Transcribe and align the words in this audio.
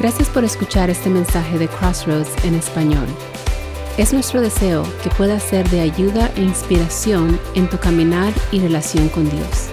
Gracias 0.00 0.30
por 0.30 0.44
escuchar 0.44 0.88
este 0.88 1.10
mensaje 1.10 1.58
de 1.58 1.68
Crossroads 1.68 2.42
en 2.46 2.54
español. 2.54 3.06
Es 3.98 4.14
nuestro 4.14 4.40
deseo 4.40 4.82
que 5.02 5.10
pueda 5.10 5.38
ser 5.38 5.68
de 5.68 5.82
ayuda 5.82 6.32
e 6.36 6.40
inspiración 6.40 7.38
en 7.54 7.68
tu 7.68 7.78
caminar 7.78 8.32
y 8.50 8.60
relación 8.60 9.10
con 9.10 9.28
Dios. 9.28 9.68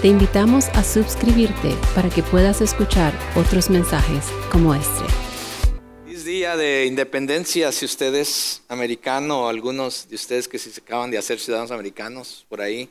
Te 0.00 0.06
invitamos 0.06 0.68
a 0.74 0.84
suscribirte 0.84 1.74
para 1.92 2.08
que 2.08 2.22
puedas 2.22 2.60
escuchar 2.60 3.12
otros 3.34 3.68
mensajes 3.68 4.26
como 4.52 4.76
este. 4.76 5.04
Es 6.08 6.24
día 6.24 6.56
de 6.56 6.86
independencia 6.86 7.72
si 7.72 7.84
usted 7.84 8.14
es 8.14 8.62
americano 8.68 9.42
o 9.42 9.48
algunos 9.48 10.08
de 10.08 10.14
ustedes 10.14 10.46
que 10.46 10.60
se 10.60 10.80
acaban 10.80 11.10
de 11.10 11.18
hacer 11.18 11.40
ciudadanos 11.40 11.72
americanos 11.72 12.46
por 12.48 12.60
ahí. 12.60 12.88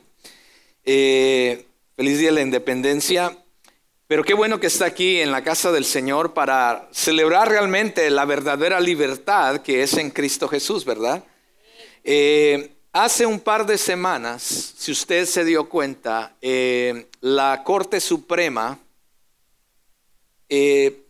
Eh, 0.84 1.66
feliz 1.96 2.20
día 2.20 2.28
de 2.28 2.36
la 2.36 2.42
independencia. 2.42 3.38
Pero 4.08 4.24
qué 4.24 4.34
bueno 4.34 4.62
que 4.62 4.68
está 4.68 4.86
aquí 4.86 5.20
en 5.20 5.34
la 5.34 5.44
casa 5.44 5.70
del 5.70 5.84
Señor 5.84 6.34
para 6.34 6.88
celebrar 6.94 7.50
realmente 7.50 8.10
la 8.10 8.24
verdadera 8.24 8.80
libertad 8.80 9.62
que 9.62 9.84
es 9.84 9.98
en 9.98 10.12
Cristo 10.12 10.48
Jesús, 10.48 10.86
¿verdad? 10.86 11.26
Eh, 12.06 12.72
hace 12.94 13.26
un 13.26 13.42
par 13.42 13.66
de 13.66 13.78
semanas, 13.78 14.44
si 14.78 14.94
usted 14.94 15.26
se 15.26 15.44
dio 15.44 15.68
cuenta, 15.68 16.38
eh, 16.42 17.08
la 17.20 17.62
Corte 17.66 18.00
Suprema 18.00 18.80
eh, 20.48 21.04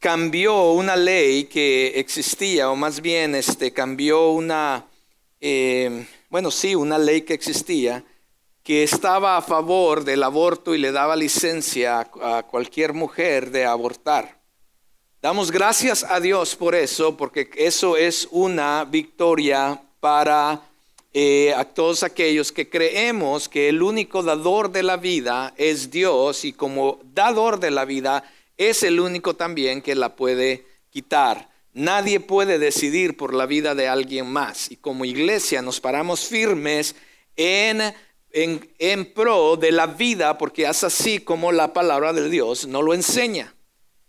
cambió 0.00 0.72
una 0.72 0.96
ley 0.96 1.44
que 1.44 2.00
existía, 2.00 2.68
o 2.68 2.74
más 2.74 3.00
bien 3.00 3.36
este, 3.36 3.72
cambió 3.72 4.30
una, 4.30 4.86
bueno, 6.30 6.50
sí, 6.50 6.74
una 6.74 6.98
ley 6.98 7.22
que 7.22 7.34
existía 7.34 8.02
que 8.66 8.82
estaba 8.82 9.36
a 9.36 9.42
favor 9.42 10.02
del 10.02 10.24
aborto 10.24 10.74
y 10.74 10.78
le 10.78 10.90
daba 10.90 11.14
licencia 11.14 12.00
a 12.20 12.42
cualquier 12.42 12.94
mujer 12.94 13.52
de 13.52 13.64
abortar. 13.64 14.40
Damos 15.22 15.52
gracias 15.52 16.02
a 16.02 16.18
Dios 16.18 16.56
por 16.56 16.74
eso, 16.74 17.16
porque 17.16 17.48
eso 17.54 17.96
es 17.96 18.26
una 18.32 18.84
victoria 18.84 19.80
para 20.00 20.62
eh, 21.14 21.54
a 21.56 21.64
todos 21.64 22.02
aquellos 22.02 22.50
que 22.50 22.68
creemos 22.68 23.48
que 23.48 23.68
el 23.68 23.82
único 23.82 24.24
dador 24.24 24.72
de 24.72 24.82
la 24.82 24.96
vida 24.96 25.54
es 25.56 25.92
Dios 25.92 26.44
y 26.44 26.52
como 26.52 26.98
dador 27.14 27.60
de 27.60 27.70
la 27.70 27.84
vida 27.84 28.24
es 28.56 28.82
el 28.82 28.98
único 28.98 29.36
también 29.36 29.80
que 29.80 29.94
la 29.94 30.16
puede 30.16 30.66
quitar. 30.90 31.50
Nadie 31.72 32.18
puede 32.18 32.58
decidir 32.58 33.16
por 33.16 33.32
la 33.32 33.46
vida 33.46 33.76
de 33.76 33.86
alguien 33.86 34.26
más 34.26 34.72
y 34.72 34.76
como 34.76 35.04
iglesia 35.04 35.62
nos 35.62 35.80
paramos 35.80 36.26
firmes 36.26 36.96
en 37.36 37.94
en, 38.36 39.14
pro 39.14 39.56
de 39.56 39.72
la 39.72 39.86
vida, 39.86 40.36
porque 40.36 40.64
es 40.64 40.84
así 40.84 41.20
como 41.20 41.52
la 41.52 41.72
palabra 41.72 42.12
de 42.12 42.28
Dios 42.28 42.66
no 42.66 42.82
lo 42.82 42.92
enseña. 42.92 43.54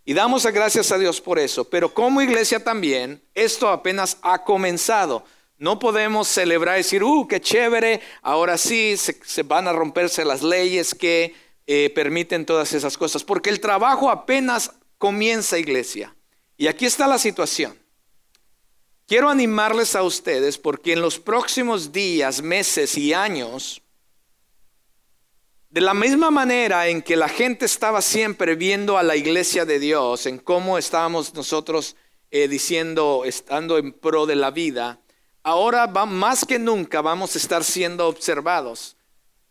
Y 0.04 0.14
damos 0.14 0.44
gracias 0.46 0.92
a 0.92 0.98
Dios 0.98 1.20
por 1.20 1.38
eso. 1.38 1.64
Pero 1.64 1.92
como 1.92 2.20
iglesia 2.20 2.62
también, 2.62 3.22
esto 3.34 3.68
apenas 3.68 4.18
ha 4.22 4.44
comenzado. 4.44 5.24
No 5.56 5.78
podemos 5.78 6.28
celebrar 6.28 6.76
y 6.76 6.82
decir, 6.82 7.02
uh, 7.02 7.26
qué 7.26 7.40
chévere, 7.40 8.00
ahora 8.22 8.58
sí 8.58 8.96
se, 8.96 9.42
van 9.42 9.66
a 9.66 9.72
romperse 9.72 10.24
las 10.24 10.42
leyes 10.42 10.94
que 10.94 11.34
eh, 11.66 11.90
permiten 11.94 12.46
todas 12.46 12.72
esas 12.74 12.96
cosas, 12.96 13.24
porque 13.24 13.50
el 13.50 13.60
trabajo 13.60 14.10
apenas 14.10 14.72
comienza, 14.98 15.58
iglesia. 15.58 16.14
Y 16.56 16.66
aquí 16.66 16.86
está 16.86 17.06
la 17.06 17.18
situación. 17.18 17.78
Quiero 19.06 19.30
animarles 19.30 19.96
a 19.96 20.02
ustedes 20.02 20.58
porque 20.58 20.92
en 20.92 21.00
los 21.00 21.18
próximos 21.18 21.92
días, 21.92 22.42
meses 22.42 22.96
y 22.96 23.14
años, 23.14 23.82
de 25.70 25.80
la 25.82 25.92
misma 25.92 26.30
manera 26.30 26.88
en 26.88 27.02
que 27.02 27.14
la 27.14 27.28
gente 27.28 27.66
estaba 27.66 28.00
siempre 28.00 28.54
viendo 28.54 28.96
a 28.96 29.02
la 29.02 29.16
iglesia 29.16 29.66
de 29.66 29.78
Dios, 29.78 30.24
en 30.24 30.38
cómo 30.38 30.78
estábamos 30.78 31.34
nosotros 31.34 31.94
eh, 32.30 32.48
diciendo, 32.48 33.22
estando 33.26 33.76
en 33.76 33.92
pro 33.92 34.24
de 34.24 34.36
la 34.36 34.50
vida, 34.50 35.00
ahora 35.42 35.86
más 35.86 36.46
que 36.46 36.58
nunca 36.58 37.02
vamos 37.02 37.34
a 37.34 37.38
estar 37.38 37.64
siendo 37.64 38.08
observados. 38.08 38.96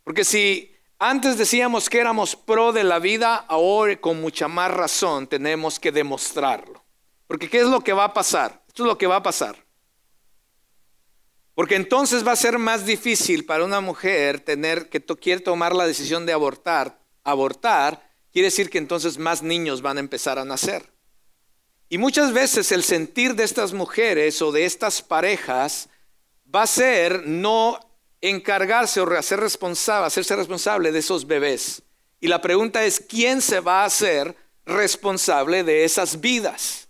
Porque 0.03 0.23
si 0.23 0.71
antes 0.97 1.37
decíamos 1.37 1.87
que 1.87 1.99
éramos 1.99 2.35
pro 2.35 2.71
de 2.71 2.83
la 2.83 2.97
vida, 2.97 3.35
ahora 3.35 3.95
con 4.01 4.19
mucha 4.19 4.47
más 4.47 4.71
razón 4.71 5.27
tenemos 5.27 5.79
que 5.79 5.91
demostrarlo. 5.91 6.83
Porque 7.27 7.47
¿qué 7.47 7.59
es 7.59 7.67
lo 7.67 7.81
que 7.81 7.93
va 7.93 8.05
a 8.05 8.13
pasar? 8.13 8.63
Esto 8.67 8.83
es 8.83 8.87
lo 8.87 8.97
que 8.97 9.05
va 9.05 9.17
a 9.17 9.23
pasar. 9.23 9.66
Porque 11.57 11.73
entonces 11.73 12.23
va 12.23 12.33
a 12.33 12.35
ser 12.35 12.59
más 12.59 12.85
difícil 12.85 13.43
para 13.43 13.65
una 13.65 13.81
mujer 13.81 14.41
tener 14.41 14.89
que 14.89 15.03
quiere 15.03 15.41
tomar 15.41 15.75
la 15.75 15.87
decisión 15.87 16.23
de 16.27 16.31
abortar. 16.31 16.99
Abortar 17.23 18.11
quiere 18.31 18.49
decir 18.49 18.69
que 18.69 18.77
entonces 18.77 19.17
más 19.17 19.41
niños 19.41 19.81
van 19.81 19.97
a 19.97 20.01
empezar 20.01 20.37
a 20.37 20.45
nacer. 20.45 20.93
Y 21.89 21.97
muchas 21.97 22.31
veces 22.31 22.71
el 22.71 22.83
sentir 22.83 23.33
de 23.33 23.43
estas 23.43 23.73
mujeres 23.73 24.39
o 24.43 24.51
de 24.51 24.65
estas 24.65 25.01
parejas 25.01 25.89
va 26.55 26.61
a 26.61 26.67
ser 26.67 27.25
no 27.25 27.79
encargarse 28.21 29.01
o 29.01 29.11
hacer 29.17 29.39
responsable, 29.39 30.05
hacerse 30.05 30.35
responsable 30.35 30.91
de 30.91 30.99
esos 30.99 31.25
bebés. 31.25 31.81
Y 32.19 32.27
la 32.27 32.39
pregunta 32.39 32.85
es, 32.85 32.99
¿quién 32.99 33.41
se 33.41 33.61
va 33.61 33.81
a 33.81 33.85
hacer 33.85 34.35
responsable 34.63 35.63
de 35.63 35.85
esas 35.85 36.21
vidas? 36.21 36.86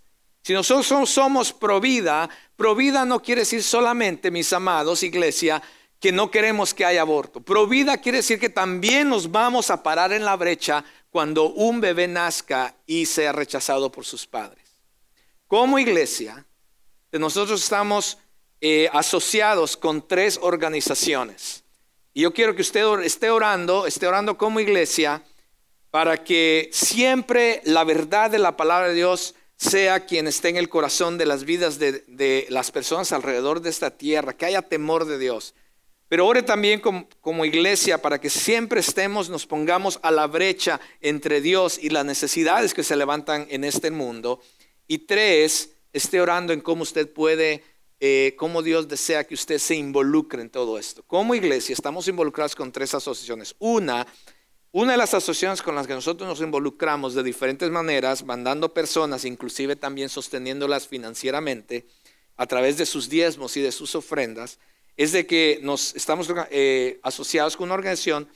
Si 0.48 0.54
nosotros 0.54 1.10
somos 1.10 1.52
pro 1.52 1.78
vida, 1.78 2.26
Provida 2.56 3.04
no 3.04 3.20
quiere 3.20 3.42
decir 3.42 3.62
solamente, 3.62 4.30
mis 4.30 4.50
amados, 4.54 5.02
iglesia, 5.02 5.62
que 6.00 6.10
no 6.10 6.30
queremos 6.30 6.72
que 6.72 6.86
haya 6.86 7.02
aborto. 7.02 7.42
Provida 7.42 7.98
quiere 7.98 8.16
decir 8.20 8.40
que 8.40 8.48
también 8.48 9.10
nos 9.10 9.30
vamos 9.30 9.70
a 9.70 9.82
parar 9.82 10.10
en 10.10 10.24
la 10.24 10.36
brecha 10.36 10.82
cuando 11.10 11.50
un 11.50 11.82
bebé 11.82 12.08
nazca 12.08 12.74
y 12.86 13.04
sea 13.04 13.32
rechazado 13.32 13.92
por 13.92 14.06
sus 14.06 14.26
padres. 14.26 14.64
Como 15.46 15.78
iglesia, 15.78 16.46
nosotros 17.12 17.62
estamos 17.62 18.16
eh, 18.62 18.88
asociados 18.94 19.76
con 19.76 20.08
tres 20.08 20.38
organizaciones. 20.40 21.62
Y 22.14 22.22
yo 22.22 22.32
quiero 22.32 22.56
que 22.56 22.62
usted 22.62 22.86
esté 23.00 23.28
orando, 23.28 23.86
esté 23.86 24.06
orando 24.06 24.38
como 24.38 24.60
iglesia, 24.60 25.22
para 25.90 26.24
que 26.24 26.70
siempre 26.72 27.60
la 27.64 27.84
verdad 27.84 28.30
de 28.30 28.38
la 28.38 28.56
palabra 28.56 28.88
de 28.88 28.94
Dios 28.94 29.34
sea 29.58 30.06
quien 30.06 30.28
esté 30.28 30.48
en 30.50 30.56
el 30.56 30.68
corazón 30.68 31.18
de 31.18 31.26
las 31.26 31.44
vidas 31.44 31.78
de, 31.78 32.46
las 32.48 32.70
personas 32.70 33.12
alrededor 33.12 33.60
de 33.60 33.70
esta 33.70 33.90
tierra, 33.90 34.36
que 34.36 34.46
haya 34.46 34.62
temor 34.62 35.04
de 35.04 35.18
Dios. 35.18 35.54
Pero 36.08 36.26
ore 36.26 36.42
también 36.42 36.80
como, 36.80 37.06
como, 37.20 37.44
iglesia 37.44 38.00
para 38.00 38.20
que 38.20 38.30
siempre 38.30 38.80
estemos, 38.80 39.28
nos 39.28 39.46
pongamos 39.46 39.98
a 40.02 40.10
la 40.10 40.26
brecha 40.26 40.80
entre 41.00 41.42
Dios 41.42 41.78
y 41.82 41.90
las 41.90 42.04
necesidades 42.04 42.72
que 42.72 42.84
se 42.84 42.96
levantan 42.96 43.46
en 43.50 43.64
este 43.64 43.90
mundo. 43.90 44.40
Y 44.86 44.98
tres, 44.98 45.72
esté 45.92 46.20
orando 46.20 46.52
en 46.52 46.60
cómo 46.60 46.82
usted 46.82 47.12
puede, 47.12 47.62
eh, 48.00 48.34
cómo 48.38 48.62
Dios 48.62 48.88
desea 48.88 49.24
que 49.24 49.34
usted 49.34 49.58
se 49.58 49.74
involucre 49.74 50.40
en 50.40 50.50
todo 50.50 50.78
esto. 50.78 51.02
Como 51.02 51.34
iglesia 51.34 51.72
estamos 51.72 52.08
involucrados 52.08 52.54
con 52.54 52.72
tres 52.72 52.94
asociaciones. 52.94 53.54
Una 53.58 54.06
una 54.70 54.92
de 54.92 54.98
las 54.98 55.14
asociaciones 55.14 55.62
con 55.62 55.74
las 55.74 55.86
que 55.86 55.94
nosotros 55.94 56.28
nos 56.28 56.40
involucramos 56.40 57.14
de 57.14 57.22
diferentes 57.22 57.70
maneras, 57.70 58.24
mandando 58.24 58.74
personas, 58.74 59.24
inclusive 59.24 59.76
también 59.76 60.10
sosteniéndolas 60.10 60.86
financieramente 60.86 61.86
a 62.36 62.46
través 62.46 62.76
de 62.76 62.84
sus 62.84 63.08
diezmos 63.08 63.56
y 63.56 63.62
de 63.62 63.72
sus 63.72 63.94
ofrendas, 63.94 64.58
es 64.96 65.12
de 65.12 65.26
que 65.26 65.60
nos 65.62 65.94
estamos 65.94 66.28
eh, 66.50 67.00
asociados 67.02 67.56
con 67.56 67.64
una 67.64 67.74
organización 67.74 68.28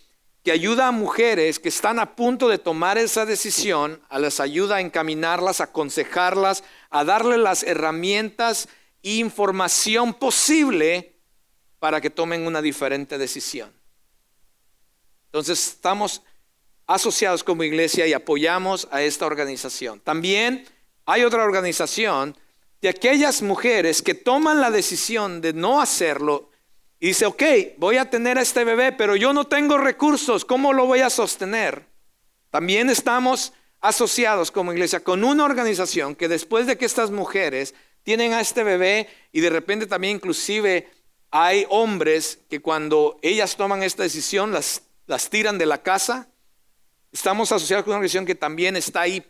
que 0.43 0.53
ayuda 0.53 0.89
a 0.89 0.93
mujeres 0.93 1.59
que 1.59 1.69
están 1.69 1.99
a 1.99 2.17
punto 2.17 2.49
de 2.49 2.59
tomar 2.59 2.99
esa 2.99 3.27
decisión, 3.27 4.01
a 4.09 4.19
las 4.19 4.41
ayuda 4.41 4.77
a 4.77 4.81
encaminarlas, 4.81 5.61
a 5.61 5.65
aconsejarlas, 5.65 6.65
a 6.91 7.05
darle 7.05 7.37
las 7.37 7.63
herramientas 7.63 8.69
e 9.03 9.17
información 9.17 10.15
posible 10.15 11.21
para 11.79 12.01
que 12.01 12.11
tomen 12.11 12.47
una 12.47 12.63
diferente 12.63 13.19
decisión. 13.19 13.82
Entonces 15.33 15.67
estamos 15.67 16.21
asociados 16.87 17.43
como 17.43 17.65
iglesia 17.65 18.07
y 18.07 18.13
apoyamos 18.13 18.87
a 18.91 19.01
esta 19.01 19.25
organización. 19.25 19.99
También 20.01 20.67
hay 21.07 21.25
otra 21.25 21.43
organización 21.43 22.37
de 22.83 22.91
aquellas 22.91 23.41
mujeres 23.41 24.03
que 24.03 24.13
toman 24.13 24.61
la 24.61 24.71
decisión 24.71 25.41
de 25.41 25.55
no 25.55 25.81
hacerlo 25.81 26.51
y 27.01 27.07
dice, 27.09 27.25
ok, 27.25 27.43
voy 27.79 27.97
a 27.97 28.11
tener 28.11 28.37
a 28.37 28.43
este 28.43 28.63
bebé, 28.65 28.93
pero 28.93 29.17
yo 29.17 29.33
no 29.33 29.47
tengo 29.47 29.79
recursos, 29.79 30.45
¿cómo 30.45 30.75
lo 30.75 30.85
voy 30.85 31.01
a 31.01 31.09
sostener? 31.09 31.87
También 32.51 32.91
estamos 32.91 33.55
asociados 33.81 34.51
como 34.51 34.75
iglesia 34.75 35.01
con 35.01 35.25
una 35.25 35.47
organización 35.47 36.15
que 36.15 36.29
después 36.29 36.67
de 36.67 36.77
que 36.77 36.85
estas 36.85 37.11
mujeres 37.11 37.75
tienen 38.03 38.35
a 38.35 38.43
este 38.43 38.65
bebé 38.65 39.09
y 39.33 39.41
de 39.41 39.49
repente 39.49 39.87
también 39.87 40.17
inclusive 40.17 40.91
hay 41.31 41.65
hombres 41.71 42.41
que 42.51 42.61
cuando 42.61 43.19
ellas 43.23 43.57
toman 43.57 43.83
esta 43.83 44.03
decisión 44.03 44.53
las 44.53 44.83
las 45.13 45.29
tiran 45.29 45.59
de 45.59 45.67
la 45.67 45.83
casa. 45.83 46.27
Estamos 47.13 47.53
asociados 47.53 47.85
con 47.85 47.91
una 47.91 47.99
organización 47.99 48.25
que 48.25 48.35
también 48.35 48.77
está 48.77 49.03
ahí 49.03 49.23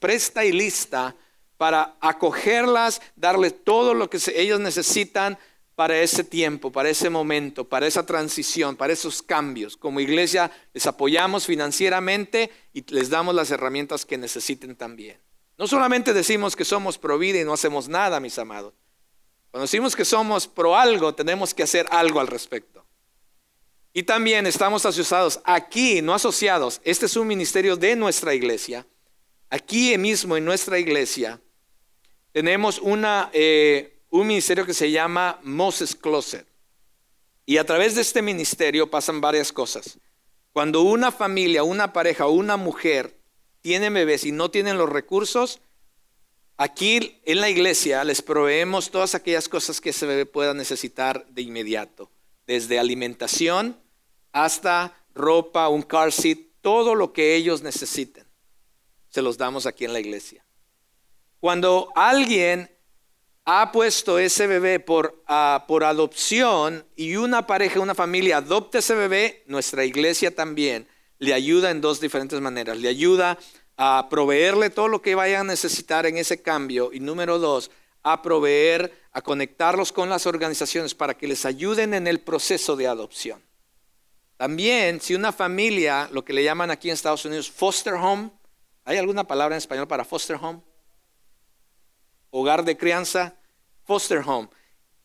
presta 0.00 0.46
y 0.46 0.52
lista 0.52 1.14
para 1.58 1.96
acogerlas, 2.00 3.02
darle 3.16 3.50
todo 3.50 3.92
lo 3.92 4.08
que 4.08 4.18
ellos 4.34 4.60
necesitan, 4.60 5.38
para 5.74 6.00
ese 6.00 6.24
tiempo, 6.24 6.72
para 6.72 6.88
ese 6.88 7.10
momento, 7.10 7.68
para 7.68 7.86
esa 7.86 8.06
transición, 8.06 8.76
para 8.76 8.94
esos 8.94 9.22
cambios. 9.22 9.76
Como 9.76 10.00
iglesia 10.00 10.50
les 10.72 10.86
apoyamos 10.86 11.44
financieramente 11.44 12.50
y 12.72 12.82
les 12.94 13.10
damos 13.10 13.34
las 13.34 13.50
herramientas 13.50 14.06
que 14.06 14.16
necesiten 14.16 14.74
también. 14.74 15.18
No 15.58 15.66
solamente 15.66 16.14
decimos 16.14 16.56
que 16.56 16.64
somos 16.64 16.96
pro 16.96 17.18
vida 17.18 17.38
y 17.40 17.44
no 17.44 17.52
hacemos 17.52 17.88
nada, 17.88 18.20
mis 18.20 18.38
amados. 18.38 18.72
Cuando 19.50 19.64
decimos 19.64 19.94
que 19.94 20.06
somos 20.06 20.48
pro 20.48 20.76
algo, 20.76 21.14
tenemos 21.14 21.52
que 21.52 21.62
hacer 21.62 21.86
algo 21.90 22.20
al 22.20 22.26
respecto. 22.26 22.75
Y 23.96 24.02
también 24.02 24.46
estamos 24.46 24.84
asociados 24.84 25.40
aquí, 25.42 26.02
no 26.02 26.12
asociados. 26.12 26.82
Este 26.84 27.06
es 27.06 27.16
un 27.16 27.26
ministerio 27.26 27.76
de 27.76 27.96
nuestra 27.96 28.34
iglesia. 28.34 28.86
Aquí 29.48 29.96
mismo 29.96 30.36
en 30.36 30.44
nuestra 30.44 30.78
iglesia 30.78 31.40
tenemos 32.30 32.78
una... 32.78 33.30
Eh, 33.32 33.94
un 34.10 34.26
ministerio 34.26 34.66
que 34.66 34.74
se 34.74 34.90
llama 34.90 35.40
Moses 35.42 35.96
Closet. 35.96 36.46
Y 37.46 37.56
a 37.56 37.64
través 37.64 37.94
de 37.94 38.02
este 38.02 38.20
ministerio 38.20 38.90
pasan 38.90 39.22
varias 39.22 39.50
cosas. 39.50 39.98
Cuando 40.52 40.82
una 40.82 41.10
familia, 41.10 41.62
una 41.62 41.94
pareja 41.94 42.26
o 42.26 42.32
una 42.32 42.58
mujer 42.58 43.18
tiene 43.62 43.88
bebés 43.88 44.26
y 44.26 44.30
no 44.32 44.50
tienen 44.50 44.76
los 44.76 44.90
recursos, 44.90 45.60
aquí 46.58 47.18
en 47.24 47.40
la 47.40 47.48
iglesia 47.48 48.04
les 48.04 48.20
proveemos 48.20 48.90
todas 48.90 49.14
aquellas 49.14 49.48
cosas 49.48 49.80
que 49.80 49.90
ese 49.90 50.04
bebé 50.04 50.26
pueda 50.26 50.52
necesitar 50.52 51.26
de 51.28 51.40
inmediato, 51.40 52.10
desde 52.46 52.78
alimentación 52.78 53.85
hasta 54.36 54.94
ropa, 55.14 55.68
un 55.68 55.80
car 55.80 56.12
seat, 56.12 56.38
todo 56.60 56.94
lo 56.94 57.14
que 57.14 57.34
ellos 57.34 57.62
necesiten. 57.62 58.26
Se 59.08 59.22
los 59.22 59.38
damos 59.38 59.64
aquí 59.64 59.86
en 59.86 59.94
la 59.94 60.00
iglesia. 60.00 60.44
Cuando 61.40 61.88
alguien 61.94 62.70
ha 63.46 63.72
puesto 63.72 64.18
ese 64.18 64.46
bebé 64.46 64.78
por, 64.78 65.22
ah, 65.26 65.64
por 65.66 65.84
adopción 65.84 66.84
y 66.96 67.16
una 67.16 67.46
pareja, 67.46 67.80
una 67.80 67.94
familia 67.94 68.38
adopta 68.38 68.80
ese 68.80 68.94
bebé, 68.94 69.42
nuestra 69.46 69.86
iglesia 69.86 70.34
también 70.34 70.86
le 71.18 71.32
ayuda 71.32 71.70
en 71.70 71.80
dos 71.80 71.98
diferentes 71.98 72.38
maneras. 72.42 72.76
Le 72.76 72.88
ayuda 72.88 73.38
a 73.78 74.08
proveerle 74.10 74.68
todo 74.68 74.88
lo 74.88 75.00
que 75.00 75.14
vaya 75.14 75.40
a 75.40 75.44
necesitar 75.44 76.04
en 76.04 76.18
ese 76.18 76.42
cambio 76.42 76.90
y 76.92 77.00
número 77.00 77.38
dos, 77.38 77.70
a 78.02 78.20
proveer, 78.20 78.92
a 79.12 79.22
conectarlos 79.22 79.92
con 79.92 80.10
las 80.10 80.26
organizaciones 80.26 80.94
para 80.94 81.16
que 81.16 81.26
les 81.26 81.46
ayuden 81.46 81.94
en 81.94 82.06
el 82.06 82.20
proceso 82.20 82.76
de 82.76 82.86
adopción. 82.86 83.45
También, 84.36 85.00
si 85.00 85.14
una 85.14 85.32
familia, 85.32 86.08
lo 86.12 86.24
que 86.24 86.32
le 86.32 86.44
llaman 86.44 86.70
aquí 86.70 86.88
en 86.88 86.94
Estados 86.94 87.24
Unidos 87.24 87.50
foster 87.50 87.94
home, 87.94 88.30
¿hay 88.84 88.98
alguna 88.98 89.24
palabra 89.24 89.56
en 89.56 89.58
español 89.58 89.88
para 89.88 90.04
foster 90.04 90.36
home? 90.40 90.60
hogar 92.38 92.64
de 92.64 92.76
crianza, 92.76 93.34
foster 93.84 94.22
home. 94.24 94.48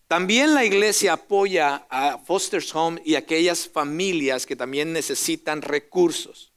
También 0.08 0.54
la 0.54 0.66
iglesia 0.66 1.14
apoya 1.14 1.88
a 1.90 2.18
foster 2.18 2.62
home 2.74 3.02
y 3.06 3.16
aquellas 3.16 3.70
familias 3.70 4.46
que 4.46 4.58
también 4.58 4.92
necesitan 4.92 5.62
recursos. 5.62 6.52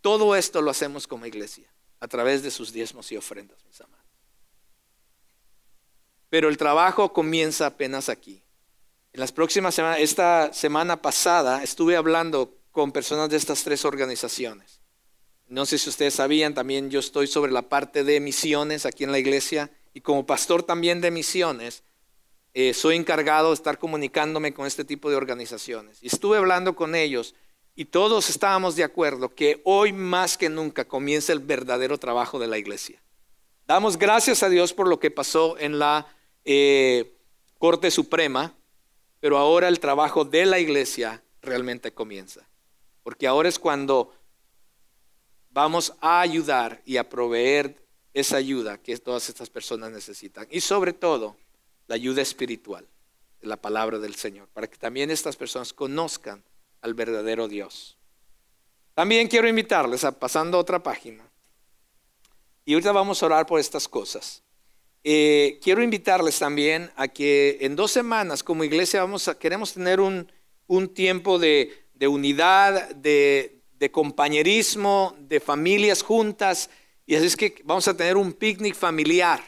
Todo 0.00 0.36
esto 0.36 0.62
lo 0.62 0.70
hacemos 0.70 1.08
como 1.08 1.26
iglesia, 1.26 1.68
a 1.98 2.06
través 2.06 2.42
de 2.44 2.52
sus 2.52 2.72
diezmos 2.72 3.10
y 3.10 3.16
ofrendas, 3.16 3.64
mis 3.66 3.80
amados. 3.80 4.06
Pero 6.28 6.48
el 6.48 6.56
trabajo 6.56 7.12
comienza 7.12 7.66
apenas 7.66 8.08
aquí. 8.08 8.40
En 9.12 9.20
las 9.20 9.32
próximas 9.32 9.74
semanas, 9.74 9.98
esta 10.00 10.52
semana 10.52 11.02
pasada, 11.02 11.64
estuve 11.64 11.96
hablando 11.96 12.56
con 12.70 12.92
personas 12.92 13.28
de 13.28 13.36
estas 13.36 13.64
tres 13.64 13.84
organizaciones. 13.84 14.80
No 15.48 15.66
sé 15.66 15.78
si 15.78 15.88
ustedes 15.88 16.14
sabían, 16.14 16.54
también 16.54 16.90
yo 16.90 17.00
estoy 17.00 17.26
sobre 17.26 17.50
la 17.50 17.62
parte 17.62 18.04
de 18.04 18.20
misiones 18.20 18.86
aquí 18.86 19.02
en 19.02 19.10
la 19.10 19.18
iglesia 19.18 19.70
y 19.92 20.00
como 20.00 20.26
pastor 20.26 20.62
también 20.62 21.00
de 21.00 21.10
misiones, 21.10 21.82
eh, 22.54 22.72
soy 22.72 22.94
encargado 22.94 23.48
de 23.48 23.54
estar 23.54 23.78
comunicándome 23.78 24.54
con 24.54 24.66
este 24.66 24.84
tipo 24.84 25.10
de 25.10 25.16
organizaciones. 25.16 25.98
Y 26.02 26.06
estuve 26.06 26.38
hablando 26.38 26.76
con 26.76 26.94
ellos 26.94 27.34
y 27.74 27.86
todos 27.86 28.30
estábamos 28.30 28.76
de 28.76 28.84
acuerdo 28.84 29.34
que 29.34 29.60
hoy 29.64 29.92
más 29.92 30.38
que 30.38 30.48
nunca 30.48 30.86
comienza 30.86 31.32
el 31.32 31.40
verdadero 31.40 31.98
trabajo 31.98 32.38
de 32.38 32.46
la 32.46 32.58
iglesia. 32.58 33.02
Damos 33.66 33.98
gracias 33.98 34.44
a 34.44 34.48
Dios 34.48 34.72
por 34.72 34.86
lo 34.86 35.00
que 35.00 35.10
pasó 35.10 35.58
en 35.58 35.80
la 35.80 36.06
eh, 36.44 37.16
Corte 37.58 37.90
Suprema, 37.90 38.54
pero 39.20 39.38
ahora 39.38 39.68
el 39.68 39.80
trabajo 39.80 40.24
de 40.24 40.46
la 40.46 40.58
iglesia 40.58 41.22
realmente 41.42 41.92
comienza. 41.92 42.48
Porque 43.02 43.26
ahora 43.26 43.48
es 43.48 43.58
cuando 43.58 44.12
vamos 45.50 45.94
a 46.00 46.20
ayudar 46.20 46.82
y 46.84 46.96
a 46.96 47.08
proveer 47.08 47.76
esa 48.12 48.36
ayuda 48.36 48.78
que 48.78 48.96
todas 48.98 49.28
estas 49.28 49.48
personas 49.48 49.92
necesitan. 49.92 50.46
Y 50.50 50.60
sobre 50.60 50.92
todo, 50.92 51.36
la 51.86 51.94
ayuda 51.94 52.22
espiritual 52.22 52.86
la 53.42 53.56
palabra 53.56 53.98
del 53.98 54.14
Señor, 54.14 54.48
para 54.48 54.68
que 54.68 54.76
también 54.76 55.10
estas 55.10 55.36
personas 55.36 55.72
conozcan 55.72 56.44
al 56.82 56.94
verdadero 56.94 57.48
Dios. 57.48 57.96
También 58.94 59.28
quiero 59.28 59.48
invitarles 59.48 60.04
a 60.04 60.12
pasando 60.12 60.58
a 60.58 60.60
otra 60.60 60.82
página. 60.82 61.24
Y 62.64 62.74
ahorita 62.74 62.92
vamos 62.92 63.22
a 63.22 63.26
orar 63.26 63.46
por 63.46 63.58
estas 63.58 63.88
cosas. 63.88 64.42
Eh, 65.02 65.58
quiero 65.62 65.82
invitarles 65.82 66.38
también 66.38 66.90
a 66.96 67.08
que 67.08 67.58
en 67.60 67.74
dos 67.74 67.90
semanas 67.90 68.42
como 68.42 68.64
iglesia 68.64 69.00
vamos 69.00 69.28
a, 69.28 69.38
queremos 69.38 69.72
tener 69.72 70.00
un, 70.00 70.30
tiempo 70.94 71.38
de, 71.38 71.72
unidad, 72.06 72.90
de, 72.90 73.62
de 73.78 73.90
compañerismo, 73.90 75.16
de 75.18 75.40
familias 75.40 76.02
juntas 76.02 76.70
y 77.10 77.16
así 77.16 77.26
es 77.26 77.36
que 77.36 77.60
vamos 77.64 77.88
a 77.88 77.96
tener 77.96 78.16
un 78.16 78.32
picnic 78.32 78.76
familiar. 78.76 79.40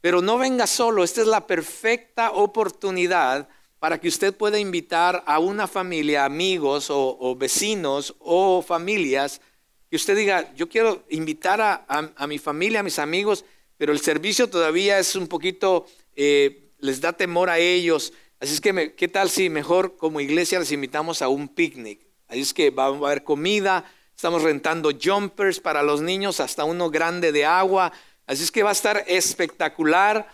Pero 0.00 0.22
no 0.22 0.38
venga 0.38 0.66
solo, 0.66 1.04
esta 1.04 1.20
es 1.20 1.26
la 1.26 1.46
perfecta 1.46 2.30
oportunidad 2.30 3.48
para 3.78 4.00
que 4.00 4.08
usted 4.08 4.34
pueda 4.34 4.58
invitar 4.58 5.22
a 5.26 5.38
una 5.38 5.66
familia, 5.66 6.24
amigos 6.24 6.86
o, 6.88 7.36
vecinos 7.36 8.16
o 8.18 8.62
familias, 8.62 9.42
que 9.90 9.96
usted 9.96 10.16
diga, 10.16 10.54
yo 10.54 10.68
quiero 10.70 11.04
invitar 11.10 11.60
a, 11.60 12.26
mi 12.26 12.38
familia, 12.38 12.80
a 12.80 12.82
mis 12.82 12.98
amigos, 12.98 13.44
pero 13.78 13.92
el 13.92 14.00
servicio 14.00 14.48
todavía 14.48 14.98
es 14.98 15.16
un 15.16 15.28
poquito, 15.28 15.86
eh, 16.14 16.70
les 16.78 17.00
da 17.00 17.12
temor 17.12 17.50
a 17.50 17.58
ellos. 17.58 18.12
Así 18.40 18.54
es 18.54 18.60
que, 18.60 18.94
¿qué 18.94 19.08
tal 19.08 19.30
si 19.30 19.48
mejor 19.48 19.96
como 19.96 20.20
iglesia 20.20 20.58
les 20.58 20.72
invitamos 20.72 21.22
a 21.22 21.28
un 21.28 21.48
picnic? 21.48 22.06
Así 22.28 22.40
es 22.40 22.54
que 22.54 22.70
va 22.70 22.84
a 22.84 22.88
haber 22.88 23.24
comida, 23.24 23.84
Estamos 24.16 24.42
rentando 24.42 24.92
jumpers 24.98 25.60
para 25.60 25.82
los 25.82 26.00
niños, 26.00 26.40
hasta 26.40 26.64
uno 26.64 26.88
grande 26.88 27.32
de 27.32 27.44
agua. 27.44 27.92
Así 28.26 28.44
es 28.44 28.50
que 28.50 28.62
va 28.62 28.70
a 28.70 28.72
estar 28.72 29.04
espectacular. 29.06 30.26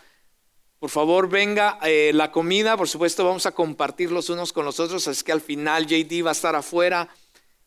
Por 0.78 0.88
favor, 0.88 1.28
venga 1.28 1.80
eh, 1.82 2.12
la 2.14 2.30
comida. 2.30 2.76
Por 2.76 2.88
supuesto, 2.88 3.24
vamos 3.24 3.44
a 3.44 3.50
compartir 3.50 4.12
los 4.12 4.30
unos 4.30 4.52
con 4.52 4.64
los 4.64 4.78
otros. 4.78 5.08
Así 5.08 5.24
que 5.24 5.32
al 5.32 5.40
final 5.40 5.88
JD 5.88 6.24
va 6.24 6.28
a 6.28 6.32
estar 6.32 6.54
afuera. 6.54 7.08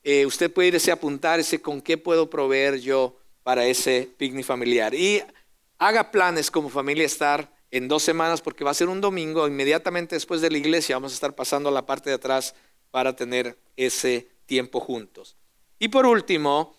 Eh, 0.05 0.25
usted 0.25 0.49
puede 0.49 0.69
irse 0.69 0.89
a 0.89 0.93
apuntar 0.93 1.41
ese 1.41 1.61
con 1.61 1.81
qué 1.81 1.97
puedo 1.97 2.29
proveer 2.29 2.79
yo 2.79 3.17
para 3.43 3.65
ese 3.65 4.09
picnic 4.17 4.45
familiar. 4.45 4.95
Y 4.95 5.21
haga 5.77 6.11
planes 6.11 6.51
como 6.51 6.69
familia 6.69 7.05
estar 7.05 7.53
en 7.71 7.87
dos 7.87 8.03
semanas 8.03 8.41
porque 8.41 8.63
va 8.63 8.71
a 8.71 8.75
ser 8.75 8.89
un 8.89 9.01
domingo. 9.01 9.47
Inmediatamente 9.47 10.15
después 10.15 10.41
de 10.41 10.49
la 10.49 10.57
iglesia 10.57 10.95
vamos 10.95 11.11
a 11.11 11.15
estar 11.15 11.35
pasando 11.35 11.69
a 11.69 11.71
la 11.71 11.85
parte 11.85 12.09
de 12.09 12.15
atrás 12.15 12.55
para 12.91 13.15
tener 13.15 13.57
ese 13.75 14.29
tiempo 14.45 14.79
juntos. 14.79 15.35
Y 15.79 15.89
por 15.89 16.05
último, 16.05 16.75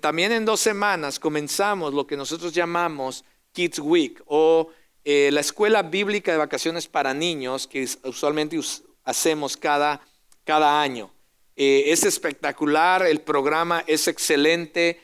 también 0.00 0.32
en 0.32 0.44
dos 0.44 0.60
semanas 0.60 1.18
comenzamos 1.18 1.92
lo 1.92 2.06
que 2.06 2.16
nosotros 2.16 2.52
llamamos 2.52 3.24
Kids 3.52 3.80
Week 3.80 4.22
o 4.26 4.70
eh, 5.04 5.30
la 5.32 5.40
escuela 5.40 5.82
bíblica 5.82 6.32
de 6.32 6.38
vacaciones 6.38 6.86
para 6.86 7.14
niños 7.14 7.66
que 7.66 7.88
usualmente 8.04 8.58
hacemos 9.04 9.56
cada, 9.56 10.00
cada 10.44 10.80
año. 10.80 11.10
Eh, 11.56 11.90
es 11.90 12.04
espectacular, 12.04 13.04
el 13.04 13.20
programa 13.20 13.82
es 13.86 14.06
excelente. 14.06 15.00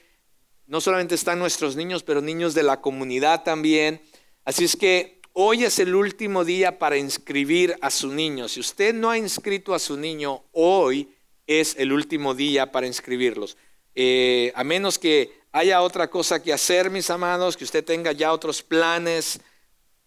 No 0.66 0.80
solamente 0.80 1.14
están 1.14 1.38
nuestros 1.38 1.76
niños, 1.76 2.02
pero 2.02 2.20
niños 2.20 2.54
de 2.54 2.62
la 2.62 2.80
comunidad 2.80 3.42
también. 3.42 4.00
Así 4.44 4.64
es 4.64 4.76
que 4.76 5.20
hoy 5.32 5.64
es 5.64 5.78
el 5.78 5.94
último 5.94 6.44
día 6.44 6.78
para 6.78 6.96
inscribir 6.96 7.76
a 7.80 7.90
su 7.90 8.12
niño. 8.12 8.48
Si 8.48 8.60
usted 8.60 8.94
no 8.94 9.10
ha 9.10 9.18
inscrito 9.18 9.74
a 9.74 9.78
su 9.78 9.96
niño 9.96 10.44
hoy, 10.52 11.08
es 11.46 11.76
el 11.78 11.92
último 11.92 12.34
día 12.34 12.72
para 12.72 12.86
inscribirlos. 12.86 13.56
Eh, 13.94 14.52
a 14.54 14.64
menos 14.64 14.98
que 14.98 15.44
haya 15.52 15.82
otra 15.82 16.10
cosa 16.10 16.42
que 16.42 16.52
hacer, 16.52 16.90
mis 16.90 17.10
amados, 17.10 17.56
que 17.56 17.64
usted 17.64 17.84
tenga 17.84 18.12
ya 18.12 18.32
otros 18.32 18.62
planes, 18.62 19.40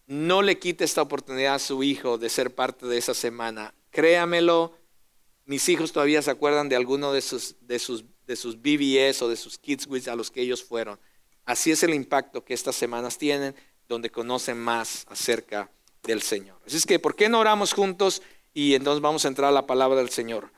no 0.06 0.42
le 0.42 0.58
quite 0.58 0.84
esta 0.84 1.02
oportunidad 1.02 1.54
a 1.54 1.58
su 1.58 1.82
hijo 1.82 2.18
de 2.18 2.28
ser 2.28 2.54
parte 2.54 2.86
de 2.86 2.98
esa 2.98 3.14
semana. 3.14 3.74
Créamelo, 3.90 4.74
mis 5.44 5.68
hijos 5.68 5.92
todavía 5.92 6.20
se 6.22 6.30
acuerdan 6.30 6.68
de 6.68 6.76
alguno 6.76 7.12
de 7.12 7.22
sus, 7.22 7.56
de 7.60 7.78
sus, 7.78 8.04
de 8.28 8.36
sus 8.36 8.60
BBS 8.60 9.22
o 9.22 9.28
de 9.28 9.36
sus 9.36 9.58
Kids 9.58 9.86
Weeks 9.88 10.06
a 10.06 10.14
los 10.14 10.30
que 10.30 10.42
ellos 10.42 10.62
fueron. 10.62 11.00
Así 11.44 11.72
es 11.72 11.82
el 11.82 11.94
impacto 11.94 12.44
que 12.44 12.54
estas 12.54 12.76
semanas 12.76 13.18
tienen, 13.18 13.54
donde 13.88 14.10
conocen 14.10 14.58
más 14.58 15.06
acerca 15.08 15.70
del 16.02 16.22
Señor. 16.22 16.60
Así 16.66 16.76
es 16.76 16.86
que, 16.86 16.98
¿por 16.98 17.16
qué 17.16 17.28
no 17.28 17.40
oramos 17.40 17.72
juntos? 17.72 18.22
Y 18.52 18.74
entonces 18.74 19.00
vamos 19.00 19.24
a 19.24 19.28
entrar 19.28 19.48
a 19.48 19.52
la 19.52 19.66
palabra 19.66 19.98
del 19.98 20.10
Señor. 20.10 20.52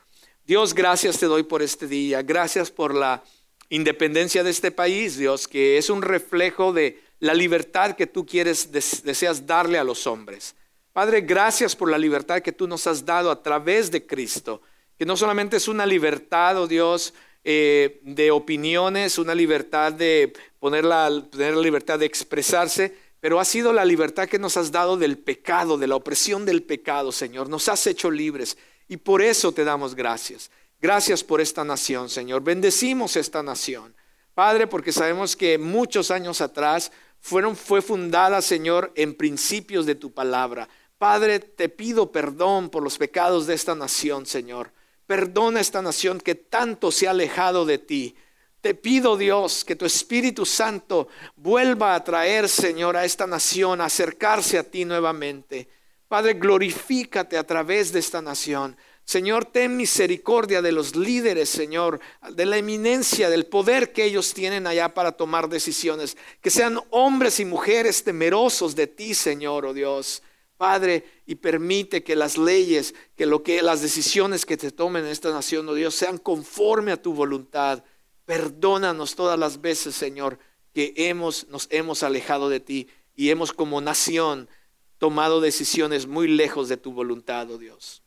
Dios, 0.45 0.75
gracias 0.75 1.19
te 1.19 1.27
doy 1.27 1.45
por 1.45 1.63
este 1.63 1.87
día. 1.87 2.23
Gracias 2.23 2.73
por 2.73 2.93
la 2.93 3.23
independencia 3.69 4.43
de 4.43 4.51
este 4.51 4.73
país, 4.73 5.17
Dios, 5.17 5.47
que 5.47 5.79
es 5.79 5.91
un 5.91 6.03
reflejo 6.03 6.73
de 6.73 7.01
la 7.21 7.35
libertad 7.35 7.95
que 7.95 8.09
tú 8.09 8.27
quieres, 8.27 8.73
deseas 8.73 9.47
darle 9.47 9.79
a 9.79 9.85
los 9.85 10.09
hombres. 10.09 10.57
Padre, 10.93 11.21
gracias 11.21 11.77
por 11.77 11.89
la 11.89 11.99
libertad 11.99 12.41
que 12.41 12.51
tú 12.51 12.67
nos 12.67 12.89
has 12.89 13.05
dado 13.05 13.31
a 13.31 13.43
través 13.45 13.93
de 13.93 14.05
Cristo, 14.05 14.61
que 14.99 15.07
no 15.07 15.17
solamente 15.17 15.57
es 15.57 15.69
una 15.69 15.87
libertad, 15.87 16.61
oh 16.61 16.67
Dios, 16.67 17.15
eh, 17.45 18.01
de 18.03 18.31
opiniones, 18.31 19.19
una 19.19 19.35
libertad 19.35 19.93
de 19.93 20.33
poner 20.59 20.85
la, 20.85 21.25
tener 21.31 21.55
la 21.55 21.63
libertad 21.63 21.99
de 21.99 22.07
expresarse, 22.07 22.95
pero 23.21 23.41
ha 23.41 23.45
sido 23.45 23.73
la 23.73 23.85
libertad 23.85 24.29
que 24.29 24.39
nos 24.39 24.57
has 24.57 24.73
dado 24.73 24.97
del 24.97 25.19
pecado, 25.19 25.79
de 25.79 25.87
la 25.87 25.97
opresión 25.97 26.45
del 26.45 26.63
pecado, 26.63 27.13
Señor. 27.13 27.49
Nos 27.49 27.69
has 27.69 27.87
hecho 27.87 28.11
libres 28.11 28.57
y 28.89 28.97
por 28.97 29.23
eso 29.23 29.53
te 29.53 29.65
damos 29.65 29.95
gracias. 29.95 30.51
Gracias 30.81 31.23
por 31.23 31.41
esta 31.41 31.65
nación, 31.65 32.09
Señor. 32.09 32.43
Bendecimos 32.43 33.17
esta 33.17 33.43
nación. 33.43 33.95
Padre, 34.35 34.67
porque 34.67 34.93
sabemos 34.93 35.37
que 35.37 35.59
muchos 35.59 36.11
años 36.11 36.41
atrás 36.41 36.91
fueron, 37.21 37.57
fue 37.57 37.83
fundada, 37.83 38.41
Señor, 38.41 38.93
en 38.97 39.15
principios 39.15 39.85
de 39.85 39.95
tu 39.95 40.13
palabra. 40.13 40.69
Padre, 40.97 41.41
te 41.41 41.69
pido 41.69 42.11
perdón 42.11 42.71
por 42.71 42.83
los 42.83 42.97
pecados 42.97 43.47
de 43.47 43.55
esta 43.55 43.75
nación, 43.75 44.25
Señor. 44.27 44.73
Perdona 45.11 45.59
esta 45.59 45.83
nación 45.83 46.21
que 46.21 46.37
tanto 46.37 46.93
se 46.93 47.09
ha 47.09 47.11
alejado 47.11 47.67
de 47.67 47.79
ti. 47.79 48.15
Te 48.61 48.77
pido, 48.77 49.17
Dios, 49.17 49.65
que 49.65 49.75
tu 49.75 49.85
Espíritu 49.85 50.47
Santo 50.47 51.09
vuelva 51.35 51.97
a 51.97 52.05
traer, 52.05 52.49
Señor, 52.49 52.97
a 52.97 53.05
esta 53.05 53.27
nación, 53.27 53.81
a 53.81 53.87
acercarse 53.87 54.57
a 54.57 54.63
ti 54.63 54.85
nuevamente. 54.85 55.69
Padre, 56.07 56.35
glorifícate 56.35 57.37
a 57.37 57.43
través 57.43 57.91
de 57.91 57.99
esta 57.99 58.23
nación. 58.23 58.77
Señor, 59.05 59.47
ten 59.47 59.77
misericordia 59.77 60.63
de 60.63 60.71
los 60.71 60.95
líderes, 60.95 61.49
Señor, 61.49 61.99
de 62.31 62.47
la 62.47 62.59
eminencia, 62.59 63.29
del 63.31 63.47
poder 63.47 63.93
que 63.93 64.05
ellos 64.05 64.33
tienen 64.33 64.69
allá 64.69 64.95
para 64.95 65.11
tomar 65.11 65.49
decisiones. 65.49 66.17
Que 66.41 66.51
sean 66.51 66.79
hombres 66.91 67.41
y 67.41 67.45
mujeres 67.45 68.05
temerosos 68.05 68.77
de 68.77 68.87
ti, 68.87 69.15
Señor, 69.15 69.67
oh 69.67 69.75
Dios. 69.75 70.23
Padre, 70.61 71.05
y 71.25 71.37
permite 71.37 72.05
que 72.05 72.15
las 72.15 72.37
leyes, 72.37 72.95
que 73.17 73.25
lo 73.25 73.43
que 73.43 73.63
las 73.63 73.81
decisiones 73.81 74.45
que 74.45 74.59
te 74.59 74.71
tomen 74.71 75.07
en 75.07 75.11
esta 75.11 75.31
nación, 75.31 75.67
oh 75.71 75.73
Dios, 75.73 75.95
sean 75.95 76.19
conforme 76.19 76.93
a 76.93 77.01
tu 77.01 77.15
voluntad. 77.15 77.83
Perdónanos 78.27 79.15
todas 79.15 79.39
las 79.39 79.63
veces, 79.63 79.95
Señor, 79.95 80.39
que 80.75 80.93
hemos 80.97 81.49
nos 81.49 81.67
hemos 81.71 82.03
alejado 82.03 82.51
de 82.51 82.61
ti 82.61 82.89
y 83.17 83.31
hemos 83.31 83.55
como 83.55 83.81
nación 83.81 84.51
tomado 84.99 85.41
decisiones 85.41 86.07
muy 86.07 86.29
lejos 86.29 86.69
de 86.69 86.77
tu 86.77 86.93
voluntad, 86.93 87.51
oh 87.51 87.57
Dios. 87.57 88.03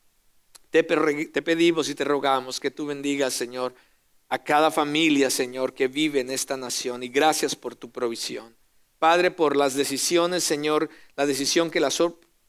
Te, 0.70 0.84
pedimos 0.84 1.90
y 1.90 1.96
te 1.96 2.04
rogamos 2.04 2.60
que 2.60 2.70
tú 2.70 2.86
bendigas, 2.86 3.34
Señor, 3.34 3.74
a 4.30 4.44
cada 4.44 4.70
familia, 4.70 5.32
Señor, 5.32 5.74
que 5.74 5.88
vive 5.88 6.20
en 6.20 6.30
esta 6.30 6.56
nación. 6.56 7.02
Y 7.02 7.08
gracias 7.08 7.56
por 7.56 7.76
tu 7.76 7.90
provisión. 7.90 8.56
Padre, 9.00 9.32
por 9.32 9.58
las 9.58 9.74
decisiones, 9.74 10.44
Señor, 10.44 10.92
la 11.16 11.26
decisión 11.26 11.72
que 11.72 11.80
la, 11.80 11.90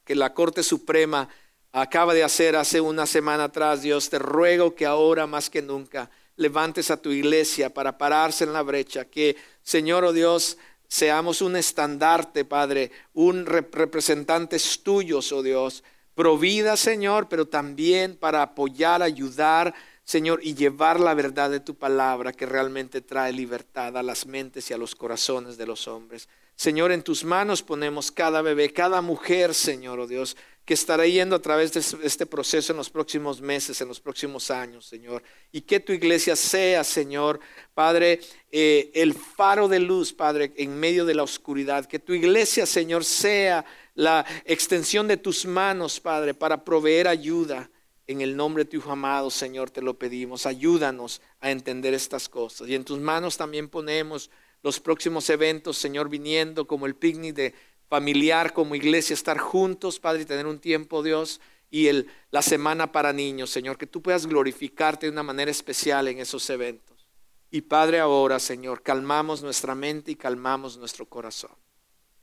que 0.04 0.14
la 0.14 0.34
Corte 0.34 0.62
Suprema 0.62 1.28
acaba 1.72 2.14
de 2.14 2.22
hacer 2.22 2.56
hace 2.56 2.80
una 2.80 3.06
semana 3.06 3.44
atrás, 3.44 3.82
Dios, 3.82 4.08
te 4.08 4.18
ruego 4.18 4.74
que 4.74 4.86
ahora 4.86 5.26
más 5.26 5.50
que 5.50 5.60
nunca 5.60 6.10
levantes 6.36 6.90
a 6.90 6.96
tu 6.96 7.10
iglesia 7.10 7.72
para 7.72 7.98
pararse 7.98 8.44
en 8.44 8.52
la 8.52 8.62
brecha, 8.62 9.04
que, 9.04 9.36
Señor, 9.62 10.04
oh 10.04 10.12
Dios, 10.12 10.56
seamos 10.88 11.42
un 11.42 11.56
estandarte, 11.56 12.44
Padre, 12.44 12.92
un 13.12 13.46
representante 13.46 14.58
tuyos, 14.82 15.32
oh 15.32 15.42
Dios, 15.42 15.82
provida, 16.14 16.76
Señor, 16.76 17.28
pero 17.28 17.46
también 17.46 18.16
para 18.16 18.42
apoyar, 18.42 19.02
ayudar, 19.02 19.74
Señor, 20.04 20.40
y 20.42 20.54
llevar 20.54 21.00
la 21.00 21.14
verdad 21.14 21.50
de 21.50 21.60
tu 21.60 21.74
palabra 21.74 22.32
que 22.32 22.46
realmente 22.46 23.00
trae 23.00 23.32
libertad 23.32 23.96
a 23.96 24.02
las 24.02 24.26
mentes 24.26 24.70
y 24.70 24.74
a 24.74 24.78
los 24.78 24.94
corazones 24.94 25.56
de 25.56 25.66
los 25.66 25.88
hombres. 25.88 26.28
Señor, 26.56 26.92
en 26.92 27.02
tus 27.02 27.24
manos 27.24 27.62
ponemos 27.62 28.10
cada 28.10 28.40
bebé, 28.40 28.72
cada 28.72 29.00
mujer, 29.00 29.54
Señor, 29.54 29.98
oh 29.98 30.06
Dios, 30.06 30.36
que 30.64 30.74
estará 30.74 31.06
yendo 31.06 31.36
a 31.36 31.42
través 31.42 31.72
de 31.72 32.06
este 32.06 32.24
proceso 32.24 32.72
en 32.72 32.78
los 32.78 32.88
próximos 32.88 33.40
meses, 33.40 33.80
en 33.80 33.88
los 33.88 34.00
próximos 34.00 34.50
años, 34.50 34.86
Señor. 34.86 35.22
Y 35.52 35.60
que 35.60 35.78
tu 35.78 35.92
iglesia 35.92 36.36
sea, 36.36 36.84
Señor, 36.84 37.38
Padre, 37.74 38.20
eh, 38.50 38.90
el 38.94 39.12
faro 39.14 39.68
de 39.68 39.80
luz, 39.80 40.12
Padre, 40.12 40.54
en 40.56 40.78
medio 40.78 41.04
de 41.04 41.14
la 41.14 41.22
oscuridad. 41.22 41.84
Que 41.84 41.98
tu 41.98 42.14
iglesia, 42.14 42.64
Señor, 42.64 43.04
sea 43.04 43.64
la 43.94 44.24
extensión 44.46 45.06
de 45.06 45.18
tus 45.18 45.44
manos, 45.44 46.00
Padre, 46.00 46.32
para 46.32 46.64
proveer 46.64 47.08
ayuda. 47.08 47.70
En 48.06 48.20
el 48.20 48.36
nombre 48.36 48.64
de 48.64 48.70
tu 48.70 48.76
Hijo 48.78 48.92
amado, 48.92 49.30
Señor, 49.30 49.70
te 49.70 49.82
lo 49.82 49.98
pedimos. 49.98 50.46
Ayúdanos 50.46 51.20
a 51.40 51.50
entender 51.50 51.92
estas 51.94 52.28
cosas. 52.28 52.68
Y 52.68 52.74
en 52.74 52.84
tus 52.84 52.98
manos 52.98 53.36
también 53.36 53.68
ponemos 53.68 54.30
los 54.64 54.80
próximos 54.80 55.28
eventos, 55.28 55.76
Señor, 55.76 56.08
viniendo 56.08 56.66
como 56.66 56.86
el 56.86 56.96
picnic 56.96 57.34
de 57.34 57.54
familiar, 57.86 58.54
como 58.54 58.74
iglesia, 58.74 59.12
estar 59.12 59.36
juntos, 59.36 60.00
Padre, 60.00 60.22
y 60.22 60.24
tener 60.24 60.46
un 60.46 60.58
tiempo, 60.58 61.02
Dios, 61.02 61.38
y 61.70 61.88
el, 61.88 62.10
la 62.30 62.40
semana 62.40 62.90
para 62.90 63.12
niños, 63.12 63.50
Señor, 63.50 63.76
que 63.76 63.86
tú 63.86 64.00
puedas 64.00 64.26
glorificarte 64.26 65.04
de 65.04 65.12
una 65.12 65.22
manera 65.22 65.50
especial 65.50 66.08
en 66.08 66.18
esos 66.18 66.48
eventos. 66.48 67.06
Y 67.50 67.60
Padre, 67.60 68.00
ahora, 68.00 68.38
Señor, 68.38 68.82
calmamos 68.82 69.42
nuestra 69.42 69.74
mente 69.74 70.12
y 70.12 70.16
calmamos 70.16 70.78
nuestro 70.78 71.06
corazón 71.06 71.54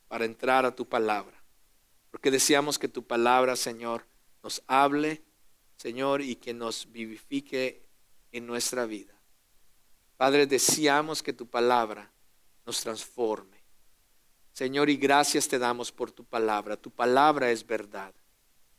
para 0.07 0.25
entrar 0.25 0.65
a 0.65 0.75
tu 0.75 0.89
palabra. 0.89 1.43
Porque 2.09 2.31
deseamos 2.31 2.79
que 2.79 2.87
tu 2.87 3.05
palabra, 3.05 3.55
Señor, 3.55 4.07
nos 4.41 4.63
hable, 4.65 5.21
Señor, 5.77 6.21
y 6.21 6.37
que 6.37 6.55
nos 6.55 6.91
vivifique 6.91 7.83
en 8.31 8.47
nuestra 8.47 8.87
vida. 8.87 9.13
Padre, 10.17 10.47
deseamos 10.47 11.21
que 11.21 11.33
tu 11.33 11.47
palabra 11.47 12.11
nos 12.65 12.81
transforme. 12.81 13.61
Señor, 14.53 14.89
y 14.89 14.97
gracias 14.97 15.47
te 15.47 15.57
damos 15.57 15.91
por 15.91 16.11
tu 16.11 16.23
palabra. 16.23 16.77
Tu 16.77 16.91
palabra 16.91 17.51
es 17.51 17.65
verdad. 17.65 18.13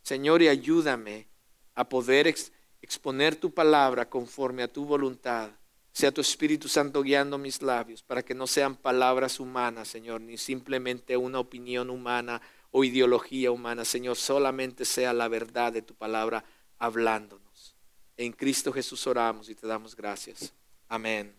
Señor, 0.02 0.42
y 0.42 0.48
ayúdame 0.48 1.28
a 1.74 1.88
poder 1.88 2.32
exponer 2.80 3.36
tu 3.36 3.52
palabra 3.52 4.08
conforme 4.08 4.62
a 4.62 4.72
tu 4.72 4.84
voluntad. 4.84 5.50
Sea 5.92 6.12
tu 6.12 6.20
Espíritu 6.20 6.68
Santo 6.68 7.02
guiando 7.02 7.36
mis 7.38 7.60
labios 7.60 8.02
para 8.02 8.22
que 8.22 8.34
no 8.34 8.46
sean 8.46 8.76
palabras 8.76 9.38
humanas, 9.40 9.88
Señor, 9.88 10.20
ni 10.22 10.38
simplemente 10.38 11.16
una 11.16 11.38
opinión 11.38 11.90
humana 11.90 12.40
o 12.70 12.82
ideología 12.84 13.50
humana, 13.50 13.84
Señor, 13.84 14.16
solamente 14.16 14.86
sea 14.86 15.12
la 15.12 15.28
verdad 15.28 15.72
de 15.72 15.82
tu 15.82 15.94
palabra 15.94 16.44
hablándonos. 16.78 17.76
En 18.16 18.32
Cristo 18.32 18.72
Jesús 18.72 19.06
oramos 19.06 19.48
y 19.50 19.54
te 19.54 19.66
damos 19.66 19.94
gracias. 19.94 20.54
Amén 20.88 21.34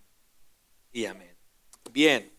y 0.92 1.06
amén. 1.06 1.36
Bien, 1.92 2.32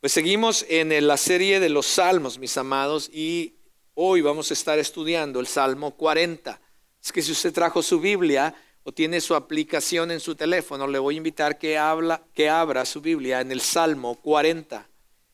pues 0.00 0.14
seguimos 0.14 0.64
en 0.70 1.06
la 1.06 1.18
serie 1.18 1.60
de 1.60 1.68
los 1.68 1.84
salmos, 1.84 2.38
mis 2.38 2.56
amados, 2.56 3.10
y 3.12 3.56
hoy 3.92 4.22
vamos 4.22 4.50
a 4.50 4.54
estar 4.54 4.78
estudiando 4.78 5.40
el 5.40 5.46
Salmo 5.46 5.94
40. 5.94 6.58
Es 7.02 7.12
que 7.12 7.20
si 7.20 7.32
usted 7.32 7.52
trajo 7.52 7.82
su 7.82 8.00
Biblia 8.00 8.54
o 8.82 8.92
tiene 8.92 9.20
su 9.20 9.34
aplicación 9.34 10.10
en 10.10 10.20
su 10.20 10.34
teléfono, 10.34 10.86
le 10.86 10.98
voy 10.98 11.16
a 11.16 11.18
invitar 11.18 11.58
que, 11.58 11.76
habla, 11.76 12.22
que 12.32 12.48
abra 12.48 12.86
su 12.86 13.02
Biblia 13.02 13.42
en 13.42 13.52
el 13.52 13.60
Salmo 13.60 14.14
40. 14.14 14.88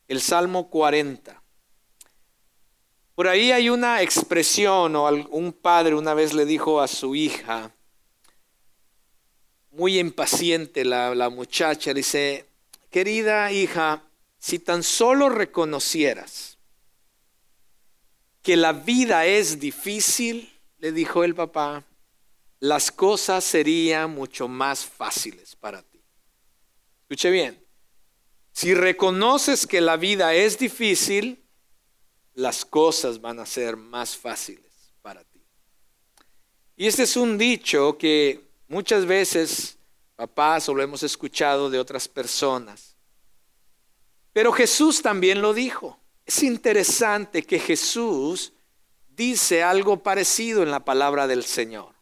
El 0.09 0.21
Salmo 0.21 0.69
40. 0.69 1.41
Por 3.15 3.29
ahí 3.29 3.53
hay 3.53 3.71
una 3.71 4.03
expresión 4.03 4.97
o 4.97 5.09
un 5.31 5.53
padre 5.53 5.95
una 5.95 6.13
vez 6.13 6.35
le 6.35 6.45
dijo 6.45 6.81
a 6.81 6.89
su 6.89 7.15
hija, 7.15 7.73
muy 9.71 10.01
impaciente 10.01 10.85
la, 10.85 11.15
la 11.15 11.31
muchacha, 11.31 11.95
dice, 11.95 12.47
querida 12.91 13.53
hija, 13.53 14.03
si 14.47 14.61
tan 14.61 14.85
solo 14.85 15.29
reconocieras 15.29 16.57
que 18.43 18.57
la 18.57 18.73
vida 18.73 19.27
es 19.27 19.59
difícil, 19.59 20.57
le 20.79 20.93
dijo 20.93 21.25
el 21.25 21.35
papá, 21.35 21.85
las 22.61 22.93
cosas 22.93 23.43
serían 23.43 24.13
mucho 24.13 24.47
más 24.47 24.85
fáciles 24.85 25.57
para 25.57 25.83
ti. 25.83 26.01
Escuche 27.01 27.29
bien, 27.33 27.61
si 28.53 28.73
reconoces 28.73 29.67
que 29.67 29.81
la 29.81 29.97
vida 29.97 30.33
es 30.33 30.57
difícil, 30.57 31.45
las 32.35 32.65
cosas 32.65 33.21
van 33.21 33.41
a 33.41 33.47
ser 33.47 33.77
más 33.77 34.17
fáciles 34.17 34.93
para 35.03 35.25
ti. 35.25 35.45
Y 36.77 36.87
este 36.87 37.03
es 37.03 37.17
un 37.17 37.37
dicho 37.37 37.99
que 37.99 38.49
muchas 38.69 39.07
veces, 39.07 39.77
papás, 40.15 40.69
o 40.69 40.75
lo 40.75 40.85
hemos 40.85 41.03
escuchado 41.03 41.69
de 41.69 41.81
otras 41.81 42.07
personas. 42.07 42.96
Pero 44.37 44.53
Jesús 44.53 45.01
también 45.01 45.41
lo 45.41 45.55
dijo. 45.55 45.99
Es 46.27 46.43
interesante 46.43 47.43
que 47.45 47.59
Jesús 47.59 48.53
dice 49.09 49.63
algo 49.63 50.03
parecido 50.03 50.63
en 50.63 50.71
la 50.71 50.85
palabra 50.85 51.27
del 51.27 51.43
Señor. 51.43 51.95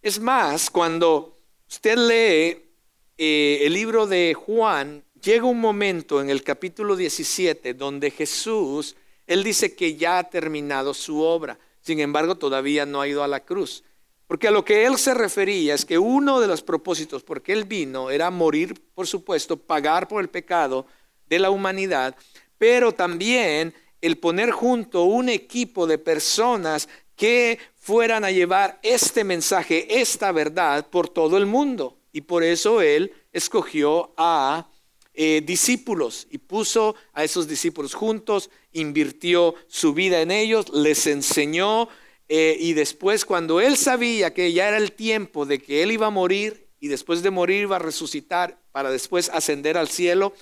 Es 0.00 0.20
más, 0.20 0.70
cuando 0.70 1.40
usted 1.68 1.96
lee 1.98 2.70
eh, 3.18 3.66
el 3.66 3.72
libro 3.72 4.06
de 4.06 4.32
Juan, 4.34 5.02
llega 5.20 5.44
un 5.44 5.58
momento 5.58 6.20
en 6.20 6.30
el 6.30 6.44
capítulo 6.44 6.94
17 6.94 7.74
donde 7.74 8.12
Jesús 8.12 8.94
él 9.26 9.42
dice 9.42 9.74
que 9.74 9.96
ya 9.96 10.18
ha 10.18 10.30
terminado 10.30 10.94
su 10.94 11.20
obra, 11.20 11.58
sin 11.80 11.98
embargo 11.98 12.36
todavía 12.36 12.86
no 12.86 13.00
ha 13.00 13.08
ido 13.08 13.24
a 13.24 13.28
la 13.28 13.40
cruz. 13.40 13.82
Porque 14.28 14.46
a 14.46 14.52
lo 14.52 14.64
que 14.64 14.86
él 14.86 14.98
se 14.98 15.14
refería 15.14 15.74
es 15.74 15.84
que 15.84 15.98
uno 15.98 16.38
de 16.38 16.46
los 16.46 16.62
propósitos 16.62 17.24
por 17.24 17.42
que 17.42 17.52
él 17.52 17.64
vino 17.64 18.08
era 18.10 18.30
morir, 18.30 18.80
por 18.94 19.08
supuesto, 19.08 19.56
pagar 19.56 20.06
por 20.06 20.22
el 20.22 20.28
pecado 20.28 20.86
de 21.30 21.38
la 21.38 21.50
humanidad, 21.50 22.14
pero 22.58 22.92
también 22.92 23.72
el 24.02 24.18
poner 24.18 24.50
junto 24.50 25.04
un 25.04 25.30
equipo 25.30 25.86
de 25.86 25.96
personas 25.96 26.88
que 27.16 27.58
fueran 27.76 28.24
a 28.24 28.30
llevar 28.30 28.78
este 28.82 29.24
mensaje, 29.24 30.00
esta 30.00 30.32
verdad 30.32 30.86
por 30.90 31.08
todo 31.08 31.38
el 31.38 31.46
mundo. 31.46 31.98
Y 32.12 32.22
por 32.22 32.42
eso 32.42 32.82
él 32.82 33.12
escogió 33.32 34.12
a 34.16 34.66
eh, 35.14 35.42
discípulos 35.44 36.26
y 36.30 36.38
puso 36.38 36.94
a 37.12 37.24
esos 37.24 37.46
discípulos 37.46 37.94
juntos, 37.94 38.50
invirtió 38.72 39.54
su 39.68 39.92
vida 39.92 40.20
en 40.20 40.30
ellos, 40.30 40.70
les 40.70 41.06
enseñó 41.06 41.88
eh, 42.28 42.56
y 42.58 42.74
después 42.74 43.24
cuando 43.24 43.60
él 43.60 43.76
sabía 43.76 44.32
que 44.32 44.52
ya 44.52 44.68
era 44.68 44.76
el 44.76 44.92
tiempo 44.92 45.46
de 45.46 45.60
que 45.60 45.82
él 45.82 45.92
iba 45.92 46.06
a 46.06 46.10
morir 46.10 46.68
y 46.78 46.88
después 46.88 47.22
de 47.22 47.30
morir 47.30 47.62
iba 47.62 47.76
a 47.76 47.80
resucitar 47.80 48.58
para 48.72 48.90
después 48.90 49.28
ascender 49.30 49.76
al 49.76 49.88
cielo, 49.88 50.32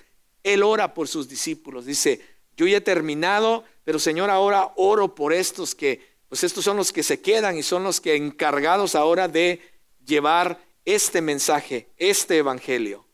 él 0.42 0.62
ora 0.62 0.95
por 0.95 1.09
sus 1.09 1.28
discípulos. 1.28 1.87
Dice, 1.87 2.21
yo 2.57 2.66
ya 2.66 2.78
he 2.78 2.80
terminado, 2.80 3.64
pero 3.85 3.99
Señor, 3.99 4.30
ahora 4.30 4.73
oro 4.76 5.14
por 5.14 5.33
estos 5.33 5.75
que, 5.75 6.00
pues 6.28 6.45
estos 6.45 6.64
son 6.64 6.76
los 6.76 6.92
que 6.92 7.02
se 7.02 7.21
quedan 7.21 7.57
y 7.57 7.62
son 7.62 7.85
los 7.85 8.00
que 8.00 8.16
encargados 8.16 8.95
ahora 8.95 9.28
de 9.28 9.61
llevar 10.04 10.61
este 10.85 11.21
mensaje, 11.21 11.88
este 11.97 12.38
evangelio. 12.38 13.07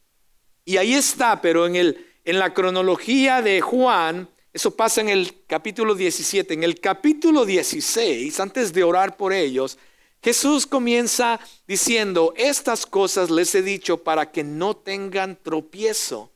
Y 0.64 0.78
ahí 0.78 0.94
está, 0.94 1.40
pero 1.40 1.66
en, 1.66 1.76
el, 1.76 2.06
en 2.24 2.38
la 2.38 2.54
cronología 2.54 3.42
de 3.42 3.60
Juan, 3.60 4.28
eso 4.52 4.70
pasa 4.70 5.00
en 5.00 5.08
el 5.08 5.44
capítulo 5.46 5.94
17. 5.94 6.54
En 6.54 6.62
el 6.62 6.80
capítulo 6.80 7.44
16, 7.44 8.38
antes 8.40 8.72
de 8.72 8.84
orar 8.84 9.16
por 9.16 9.32
ellos, 9.32 9.78
Jesús 10.22 10.66
comienza 10.66 11.38
diciendo, 11.68 12.32
estas 12.36 12.86
cosas 12.86 13.30
les 13.30 13.54
he 13.54 13.60
dicho 13.60 14.02
para 14.02 14.32
que 14.32 14.42
no 14.42 14.74
tengan 14.74 15.36
tropiezo, 15.36 16.30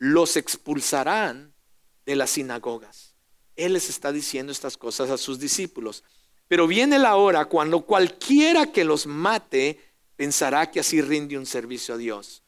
los 0.00 0.36
expulsarán 0.36 1.54
de 2.06 2.16
las 2.16 2.30
sinagogas. 2.30 3.14
Él 3.54 3.74
les 3.74 3.90
está 3.90 4.10
diciendo 4.10 4.50
estas 4.50 4.76
cosas 4.76 5.10
a 5.10 5.18
sus 5.18 5.38
discípulos. 5.38 6.02
Pero 6.48 6.66
viene 6.66 6.98
la 6.98 7.14
hora 7.14 7.44
cuando 7.44 7.82
cualquiera 7.82 8.72
que 8.72 8.82
los 8.82 9.06
mate 9.06 9.78
pensará 10.16 10.70
que 10.70 10.80
así 10.80 11.00
rinde 11.00 11.38
un 11.38 11.46
servicio 11.46 11.94
a 11.94 11.98
Dios. 11.98 12.42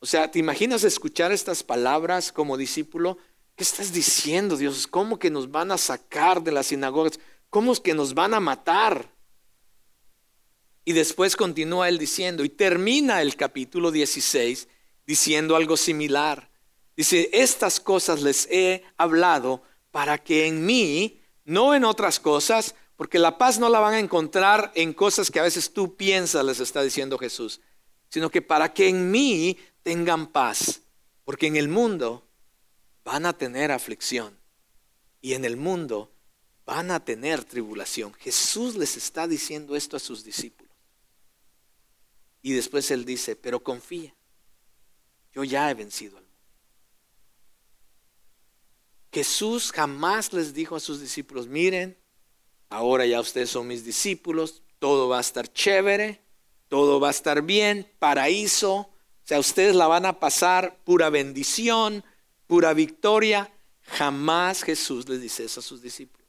O 0.00 0.06
sea, 0.06 0.30
¿te 0.30 0.40
imaginas 0.40 0.84
escuchar 0.84 1.32
estas 1.32 1.62
palabras 1.62 2.32
como 2.32 2.56
discípulo? 2.56 3.16
¿Qué 3.54 3.62
estás 3.62 3.92
diciendo, 3.92 4.56
Dios? 4.56 4.86
¿Cómo 4.86 5.18
que 5.18 5.30
nos 5.30 5.50
van 5.50 5.70
a 5.70 5.78
sacar 5.78 6.42
de 6.42 6.52
las 6.52 6.66
sinagogas? 6.66 7.18
¿Cómo 7.48 7.72
es 7.72 7.80
que 7.80 7.94
nos 7.94 8.14
van 8.14 8.34
a 8.34 8.40
matar? 8.40 9.10
Y 10.84 10.92
después 10.92 11.36
continúa 11.36 11.88
él 11.88 11.98
diciendo, 11.98 12.44
y 12.44 12.48
termina 12.48 13.22
el 13.22 13.36
capítulo 13.36 13.90
16 13.90 14.68
diciendo 15.06 15.56
algo 15.56 15.76
similar. 15.76 16.50
Dice, 16.96 17.28
estas 17.32 17.78
cosas 17.78 18.22
les 18.22 18.48
he 18.50 18.82
hablado 18.96 19.62
para 19.90 20.18
que 20.18 20.46
en 20.46 20.64
mí, 20.64 21.20
no 21.44 21.74
en 21.74 21.84
otras 21.84 22.18
cosas, 22.18 22.74
porque 22.96 23.18
la 23.18 23.36
paz 23.36 23.58
no 23.58 23.68
la 23.68 23.80
van 23.80 23.94
a 23.94 23.98
encontrar 23.98 24.72
en 24.74 24.94
cosas 24.94 25.30
que 25.30 25.38
a 25.38 25.42
veces 25.44 25.72
tú 25.72 25.96
piensas, 25.96 26.44
les 26.44 26.60
está 26.60 26.82
diciendo 26.82 27.18
Jesús, 27.18 27.60
sino 28.08 28.30
que 28.30 28.40
para 28.40 28.72
que 28.72 28.88
en 28.88 29.10
mí 29.10 29.58
tengan 29.82 30.26
paz, 30.26 30.80
porque 31.24 31.46
en 31.46 31.56
el 31.56 31.68
mundo 31.68 32.26
van 33.04 33.26
a 33.26 33.36
tener 33.36 33.70
aflicción 33.70 34.38
y 35.20 35.34
en 35.34 35.44
el 35.44 35.56
mundo 35.56 36.10
van 36.64 36.90
a 36.90 37.04
tener 37.04 37.44
tribulación. 37.44 38.14
Jesús 38.14 38.74
les 38.76 38.96
está 38.96 39.28
diciendo 39.28 39.76
esto 39.76 39.96
a 39.96 40.00
sus 40.00 40.24
discípulos. 40.24 40.72
Y 42.42 42.52
después 42.52 42.90
él 42.90 43.04
dice, 43.04 43.36
pero 43.36 43.62
confía, 43.62 44.14
yo 45.32 45.44
ya 45.44 45.70
he 45.70 45.74
vencido 45.74 46.18
al. 46.18 46.25
Jesús 49.12 49.72
jamás 49.72 50.32
les 50.32 50.52
dijo 50.54 50.76
a 50.76 50.80
sus 50.80 51.00
discípulos, 51.00 51.46
miren, 51.46 51.98
ahora 52.68 53.06
ya 53.06 53.20
ustedes 53.20 53.50
son 53.50 53.66
mis 53.66 53.84
discípulos, 53.84 54.62
todo 54.78 55.08
va 55.08 55.18
a 55.18 55.20
estar 55.20 55.52
chévere, 55.52 56.22
todo 56.68 57.00
va 57.00 57.08
a 57.08 57.12
estar 57.12 57.42
bien, 57.42 57.90
paraíso, 57.98 58.90
o 59.26 59.28
sea, 59.28 59.40
ustedes 59.40 59.74
la 59.74 59.88
van 59.88 60.06
a 60.06 60.20
pasar 60.20 60.78
pura 60.84 61.10
bendición, 61.10 62.04
pura 62.46 62.74
victoria. 62.74 63.52
Jamás 63.82 64.62
Jesús 64.62 65.08
les 65.08 65.20
dice 65.20 65.44
eso 65.44 65.58
a 65.58 65.64
sus 65.64 65.82
discípulos. 65.82 66.28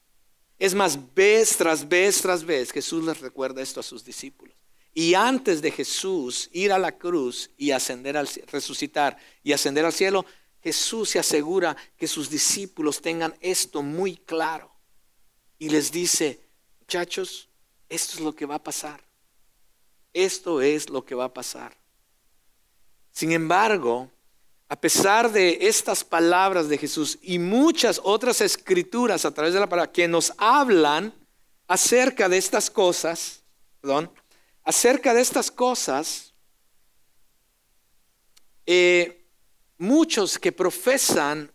Es 0.57 0.73
más, 0.73 1.13
vez 1.13 1.57
tras 1.57 1.87
vez 1.87 2.23
tras 2.23 2.43
vez 2.43 2.71
Jesús 2.71 3.05
les 3.05 3.19
recuerda 3.19 3.61
esto 3.61 3.79
a 3.79 3.83
sus 3.83 4.03
discípulos. 4.03 4.55
Y 4.95 5.13
antes 5.13 5.61
de 5.61 5.69
Jesús 5.69 6.49
ir 6.51 6.71
a 6.71 6.79
la 6.79 6.97
cruz 6.97 7.51
y 7.55 7.69
ascender 7.69 8.17
al 8.17 8.27
resucitar 8.47 9.15
y 9.43 9.53
ascender 9.53 9.85
al 9.85 9.93
cielo, 9.93 10.25
Jesús 10.67 11.11
se 11.11 11.19
asegura 11.19 11.77
que 11.95 12.09
sus 12.09 12.29
discípulos 12.29 13.01
tengan 13.01 13.33
esto 13.39 13.81
muy 13.81 14.17
claro. 14.17 14.69
Y 15.57 15.69
les 15.69 15.93
dice, 15.93 16.41
muchachos, 16.81 17.47
esto 17.87 18.15
es 18.15 18.19
lo 18.19 18.35
que 18.35 18.45
va 18.45 18.55
a 18.55 18.63
pasar. 18.63 19.01
Esto 20.11 20.61
es 20.61 20.89
lo 20.89 21.05
que 21.05 21.15
va 21.15 21.23
a 21.23 21.33
pasar. 21.33 21.77
Sin 23.13 23.31
embargo, 23.31 24.11
a 24.67 24.75
pesar 24.75 25.31
de 25.31 25.57
estas 25.61 26.03
palabras 26.03 26.67
de 26.67 26.77
Jesús 26.77 27.17
y 27.21 27.39
muchas 27.39 28.01
otras 28.03 28.41
escrituras 28.41 29.23
a 29.23 29.33
través 29.33 29.53
de 29.53 29.61
la 29.61 29.69
palabra 29.69 29.93
que 29.93 30.09
nos 30.09 30.33
hablan 30.37 31.13
acerca 31.65 32.27
de 32.27 32.39
estas 32.39 32.69
cosas, 32.69 33.41
perdón, 33.79 34.11
acerca 34.65 35.13
de 35.13 35.21
estas 35.21 35.49
cosas, 35.49 36.33
eh, 38.65 39.17
muchos 39.77 40.37
que 40.39 40.51
profesan 40.51 41.51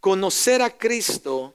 conocer 0.00 0.62
a 0.62 0.76
Cristo 0.76 1.54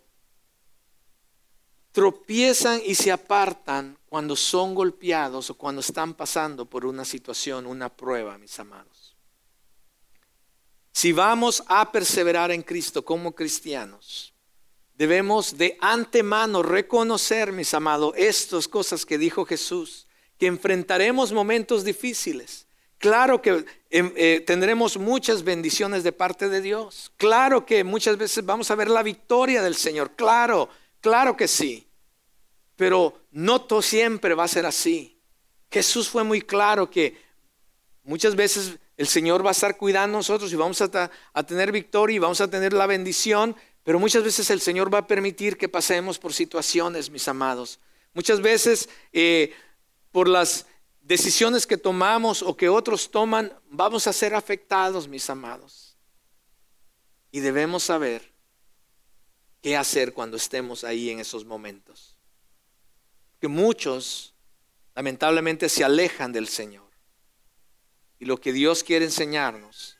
tropiezan 1.91 2.79
y 2.85 2.93
se 2.93 3.11
apartan 3.11 3.97
cuando 4.07 4.35
son 4.35 4.75
golpeados 4.75 5.49
o 5.49 5.55
cuando 5.55 5.81
están 5.81 6.13
pasando 6.13 6.65
por 6.65 6.85
una 6.85 7.03
situación, 7.03 7.65
una 7.65 7.89
prueba, 7.89 8.37
mis 8.37 8.59
amados. 8.59 9.15
Si 10.91 11.11
vamos 11.11 11.63
a 11.67 11.91
perseverar 11.91 12.51
en 12.51 12.61
Cristo 12.61 13.03
como 13.03 13.33
cristianos, 13.33 14.33
debemos 14.95 15.57
de 15.57 15.77
antemano 15.81 16.61
reconocer, 16.61 17.51
mis 17.51 17.73
amados, 17.73 18.13
estas 18.15 18.67
cosas 18.67 19.05
que 19.05 19.17
dijo 19.17 19.45
Jesús 19.45 20.07
que 20.37 20.45
enfrentaremos 20.45 21.31
momentos 21.31 21.83
difíciles. 21.83 22.66
Claro 22.97 23.41
que 23.41 23.65
em, 23.91 24.11
eh, 24.15 24.43
tendremos 24.45 24.97
muchas 24.97 25.43
bendiciones 25.43 26.03
de 26.03 26.11
parte 26.11 26.49
de 26.49 26.61
Dios. 26.61 27.11
Claro 27.17 27.65
que 27.65 27.83
muchas 27.83 28.17
veces 28.17 28.43
vamos 28.45 28.71
a 28.71 28.75
ver 28.75 28.89
la 28.89 29.03
victoria 29.03 29.61
del 29.61 29.75
Señor. 29.75 30.11
Claro, 30.15 30.69
claro 30.99 31.37
que 31.37 31.47
sí. 31.47 31.87
Pero 32.75 33.21
no 33.31 33.61
todo 33.61 33.81
siempre 33.81 34.33
va 34.33 34.45
a 34.45 34.47
ser 34.47 34.65
así. 34.65 35.19
Jesús 35.71 36.09
fue 36.09 36.23
muy 36.23 36.41
claro 36.41 36.89
que 36.89 37.17
muchas 38.03 38.35
veces 38.35 38.77
el 38.95 39.07
Señor 39.07 39.45
va 39.45 39.49
a 39.49 39.51
estar 39.51 39.77
cuidando 39.77 40.17
a 40.17 40.19
nosotros 40.19 40.51
y 40.51 40.55
vamos 40.55 40.81
a, 40.81 41.09
tener 41.45 41.71
victoria 41.71 42.15
y 42.15 42.19
vamos 42.19 42.41
a 42.41 42.49
tener 42.49 42.73
la 42.73 42.87
bendición. 42.87 43.55
Pero 43.83 43.99
muchas 43.99 44.23
veces 44.23 44.49
el 44.49 44.59
Señor 44.59 44.91
va 44.91 44.99
a 44.99 45.07
permitir 45.07 45.55
que 45.55 45.69
pasemos 45.69 46.17
por 46.17 46.33
situaciones, 46.33 47.11
mis 47.11 47.27
amados. 47.27 47.79
Muchas 48.13 48.41
veces 48.41 48.89
eh, 49.13 49.53
por 50.11 50.27
las 50.27 50.65
decisiones 51.07 51.65
que 51.65 51.77
tomamos 51.77 52.43
o 52.43 52.55
que 52.57 52.67
otros 52.67 53.09
toman, 53.09 53.53
vamos 53.69 54.07
a 54.07 54.13
ser 54.13 54.35
afectados, 54.35 55.07
mis 55.07 55.29
amados. 55.29 55.95
Y 57.31 57.39
debemos 57.39 57.83
saber 57.83 58.33
qué 59.61 59.77
hacer 59.77 60.13
cuando 60.13 60.35
estemos 60.35 60.83
ahí 60.83 61.09
en 61.09 61.19
esos 61.19 61.45
momentos. 61.45 62.17
Que 63.39 63.47
muchos, 63.47 64.33
lamentablemente, 64.95 65.69
se 65.69 65.83
alejan 65.83 66.33
del 66.33 66.47
Señor. 66.47 66.89
Y 68.19 68.25
lo 68.25 68.41
que 68.41 68.51
Dios 68.51 68.83
quiere 68.83 69.05
enseñarnos 69.05 69.97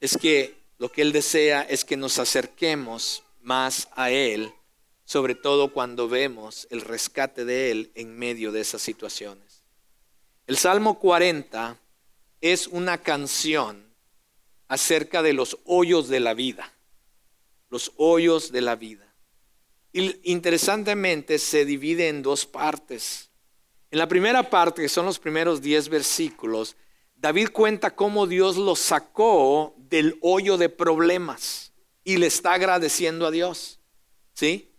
es 0.00 0.16
que 0.16 0.62
lo 0.78 0.90
que 0.90 1.02
Él 1.02 1.12
desea 1.12 1.62
es 1.62 1.84
que 1.84 1.96
nos 1.96 2.18
acerquemos 2.18 3.22
más 3.42 3.88
a 3.92 4.10
Él 4.10 4.54
sobre 5.04 5.34
todo 5.34 5.74
cuando 5.74 6.08
vemos 6.08 6.66
el 6.70 6.80
rescate 6.80 7.44
de 7.44 7.70
Él 7.70 7.92
en 7.94 8.18
medio 8.18 8.50
de 8.50 8.62
esas 8.62 8.80
situaciones. 8.80 9.51
El 10.52 10.58
Salmo 10.58 10.98
40 10.98 11.78
es 12.42 12.66
una 12.66 12.98
canción 12.98 13.86
acerca 14.68 15.22
de 15.22 15.32
los 15.32 15.56
hoyos 15.64 16.08
de 16.08 16.20
la 16.20 16.34
vida, 16.34 16.74
los 17.70 17.92
hoyos 17.96 18.52
de 18.52 18.60
la 18.60 18.76
vida. 18.76 19.14
Y 19.94 20.30
interesantemente 20.30 21.38
se 21.38 21.64
divide 21.64 22.08
en 22.08 22.20
dos 22.20 22.44
partes. 22.44 23.30
En 23.90 23.98
la 23.98 24.08
primera 24.08 24.50
parte, 24.50 24.82
que 24.82 24.90
son 24.90 25.06
los 25.06 25.18
primeros 25.18 25.62
diez 25.62 25.88
versículos, 25.88 26.76
David 27.16 27.48
cuenta 27.48 27.96
cómo 27.96 28.26
Dios 28.26 28.58
lo 28.58 28.76
sacó 28.76 29.74
del 29.78 30.18
hoyo 30.20 30.58
de 30.58 30.68
problemas 30.68 31.72
y 32.04 32.18
le 32.18 32.26
está 32.26 32.52
agradeciendo 32.52 33.26
a 33.26 33.30
Dios. 33.30 33.80
¿Sí? 34.34 34.70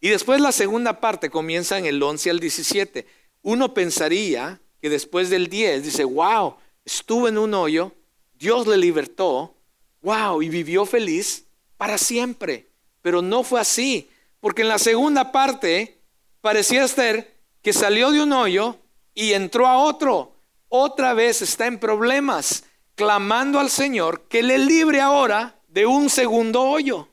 Y 0.00 0.08
después 0.08 0.40
la 0.40 0.50
segunda 0.50 0.98
parte 0.98 1.30
comienza 1.30 1.78
en 1.78 1.86
el 1.86 2.02
11 2.02 2.28
al 2.28 2.40
17. 2.40 3.06
Uno 3.42 3.72
pensaría 3.72 4.60
que 4.80 4.90
después 4.90 5.30
del 5.30 5.48
10 5.48 5.84
dice, 5.84 6.04
wow, 6.04 6.56
estuvo 6.84 7.28
en 7.28 7.38
un 7.38 7.54
hoyo, 7.54 7.92
Dios 8.34 8.66
le 8.66 8.76
libertó, 8.76 9.54
wow, 10.02 10.42
y 10.42 10.48
vivió 10.48 10.86
feliz 10.86 11.46
para 11.76 11.98
siempre. 11.98 12.68
Pero 13.02 13.22
no 13.22 13.42
fue 13.42 13.60
así, 13.60 14.08
porque 14.40 14.62
en 14.62 14.68
la 14.68 14.78
segunda 14.78 15.32
parte 15.32 15.98
parecía 16.40 16.86
ser 16.88 17.34
que 17.62 17.72
salió 17.72 18.10
de 18.10 18.22
un 18.22 18.32
hoyo 18.32 18.76
y 19.14 19.32
entró 19.32 19.66
a 19.66 19.78
otro. 19.78 20.32
Otra 20.68 21.14
vez 21.14 21.42
está 21.42 21.66
en 21.66 21.78
problemas, 21.78 22.64
clamando 22.94 23.58
al 23.58 23.70
Señor 23.70 24.22
que 24.28 24.42
le 24.42 24.58
libre 24.58 25.00
ahora 25.00 25.58
de 25.68 25.86
un 25.86 26.10
segundo 26.10 26.62
hoyo. 26.62 27.08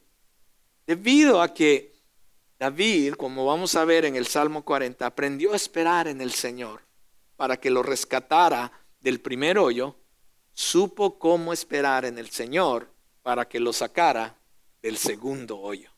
Debido 0.86 1.41
a 1.41 1.54
que 1.54 1.93
David, 2.60 3.13
como 3.13 3.45
vamos 3.45 3.76
a 3.76 3.86
ver 3.86 4.06
en 4.06 4.15
el 4.15 4.28
Salmo 4.28 4.63
40, 4.63 5.06
aprendió 5.06 5.54
a 5.54 5.56
esperar 5.56 6.08
en 6.08 6.21
el 6.21 6.32
Señor 6.32 6.82
para 7.35 7.57
que 7.57 7.69
lo 7.69 7.83
rescatara 7.83 8.71
del 8.99 9.19
primer 9.19 9.57
hoyo, 9.57 9.95
supo 10.53 11.17
cómo 11.19 11.53
esperar 11.53 12.05
en 12.05 12.17
el 12.17 12.29
Señor 12.29 12.89
para 13.21 13.47
que 13.47 13.59
lo 13.59 13.73
sacara 13.73 14.37
del 14.81 14.97
segundo 14.97 15.59
hoyo. 15.59 15.89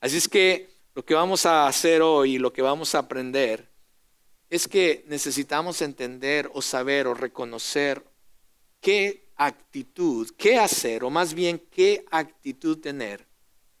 Así 0.00 0.16
es 0.16 0.28
que 0.28 0.70
lo 0.94 1.04
que 1.04 1.14
vamos 1.14 1.46
a 1.46 1.66
hacer 1.66 2.02
hoy, 2.02 2.38
lo 2.38 2.52
que 2.52 2.62
vamos 2.62 2.94
a 2.94 3.00
aprender, 3.00 3.68
es 4.50 4.68
que 4.68 5.04
necesitamos 5.08 5.82
entender 5.82 6.50
o 6.54 6.62
saber 6.62 7.06
o 7.06 7.14
reconocer 7.14 8.04
qué 8.80 9.32
actitud, 9.36 10.30
qué 10.36 10.58
hacer, 10.58 11.04
o 11.04 11.10
más 11.10 11.34
bien 11.34 11.58
qué 11.70 12.04
actitud 12.10 12.78
tener 12.78 13.26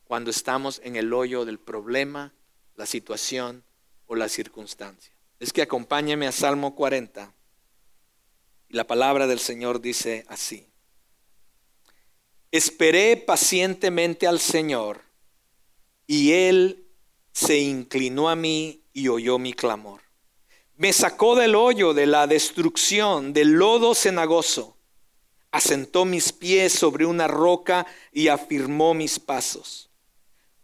cuando 0.04 0.30
estamos 0.30 0.80
en 0.84 0.96
el 0.96 1.12
hoyo 1.12 1.44
del 1.44 1.58
problema, 1.58 2.32
la 2.74 2.86
situación 2.86 3.64
o 4.06 4.16
la 4.16 4.28
circunstancia. 4.28 5.13
Es 5.40 5.52
que 5.52 5.62
acompáñeme 5.62 6.26
a 6.26 6.32
Salmo 6.32 6.74
40. 6.74 7.32
Y 8.68 8.74
la 8.76 8.86
palabra 8.86 9.26
del 9.26 9.38
Señor 9.38 9.80
dice 9.80 10.24
así. 10.28 10.66
Esperé 12.50 13.16
pacientemente 13.16 14.26
al 14.26 14.38
Señor 14.38 15.02
y 16.06 16.32
Él 16.32 16.86
se 17.32 17.58
inclinó 17.58 18.28
a 18.28 18.36
mí 18.36 18.84
y 18.92 19.08
oyó 19.08 19.38
mi 19.38 19.52
clamor. 19.52 20.02
Me 20.76 20.92
sacó 20.92 21.36
del 21.36 21.54
hoyo 21.54 21.94
de 21.94 22.06
la 22.06 22.26
destrucción, 22.26 23.32
del 23.32 23.52
lodo 23.52 23.94
cenagoso. 23.94 24.76
Asentó 25.50 26.04
mis 26.04 26.32
pies 26.32 26.72
sobre 26.72 27.06
una 27.06 27.28
roca 27.28 27.86
y 28.12 28.28
afirmó 28.28 28.94
mis 28.94 29.18
pasos. 29.20 29.90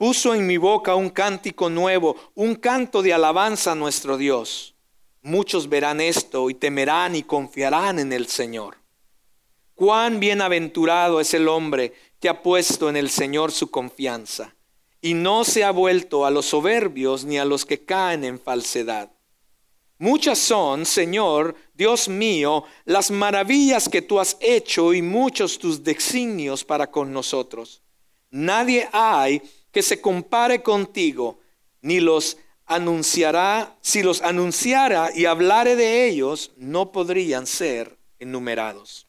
Puso 0.01 0.35
en 0.35 0.47
mi 0.47 0.57
boca 0.57 0.95
un 0.95 1.11
cántico 1.11 1.69
nuevo, 1.69 2.17
un 2.35 2.55
canto 2.55 3.03
de 3.03 3.13
alabanza 3.13 3.73
a 3.73 3.75
nuestro 3.75 4.17
Dios. 4.17 4.75
Muchos 5.21 5.69
verán 5.69 6.01
esto 6.01 6.49
y 6.49 6.55
temerán 6.55 7.17
y 7.17 7.23
confiarán 7.23 7.99
en 7.99 8.15
el 8.15 8.27
Señor. 8.27 8.79
Cuán 9.75 10.19
bienaventurado 10.19 11.21
es 11.21 11.35
el 11.35 11.49
hombre 11.49 11.93
que 12.19 12.31
ha 12.31 12.41
puesto 12.41 12.89
en 12.89 12.97
el 12.97 13.11
Señor 13.11 13.53
su 13.53 13.71
confianza 13.71 14.55
y 15.03 15.13
no 15.13 15.45
se 15.45 15.65
ha 15.65 15.71
vuelto 15.71 16.25
a 16.25 16.31
los 16.31 16.47
soberbios 16.47 17.27
ni 17.27 17.39
a 17.39 17.45
los 17.45 17.67
que 17.67 17.85
caen 17.85 18.25
en 18.25 18.41
falsedad. 18.41 19.11
Muchas 19.99 20.39
son, 20.39 20.87
Señor, 20.87 21.55
Dios 21.75 22.09
mío, 22.09 22.65
las 22.87 23.11
maravillas 23.11 23.87
que 23.87 24.01
tú 24.01 24.19
has 24.19 24.39
hecho 24.41 24.95
y 24.95 25.03
muchos 25.03 25.59
tus 25.59 25.85
designios 25.85 26.65
para 26.65 26.91
con 26.91 27.13
nosotros. 27.13 27.83
Nadie 28.31 28.89
hay 28.93 29.43
que 29.73 29.83
se 29.83 30.01
compare 30.01 30.63
contigo, 30.63 31.41
ni 31.83 32.01
los 32.01 32.37
anunciará, 32.67 33.77
si 33.81 34.03
los 34.03 34.23
anunciara 34.23 35.11
y 35.15 35.25
hablare 35.25 35.77
de 35.77 36.09
ellos, 36.09 36.53
no 36.57 36.93
podrían 36.93 37.47
ser 37.47 37.99
enumerados. 38.19 39.07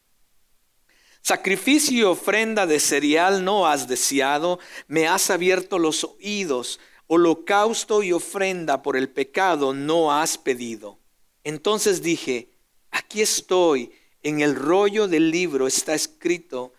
Sacrificio 1.20 1.96
y 1.96 2.02
ofrenda 2.02 2.66
de 2.66 2.80
cereal 2.80 3.44
no 3.44 3.68
has 3.68 3.86
deseado, 3.86 4.58
me 4.88 5.06
has 5.06 5.30
abierto 5.30 5.78
los 5.78 6.02
oídos, 6.02 6.80
holocausto 7.06 8.02
y 8.02 8.10
ofrenda 8.10 8.82
por 8.82 8.96
el 8.96 9.08
pecado 9.08 9.72
no 9.74 10.12
has 10.12 10.36
pedido. 10.36 10.98
Entonces 11.44 12.02
dije, 12.02 12.48
aquí 12.90 13.20
estoy, 13.20 13.92
en 14.22 14.40
el 14.40 14.56
rollo 14.56 15.06
del 15.06 15.30
libro 15.30 15.66
está 15.66 15.94
escrito, 15.94 16.72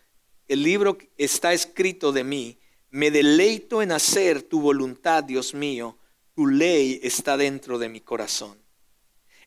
el 0.49 0.63
libro 0.63 0.97
está 1.17 1.53
escrito 1.53 2.11
de 2.11 2.23
mí, 2.25 2.57
me 2.93 3.09
deleito 3.09 3.81
en 3.81 3.91
hacer 3.91 4.43
tu 4.43 4.61
voluntad, 4.61 5.23
Dios 5.23 5.55
mío. 5.55 5.97
Tu 6.35 6.45
ley 6.45 6.99
está 7.01 7.37
dentro 7.37 7.79
de 7.79 7.89
mi 7.89 8.01
corazón. 8.01 8.55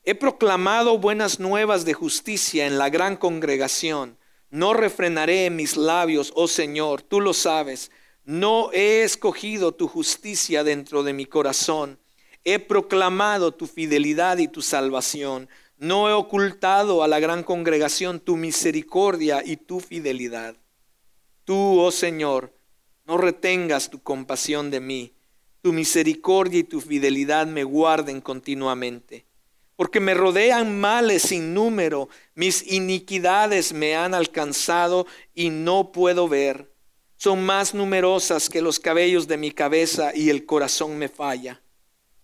He 0.03 0.17
proclamado 0.17 0.99
buenas 0.99 1.39
nuevas 1.39 1.85
de 1.85 1.95
justicia 1.95 2.67
en 2.67 2.77
la 2.77 2.91
gran 2.91 3.17
congregación. 3.17 4.19
No 4.51 4.75
refrenaré 4.75 5.49
mis 5.51 5.77
labios, 5.77 6.33
oh 6.35 6.49
Señor, 6.49 7.03
tú 7.03 7.21
lo 7.21 7.33
sabes. 7.33 7.93
No 8.25 8.73
he 8.73 9.05
escogido 9.05 9.71
tu 9.71 9.87
justicia 9.87 10.65
dentro 10.65 11.05
de 11.05 11.13
mi 11.13 11.25
corazón. 11.25 12.01
He 12.43 12.59
proclamado 12.59 13.55
tu 13.55 13.69
fidelidad 13.69 14.39
y 14.39 14.49
tu 14.49 14.61
salvación. 14.61 15.49
No 15.79 16.09
he 16.09 16.13
ocultado 16.13 17.05
a 17.05 17.07
la 17.07 17.21
gran 17.21 17.45
congregación 17.45 18.19
tu 18.19 18.37
misericordia 18.37 19.41
y 19.47 19.57
tu 19.57 19.79
fidelidad. 19.79 20.57
Tú, 21.45 21.79
oh 21.79 21.93
Señor, 21.93 22.56
no 23.07 23.17
retengas 23.17 23.89
tu 23.89 24.03
compasión 24.03 24.71
de 24.71 24.81
mí. 24.81 25.13
Tu 25.63 25.73
misericordia 25.73 26.61
y 26.61 26.65
tu 26.65 26.81
fidelidad 26.81 27.47
me 27.47 27.65
guarden 27.65 28.21
continuamente. 28.21 29.27
Porque 29.77 30.01
me 30.01 30.15
rodean 30.15 30.81
males 30.81 31.23
sin 31.23 31.55
número, 31.55 32.09
mis 32.35 32.67
iniquidades 32.73 33.73
me 33.73 33.95
han 33.95 34.15
alcanzado 34.15 35.07
y 35.35 35.51
no 35.51 35.93
puedo 35.93 36.29
ver. 36.29 36.73
Son 37.17 37.45
más 37.45 37.75
numerosas 37.75 38.49
que 38.49 38.63
los 38.63 38.81
cabellos 38.81 39.29
de 39.29 39.37
mi 39.37 39.51
cabeza 39.51 40.13
y 40.15 40.31
el 40.31 40.47
corazón 40.47 40.99
me 40.99 41.09
falla. 41.09 41.61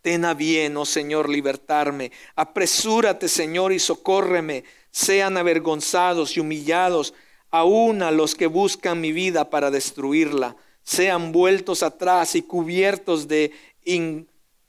Ten 0.01 0.25
a 0.25 0.35
bien, 0.35 0.77
oh 0.77 0.85
Señor, 0.85 1.29
libertarme. 1.29 2.11
Apresúrate, 2.35 3.29
Señor, 3.29 3.73
y 3.73 3.79
socórreme. 3.79 4.65
Sean 4.91 5.37
avergonzados 5.37 6.37
y 6.37 6.41
humillados 6.41 7.15
aún 7.51 8.03
a 8.03 8.11
los 8.11 8.35
que 8.35 8.47
buscan 8.47 9.01
mi 9.01 9.13
vida 9.13 9.49
para 9.51 9.71
destruirla 9.71 10.57
sean 10.83 11.33
vueltos 11.33 11.83
atrás 11.83 12.35
y 12.35 12.43
cubiertos 12.43 13.29
de 13.29 13.53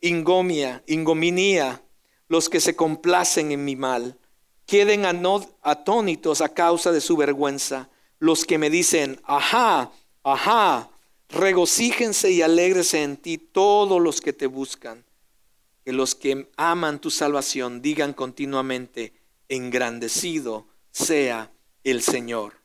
ingomia, 0.01 0.83
ingominía, 0.87 1.81
los 2.27 2.49
que 2.49 2.59
se 2.59 2.75
complacen 2.75 3.51
en 3.51 3.65
mi 3.65 3.75
mal. 3.75 4.17
Queden 4.65 5.05
atónitos 5.61 6.41
a 6.41 6.49
causa 6.49 6.91
de 6.91 7.01
su 7.01 7.17
vergüenza, 7.17 7.89
los 8.19 8.45
que 8.45 8.57
me 8.57 8.69
dicen, 8.69 9.19
ajá, 9.25 9.91
ajá, 10.23 10.89
regocíjense 11.29 12.31
y 12.31 12.41
alégrese 12.41 13.03
en 13.03 13.17
ti 13.17 13.37
todos 13.37 14.01
los 14.01 14.21
que 14.21 14.33
te 14.33 14.47
buscan. 14.47 15.03
Que 15.83 15.91
los 15.91 16.15
que 16.15 16.49
aman 16.55 16.99
tu 16.99 17.11
salvación 17.11 17.81
digan 17.81 18.13
continuamente, 18.13 19.13
engrandecido 19.49 20.67
sea 20.91 21.51
el 21.83 22.01
Señor. 22.01 22.62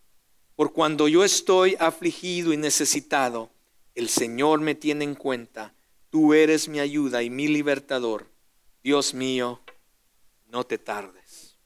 Por 0.58 0.72
cuando 0.72 1.06
yo 1.06 1.22
estoy 1.22 1.76
afligido 1.78 2.52
y 2.52 2.56
necesitado, 2.56 3.52
el 3.94 4.08
Señor 4.08 4.60
me 4.60 4.74
tiene 4.74 5.04
en 5.04 5.14
cuenta. 5.14 5.72
Tú 6.10 6.34
eres 6.34 6.66
mi 6.66 6.80
ayuda 6.80 7.22
y 7.22 7.30
mi 7.30 7.46
libertador. 7.46 8.26
Dios 8.82 9.14
mío, 9.14 9.60
no 10.48 10.66
te 10.66 10.76
tardes. 10.76 11.56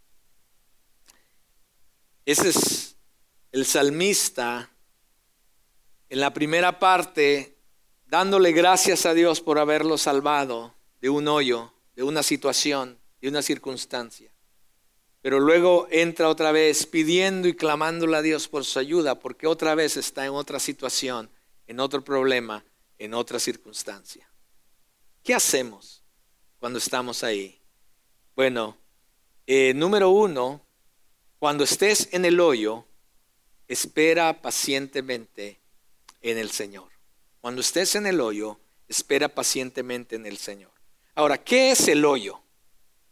Ese 2.26 2.50
es 2.50 2.96
el 3.52 3.64
salmista 3.64 4.70
en 6.10 6.20
la 6.20 6.34
primera 6.34 6.78
parte, 6.78 7.56
dándole 8.08 8.52
gracias 8.52 9.06
a 9.06 9.14
Dios 9.14 9.40
por 9.40 9.58
haberlo 9.58 9.96
salvado 9.96 10.74
de 11.00 11.08
un 11.08 11.28
hoyo, 11.28 11.72
de 11.96 12.02
una 12.02 12.22
situación, 12.22 12.98
de 13.22 13.30
una 13.30 13.40
circunstancia. 13.40 14.31
Pero 15.22 15.38
luego 15.38 15.86
entra 15.90 16.28
otra 16.28 16.50
vez 16.50 16.84
pidiendo 16.84 17.46
y 17.46 17.54
clamándole 17.54 18.16
a 18.16 18.22
Dios 18.22 18.48
por 18.48 18.64
su 18.64 18.80
ayuda, 18.80 19.20
porque 19.20 19.46
otra 19.46 19.76
vez 19.76 19.96
está 19.96 20.26
en 20.26 20.32
otra 20.32 20.58
situación, 20.58 21.30
en 21.68 21.78
otro 21.78 22.02
problema, 22.02 22.64
en 22.98 23.14
otra 23.14 23.38
circunstancia. 23.38 24.28
¿Qué 25.22 25.32
hacemos 25.32 26.02
cuando 26.58 26.80
estamos 26.80 27.22
ahí? 27.22 27.60
Bueno, 28.34 28.76
eh, 29.46 29.72
número 29.74 30.10
uno, 30.10 30.60
cuando 31.38 31.62
estés 31.62 32.08
en 32.12 32.24
el 32.24 32.40
hoyo, 32.40 32.84
espera 33.68 34.42
pacientemente 34.42 35.60
en 36.20 36.38
el 36.38 36.50
Señor. 36.50 36.90
Cuando 37.40 37.60
estés 37.60 37.94
en 37.94 38.06
el 38.06 38.20
hoyo, 38.20 38.58
espera 38.88 39.28
pacientemente 39.28 40.16
en 40.16 40.26
el 40.26 40.38
Señor. 40.38 40.72
Ahora, 41.14 41.42
¿qué 41.42 41.70
es 41.70 41.86
el 41.86 42.04
hoyo? 42.04 42.40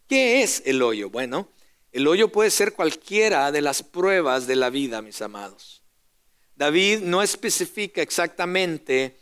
¿Qué 0.08 0.42
es 0.42 0.62
el 0.66 0.82
hoyo? 0.82 1.10
Bueno, 1.10 1.48
el 1.92 2.06
hoyo 2.06 2.28
puede 2.28 2.50
ser 2.50 2.72
cualquiera 2.72 3.50
de 3.52 3.62
las 3.62 3.82
pruebas 3.82 4.46
de 4.46 4.56
la 4.56 4.70
vida, 4.70 5.02
mis 5.02 5.20
amados. 5.22 5.82
David 6.54 7.00
no 7.00 7.22
especifica 7.22 8.02
exactamente 8.02 9.16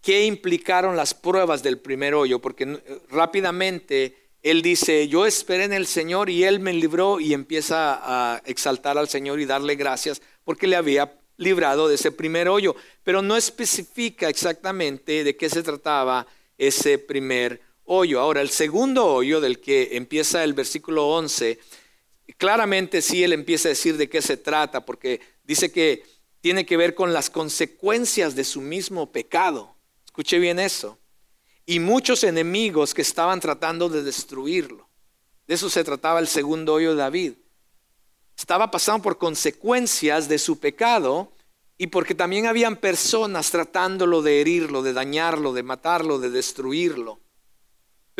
qué 0.00 0.26
implicaron 0.26 0.96
las 0.96 1.14
pruebas 1.14 1.62
del 1.62 1.78
primer 1.78 2.14
hoyo, 2.14 2.40
porque 2.40 2.80
rápidamente 3.08 4.20
él 4.42 4.62
dice, 4.62 5.06
yo 5.08 5.26
esperé 5.26 5.64
en 5.64 5.74
el 5.74 5.86
Señor 5.86 6.30
y 6.30 6.44
Él 6.44 6.60
me 6.60 6.72
libró 6.72 7.20
y 7.20 7.34
empieza 7.34 8.00
a 8.02 8.38
exaltar 8.46 8.96
al 8.96 9.08
Señor 9.08 9.38
y 9.38 9.44
darle 9.44 9.74
gracias 9.74 10.22
porque 10.44 10.66
le 10.66 10.76
había 10.76 11.18
librado 11.36 11.88
de 11.88 11.96
ese 11.96 12.10
primer 12.10 12.48
hoyo, 12.48 12.74
pero 13.02 13.22
no 13.22 13.36
especifica 13.36 14.28
exactamente 14.28 15.24
de 15.24 15.36
qué 15.36 15.48
se 15.50 15.62
trataba 15.62 16.26
ese 16.56 16.98
primer 16.98 17.60
Ahora, 17.92 18.40
el 18.40 18.50
segundo 18.50 19.06
hoyo 19.06 19.40
del 19.40 19.60
que 19.60 19.96
empieza 19.96 20.44
el 20.44 20.54
versículo 20.54 21.08
11, 21.08 21.58
claramente 22.36 23.02
sí 23.02 23.24
él 23.24 23.32
empieza 23.32 23.68
a 23.68 23.70
decir 23.70 23.96
de 23.96 24.08
qué 24.08 24.22
se 24.22 24.36
trata, 24.36 24.86
porque 24.86 25.20
dice 25.44 25.72
que 25.72 26.04
tiene 26.40 26.64
que 26.64 26.76
ver 26.76 26.94
con 26.94 27.12
las 27.12 27.30
consecuencias 27.30 28.34
de 28.34 28.44
su 28.44 28.60
mismo 28.60 29.10
pecado. 29.10 29.74
Escuche 30.04 30.38
bien 30.38 30.58
eso. 30.58 30.98
Y 31.66 31.80
muchos 31.80 32.24
enemigos 32.24 32.94
que 32.94 33.02
estaban 33.02 33.40
tratando 33.40 33.88
de 33.88 34.02
destruirlo. 34.02 34.88
De 35.46 35.54
eso 35.54 35.68
se 35.68 35.84
trataba 35.84 36.20
el 36.20 36.28
segundo 36.28 36.74
hoyo 36.74 36.90
de 36.90 36.96
David 36.96 37.32
estaba 38.40 38.70
pasando 38.70 39.02
por 39.02 39.18
consecuencias 39.18 40.26
de 40.26 40.38
su 40.38 40.58
pecado 40.58 41.30
y 41.76 41.88
porque 41.88 42.14
también 42.14 42.46
habían 42.46 42.76
personas 42.76 43.50
tratándolo 43.50 44.22
de 44.22 44.40
herirlo, 44.40 44.82
de 44.82 44.94
dañarlo, 44.94 45.52
de 45.52 45.62
matarlo, 45.62 46.18
de 46.18 46.30
destruirlo. 46.30 47.20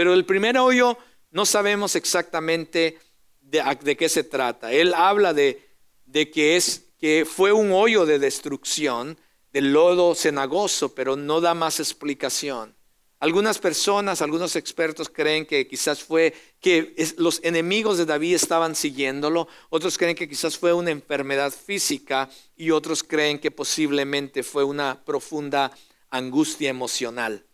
Pero 0.00 0.14
el 0.14 0.24
primer 0.24 0.56
hoyo 0.56 0.96
no 1.30 1.44
sabemos 1.44 1.94
exactamente 1.94 2.98
de, 3.42 3.96
qué 3.98 4.08
se 4.08 4.24
trata. 4.24 4.72
Él 4.72 4.94
habla 4.94 5.34
de, 5.34 5.62
de 6.06 6.30
que, 6.30 6.56
es, 6.56 6.86
que 6.98 7.26
fue 7.30 7.52
un 7.52 7.70
hoyo 7.70 8.06
de 8.06 8.18
destrucción, 8.18 9.18
del 9.52 9.74
lodo 9.74 10.14
cenagoso, 10.14 10.94
pero 10.94 11.16
no 11.16 11.42
da 11.42 11.52
más 11.52 11.80
explicación. 11.80 12.74
Algunas 13.18 13.58
personas, 13.58 14.22
algunos 14.22 14.56
expertos 14.56 15.10
creen 15.10 15.44
que 15.44 15.68
quizás 15.68 16.02
fue 16.02 16.32
que 16.60 16.94
los 17.18 17.38
enemigos 17.44 17.98
de 17.98 18.06
David 18.06 18.36
estaban 18.36 18.74
siguiéndolo, 18.74 19.48
otros 19.68 19.98
creen 19.98 20.16
que 20.16 20.30
quizás 20.30 20.56
fue 20.56 20.72
una 20.72 20.92
enfermedad 20.92 21.52
física 21.52 22.30
y 22.56 22.70
otros 22.70 23.02
creen 23.02 23.38
que 23.38 23.50
posiblemente 23.50 24.42
fue 24.44 24.64
una 24.64 25.04
profunda 25.04 25.70
angustia 26.08 26.70
emocional. 26.70 27.44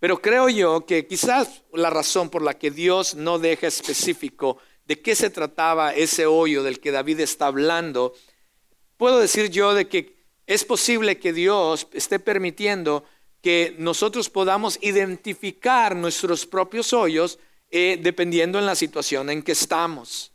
Pero 0.00 0.20
creo 0.20 0.48
yo 0.48 0.86
que 0.86 1.06
quizás 1.06 1.62
la 1.72 1.90
razón 1.90 2.30
por 2.30 2.42
la 2.42 2.54
que 2.54 2.70
Dios 2.70 3.14
no 3.14 3.38
deja 3.38 3.66
específico 3.66 4.58
de 4.84 5.00
qué 5.00 5.14
se 5.14 5.30
trataba 5.30 5.94
ese 5.94 6.26
hoyo 6.26 6.62
del 6.62 6.80
que 6.80 6.92
David 6.92 7.20
está 7.20 7.46
hablando, 7.46 8.14
puedo 8.96 9.18
decir 9.18 9.50
yo 9.50 9.74
de 9.74 9.88
que 9.88 10.16
es 10.46 10.64
posible 10.64 11.18
que 11.18 11.32
Dios 11.32 11.88
esté 11.92 12.18
permitiendo 12.18 13.04
que 13.42 13.74
nosotros 13.78 14.30
podamos 14.30 14.78
identificar 14.80 15.94
nuestros 15.94 16.46
propios 16.46 16.92
hoyos 16.92 17.38
eh, 17.70 17.98
dependiendo 18.00 18.58
en 18.58 18.66
la 18.66 18.74
situación 18.74 19.28
en 19.28 19.42
que 19.42 19.52
estamos, 19.52 20.32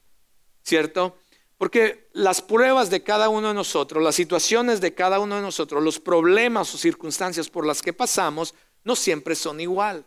¿cierto? 0.61 1.17
Porque 1.57 2.09
las 2.13 2.41
pruebas 2.41 2.89
de 2.89 3.01
cada 3.01 3.29
uno 3.29 3.47
de 3.47 3.53
nosotros, 3.55 4.03
las 4.03 4.15
situaciones 4.15 4.81
de 4.81 4.93
cada 4.93 5.19
uno 5.19 5.37
de 5.37 5.41
nosotros, 5.41 5.83
los 5.83 5.99
problemas 5.99 6.73
o 6.75 6.77
circunstancias 6.77 7.49
por 7.49 7.65
las 7.65 7.81
que 7.81 7.93
pasamos, 7.93 8.53
no 8.83 8.95
siempre 8.95 9.35
son 9.35 9.59
igual. 9.59 10.05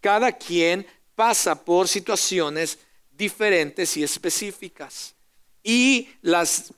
Cada 0.00 0.32
quien 0.32 0.86
pasa 1.14 1.64
por 1.64 1.88
situaciones 1.88 2.78
diferentes 3.10 3.96
y 3.96 4.02
específicas. 4.02 5.14
Y 5.62 6.08
las 6.22 6.72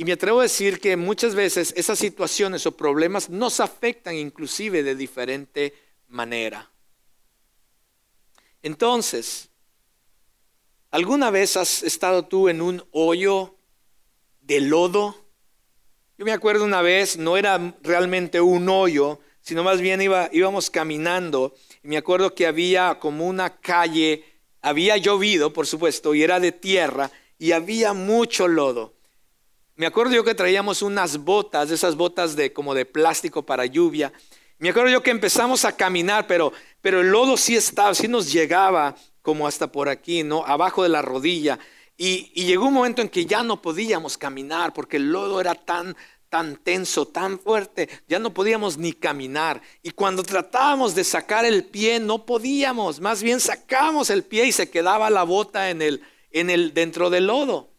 y 0.00 0.04
me 0.06 0.12
atrevo 0.12 0.40
a 0.40 0.44
decir 0.44 0.80
que 0.80 0.96
muchas 0.96 1.34
veces 1.34 1.74
esas 1.76 1.98
situaciones 1.98 2.64
o 2.64 2.74
problemas 2.74 3.28
nos 3.28 3.60
afectan 3.60 4.14
inclusive 4.14 4.82
de 4.82 4.94
diferente 4.94 5.74
manera. 6.08 6.70
Entonces, 8.62 9.50
¿alguna 10.90 11.30
vez 11.30 11.58
has 11.58 11.82
estado 11.82 12.24
tú 12.24 12.48
en 12.48 12.62
un 12.62 12.82
hoyo 12.92 13.56
de 14.40 14.62
lodo? 14.62 15.22
Yo 16.16 16.24
me 16.24 16.32
acuerdo 16.32 16.64
una 16.64 16.80
vez, 16.80 17.18
no 17.18 17.36
era 17.36 17.76
realmente 17.82 18.40
un 18.40 18.70
hoyo, 18.70 19.20
sino 19.40 19.62
más 19.64 19.80
bien 19.80 20.00
iba, 20.02 20.28
íbamos 20.32 20.70
caminando 20.70 21.54
y 21.82 21.88
me 21.88 21.96
acuerdo 21.96 22.34
que 22.34 22.46
había 22.46 22.98
como 22.98 23.26
una 23.26 23.56
calle, 23.60 24.24
había 24.60 24.96
llovido, 24.96 25.52
por 25.52 25.66
supuesto, 25.66 26.14
y 26.14 26.22
era 26.22 26.40
de 26.40 26.52
tierra 26.52 27.10
y 27.38 27.52
había 27.52 27.92
mucho 27.92 28.48
lodo. 28.48 28.94
Me 29.76 29.86
acuerdo 29.86 30.12
yo 30.12 30.24
que 30.24 30.34
traíamos 30.34 30.82
unas 30.82 31.18
botas, 31.18 31.70
esas 31.70 31.96
botas 31.96 32.36
de 32.36 32.52
como 32.52 32.74
de 32.74 32.84
plástico 32.84 33.46
para 33.46 33.64
lluvia. 33.64 34.12
Me 34.58 34.68
acuerdo 34.68 34.90
yo 34.90 35.02
que 35.02 35.10
empezamos 35.10 35.64
a 35.64 35.74
caminar, 35.74 36.26
pero, 36.26 36.52
pero 36.82 37.00
el 37.00 37.08
lodo 37.08 37.38
sí 37.38 37.56
estaba, 37.56 37.94
sí 37.94 38.06
nos 38.06 38.30
llegaba 38.30 38.94
como 39.22 39.46
hasta 39.46 39.72
por 39.72 39.88
aquí, 39.88 40.22
¿no? 40.22 40.44
Abajo 40.44 40.82
de 40.82 40.90
la 40.90 41.00
rodilla. 41.00 41.58
Y, 41.96 42.30
y 42.34 42.44
llegó 42.44 42.66
un 42.66 42.74
momento 42.74 43.00
en 43.00 43.08
que 43.08 43.24
ya 43.24 43.42
no 43.42 43.62
podíamos 43.62 44.18
caminar 44.18 44.74
porque 44.74 44.98
el 44.98 45.10
lodo 45.10 45.40
era 45.40 45.54
tan, 45.54 45.96
tan 46.30 46.56
tenso, 46.56 47.06
tan 47.06 47.38
fuerte, 47.38 47.88
ya 48.08 48.18
no 48.20 48.32
podíamos 48.32 48.78
ni 48.78 48.92
caminar. 48.92 49.60
Y 49.82 49.90
cuando 49.90 50.22
tratábamos 50.22 50.94
de 50.94 51.04
sacar 51.04 51.44
el 51.44 51.64
pie, 51.64 51.98
no 51.98 52.24
podíamos. 52.24 53.00
Más 53.00 53.22
bien 53.22 53.40
sacamos 53.40 54.08
el 54.08 54.22
pie 54.22 54.46
y 54.46 54.52
se 54.52 54.70
quedaba 54.70 55.10
la 55.10 55.24
bota 55.24 55.70
en 55.70 55.82
el, 55.82 56.02
en 56.30 56.48
el, 56.48 56.72
dentro 56.72 57.10
del 57.10 57.26
lodo. 57.26 57.70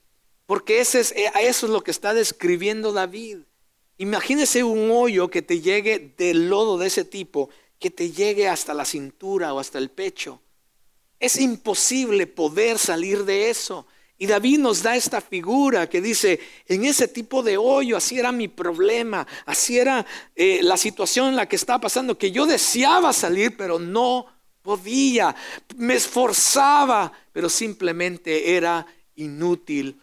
Porque 0.45 0.81
ese 0.81 0.99
es, 0.99 1.13
eh, 1.13 1.31
eso 1.41 1.65
es 1.65 1.71
lo 1.71 1.81
que 1.81 1.91
está 1.91 2.13
describiendo 2.13 2.91
David. 2.91 3.39
Imagínese 3.97 4.63
un 4.63 4.91
hoyo 4.91 5.29
que 5.29 5.41
te 5.41 5.61
llegue 5.61 6.13
del 6.17 6.49
lodo 6.49 6.77
de 6.77 6.87
ese 6.87 7.05
tipo, 7.05 7.49
que 7.79 7.89
te 7.89 8.11
llegue 8.11 8.49
hasta 8.49 8.73
la 8.73 8.83
cintura 8.83 9.53
o 9.53 9.59
hasta 9.59 9.77
el 9.77 9.89
pecho. 9.89 10.41
Es 11.19 11.39
imposible 11.39 12.27
poder 12.27 12.77
salir 12.79 13.23
de 13.23 13.49
eso. 13.49 13.87
Y 14.21 14.27
David 14.27 14.59
nos 14.59 14.83
da 14.83 14.95
esta 14.95 15.19
figura 15.19 15.89
que 15.89 15.99
dice, 15.99 16.39
en 16.67 16.85
ese 16.85 17.07
tipo 17.07 17.41
de 17.41 17.57
hoyo, 17.57 17.97
así 17.97 18.19
era 18.19 18.31
mi 18.31 18.47
problema, 18.47 19.25
así 19.47 19.79
era 19.79 20.05
eh, 20.35 20.59
la 20.61 20.77
situación 20.77 21.29
en 21.29 21.35
la 21.35 21.47
que 21.47 21.55
estaba 21.55 21.81
pasando, 21.81 22.19
que 22.19 22.31
yo 22.31 22.45
deseaba 22.45 23.13
salir, 23.13 23.57
pero 23.57 23.79
no 23.79 24.27
podía, 24.61 25.35
me 25.75 25.95
esforzaba, 25.95 27.11
pero 27.31 27.49
simplemente 27.49 28.55
era 28.55 28.85
inútil 29.15 29.99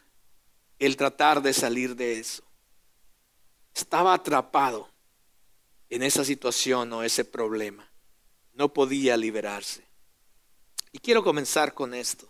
el 0.81 0.97
tratar 0.97 1.41
de 1.41 1.53
salir 1.53 1.95
de 1.95 2.19
eso. 2.19 2.43
Estaba 3.73 4.15
atrapado 4.15 4.89
en 5.91 6.03
esa 6.03 6.25
situación 6.25 6.93
o 6.93 7.05
ese 7.05 7.25
problema. 7.25 7.89
No 8.55 8.73
podía 8.73 9.17
liberarse. 9.17 9.85
Y 10.91 10.99
quiero 10.99 11.23
comenzar 11.23 11.73
con 11.73 11.95
esto. 11.95 12.29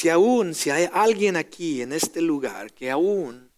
Si 0.00 0.08
aún, 0.08 0.54
si 0.54 0.70
hay 0.70 0.88
alguien 0.94 1.36
aquí 1.36 1.82
en 1.82 1.92
este 1.92 2.22
lugar 2.22 2.72
que 2.72 2.90
aún 2.90 3.50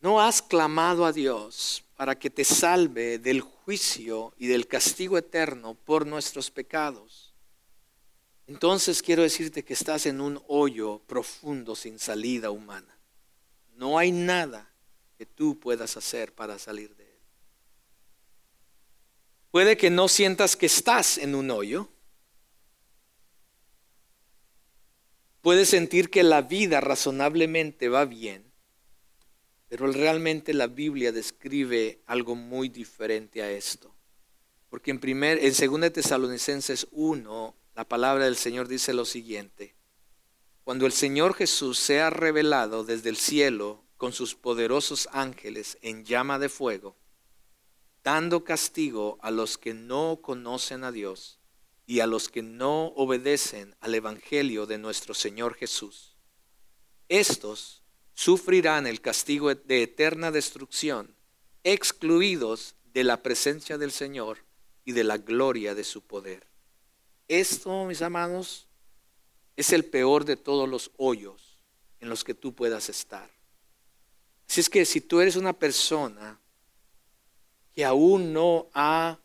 no 0.00 0.20
has 0.20 0.42
clamado 0.42 1.06
a 1.06 1.12
Dios 1.12 1.84
para 1.94 2.18
que 2.18 2.30
te 2.30 2.42
salve 2.42 3.20
del 3.20 3.42
juicio 3.42 4.34
y 4.38 4.48
del 4.48 4.66
castigo 4.66 5.16
eterno 5.16 5.76
por 5.76 6.04
nuestros 6.04 6.50
pecados, 6.50 7.32
entonces 8.48 9.00
quiero 9.00 9.22
decirte 9.22 9.64
que 9.64 9.74
estás 9.74 10.06
en 10.06 10.20
un 10.20 10.42
hoyo 10.48 10.98
profundo 11.06 11.76
sin 11.76 12.00
salida 12.00 12.50
humana. 12.50 12.98
No 13.76 13.98
hay 13.98 14.10
nada 14.10 14.68
que 15.16 15.26
tú 15.26 15.60
puedas 15.60 15.96
hacer 15.96 16.34
para 16.34 16.58
salir 16.58 16.96
de 16.96 17.04
él. 17.04 17.20
Puede 19.52 19.76
que 19.76 19.90
no 19.90 20.08
sientas 20.08 20.56
que 20.56 20.66
estás 20.66 21.18
en 21.18 21.36
un 21.36 21.52
hoyo. 21.52 21.88
Puedes 25.46 25.68
sentir 25.68 26.10
que 26.10 26.24
la 26.24 26.42
vida 26.42 26.80
razonablemente 26.80 27.88
va 27.88 28.04
bien, 28.04 28.52
pero 29.68 29.86
realmente 29.86 30.52
la 30.52 30.66
Biblia 30.66 31.12
describe 31.12 32.02
algo 32.06 32.34
muy 32.34 32.68
diferente 32.68 33.44
a 33.44 33.52
esto. 33.52 33.94
Porque 34.68 34.90
en, 34.90 34.98
primer, 34.98 35.38
en 35.40 35.52
2 35.52 35.92
Tesalonicenses 35.92 36.88
1 36.90 37.54
la 37.76 37.84
palabra 37.86 38.24
del 38.24 38.34
Señor 38.34 38.66
dice 38.66 38.92
lo 38.92 39.04
siguiente. 39.04 39.76
Cuando 40.64 40.84
el 40.84 40.90
Señor 40.90 41.32
Jesús 41.34 41.78
sea 41.78 42.10
revelado 42.10 42.82
desde 42.82 43.10
el 43.10 43.16
cielo 43.16 43.84
con 43.96 44.12
sus 44.12 44.34
poderosos 44.34 45.08
ángeles 45.12 45.78
en 45.80 46.04
llama 46.04 46.40
de 46.40 46.48
fuego, 46.48 46.96
dando 48.02 48.42
castigo 48.42 49.16
a 49.22 49.30
los 49.30 49.58
que 49.58 49.74
no 49.74 50.18
conocen 50.20 50.82
a 50.82 50.90
Dios 50.90 51.35
y 51.86 52.00
a 52.00 52.06
los 52.06 52.28
que 52.28 52.42
no 52.42 52.86
obedecen 52.96 53.76
al 53.80 53.94
Evangelio 53.94 54.66
de 54.66 54.76
nuestro 54.76 55.14
Señor 55.14 55.54
Jesús. 55.54 56.16
Estos 57.08 57.82
sufrirán 58.12 58.86
el 58.86 59.00
castigo 59.00 59.54
de 59.54 59.82
eterna 59.82 60.32
destrucción, 60.32 61.14
excluidos 61.62 62.74
de 62.92 63.04
la 63.04 63.22
presencia 63.22 63.78
del 63.78 63.92
Señor 63.92 64.38
y 64.84 64.92
de 64.92 65.04
la 65.04 65.18
gloria 65.18 65.74
de 65.74 65.84
su 65.84 66.02
poder. 66.02 66.48
Esto, 67.28 67.84
mis 67.84 68.02
amados, 68.02 68.66
es 69.54 69.72
el 69.72 69.84
peor 69.84 70.24
de 70.24 70.36
todos 70.36 70.68
los 70.68 70.90
hoyos 70.96 71.58
en 72.00 72.08
los 72.08 72.24
que 72.24 72.34
tú 72.34 72.54
puedas 72.54 72.88
estar. 72.88 73.30
Así 74.48 74.60
es 74.60 74.70
que 74.70 74.84
si 74.84 75.00
tú 75.00 75.20
eres 75.20 75.36
una 75.36 75.52
persona 75.52 76.40
que 77.72 77.84
aún 77.84 78.32
no 78.32 78.68
ha 78.72 79.18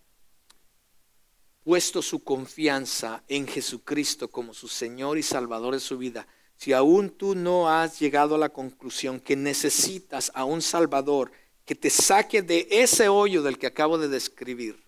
puesto 1.71 2.01
su 2.01 2.21
confianza 2.21 3.23
en 3.29 3.47
Jesucristo 3.47 4.29
como 4.29 4.53
su 4.53 4.67
Señor 4.67 5.17
y 5.17 5.23
Salvador 5.23 5.73
de 5.73 5.79
su 5.79 5.97
vida, 5.97 6.27
si 6.57 6.73
aún 6.73 7.11
tú 7.11 7.33
no 7.33 7.69
has 7.69 7.97
llegado 7.97 8.35
a 8.35 8.37
la 8.37 8.49
conclusión 8.49 9.21
que 9.21 9.37
necesitas 9.37 10.33
a 10.35 10.43
un 10.43 10.61
Salvador 10.61 11.31
que 11.63 11.73
te 11.73 11.89
saque 11.89 12.41
de 12.41 12.67
ese 12.69 13.07
hoyo 13.07 13.41
del 13.41 13.57
que 13.57 13.67
acabo 13.67 13.97
de 13.97 14.09
describir, 14.09 14.83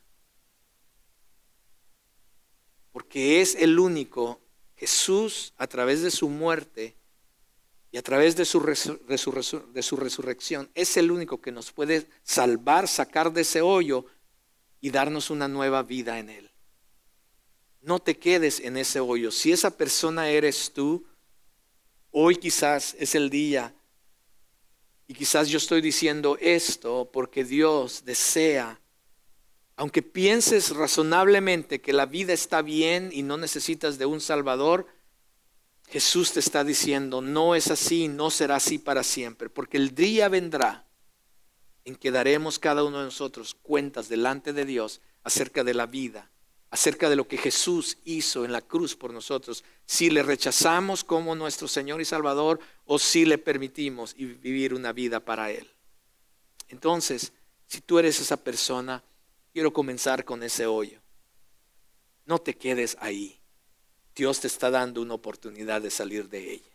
porque 2.92 3.40
es 3.40 3.56
el 3.56 3.80
único 3.80 4.42
Jesús 4.76 5.54
a 5.56 5.68
través 5.68 6.02
de 6.02 6.12
su 6.12 6.28
muerte 6.28 6.98
y 7.94 7.98
a 7.98 8.02
través 8.02 8.36
de 8.36 8.44
su, 8.44 8.60
de 8.60 9.82
su 9.84 9.96
resurrección 9.96 10.70
es 10.76 10.98
el 10.98 11.12
único 11.12 11.40
que 11.40 11.54
nos 11.54 11.72
puede 11.72 12.10
salvar, 12.24 12.90
sacar 12.90 13.32
de 13.32 13.44
ese 13.44 13.62
hoyo 13.62 14.06
y 14.82 14.90
darnos 14.90 15.30
una 15.30 15.48
nueva 15.48 15.82
vida 15.84 16.20
en 16.20 16.30
Él. 16.30 16.53
No 17.84 18.00
te 18.00 18.18
quedes 18.18 18.62
en 18.62 18.78
ese 18.78 19.02
hoyo. 19.02 19.30
Si 19.30 19.52
esa 19.52 19.78
persona 19.78 20.30
eres 20.30 20.72
tú, 20.74 21.06
hoy 22.12 22.38
quizás 22.38 22.96
es 22.98 23.14
el 23.14 23.30
día 23.30 23.76
y 25.06 25.14
quizás 25.14 25.50
yo 25.50 25.58
estoy 25.58 25.82
diciendo 25.82 26.38
esto 26.40 27.10
porque 27.12 27.44
Dios 27.44 28.06
desea, 28.06 28.80
aunque 29.76 30.02
pienses 30.02 30.70
razonablemente 30.74 31.82
que 31.82 31.92
la 31.92 32.06
vida 32.06 32.32
está 32.32 32.62
bien 32.62 33.10
y 33.12 33.22
no 33.22 33.38
necesitas 33.38 33.98
de 33.98 34.06
un 34.06 34.22
Salvador, 34.22 34.88
Jesús 35.90 36.32
te 36.32 36.40
está 36.40 36.64
diciendo, 36.64 37.22
no 37.22 37.54
es 37.54 37.70
así, 37.70 38.08
no 38.08 38.32
será 38.32 38.56
así 38.56 38.80
para 38.80 39.04
siempre, 39.04 39.50
porque 39.50 39.76
el 39.76 39.94
día 39.94 40.30
vendrá 40.30 40.88
en 41.84 41.96
que 41.98 42.12
daremos 42.12 42.60
cada 42.60 42.86
uno 42.86 43.00
de 43.00 43.06
nosotros 43.06 43.56
cuentas 43.56 44.08
delante 44.08 44.54
de 44.54 44.64
Dios 44.64 45.02
acerca 45.22 45.66
de 45.66 45.74
la 45.74 45.86
vida, 45.86 46.32
acerca 46.74 47.08
de 47.08 47.16
lo 47.16 47.28
que 47.28 47.38
Jesús 47.38 48.00
hizo 48.04 48.46
en 48.46 48.52
la 48.52 48.60
cruz 48.60 48.96
por 48.96 49.14
nosotros, 49.14 49.64
si 49.86 50.10
le 50.10 50.24
rechazamos 50.24 51.04
como 51.04 51.36
nuestro 51.36 51.68
Señor 51.68 52.02
y 52.02 52.06
Salvador 52.06 52.60
o 52.86 52.98
si 52.98 53.26
le 53.26 53.38
permitimos 53.38 54.16
vivir 54.16 54.74
una 54.74 54.92
vida 54.92 55.20
para 55.20 55.52
Él. 55.52 55.70
Entonces, 56.70 57.32
si 57.68 57.80
tú 57.82 58.00
eres 58.00 58.20
esa 58.20 58.38
persona, 58.38 59.04
quiero 59.54 59.72
comenzar 59.72 60.26
con 60.26 60.42
ese 60.42 60.66
hoyo. 60.66 61.00
No 62.26 62.40
te 62.40 62.56
quedes 62.56 62.98
ahí. 63.00 63.40
Dios 64.16 64.40
te 64.40 64.48
está 64.48 64.72
dando 64.72 65.00
una 65.00 65.14
oportunidad 65.14 65.80
de 65.80 65.92
salir 65.92 66.28
de 66.28 66.54
ella. 66.54 66.72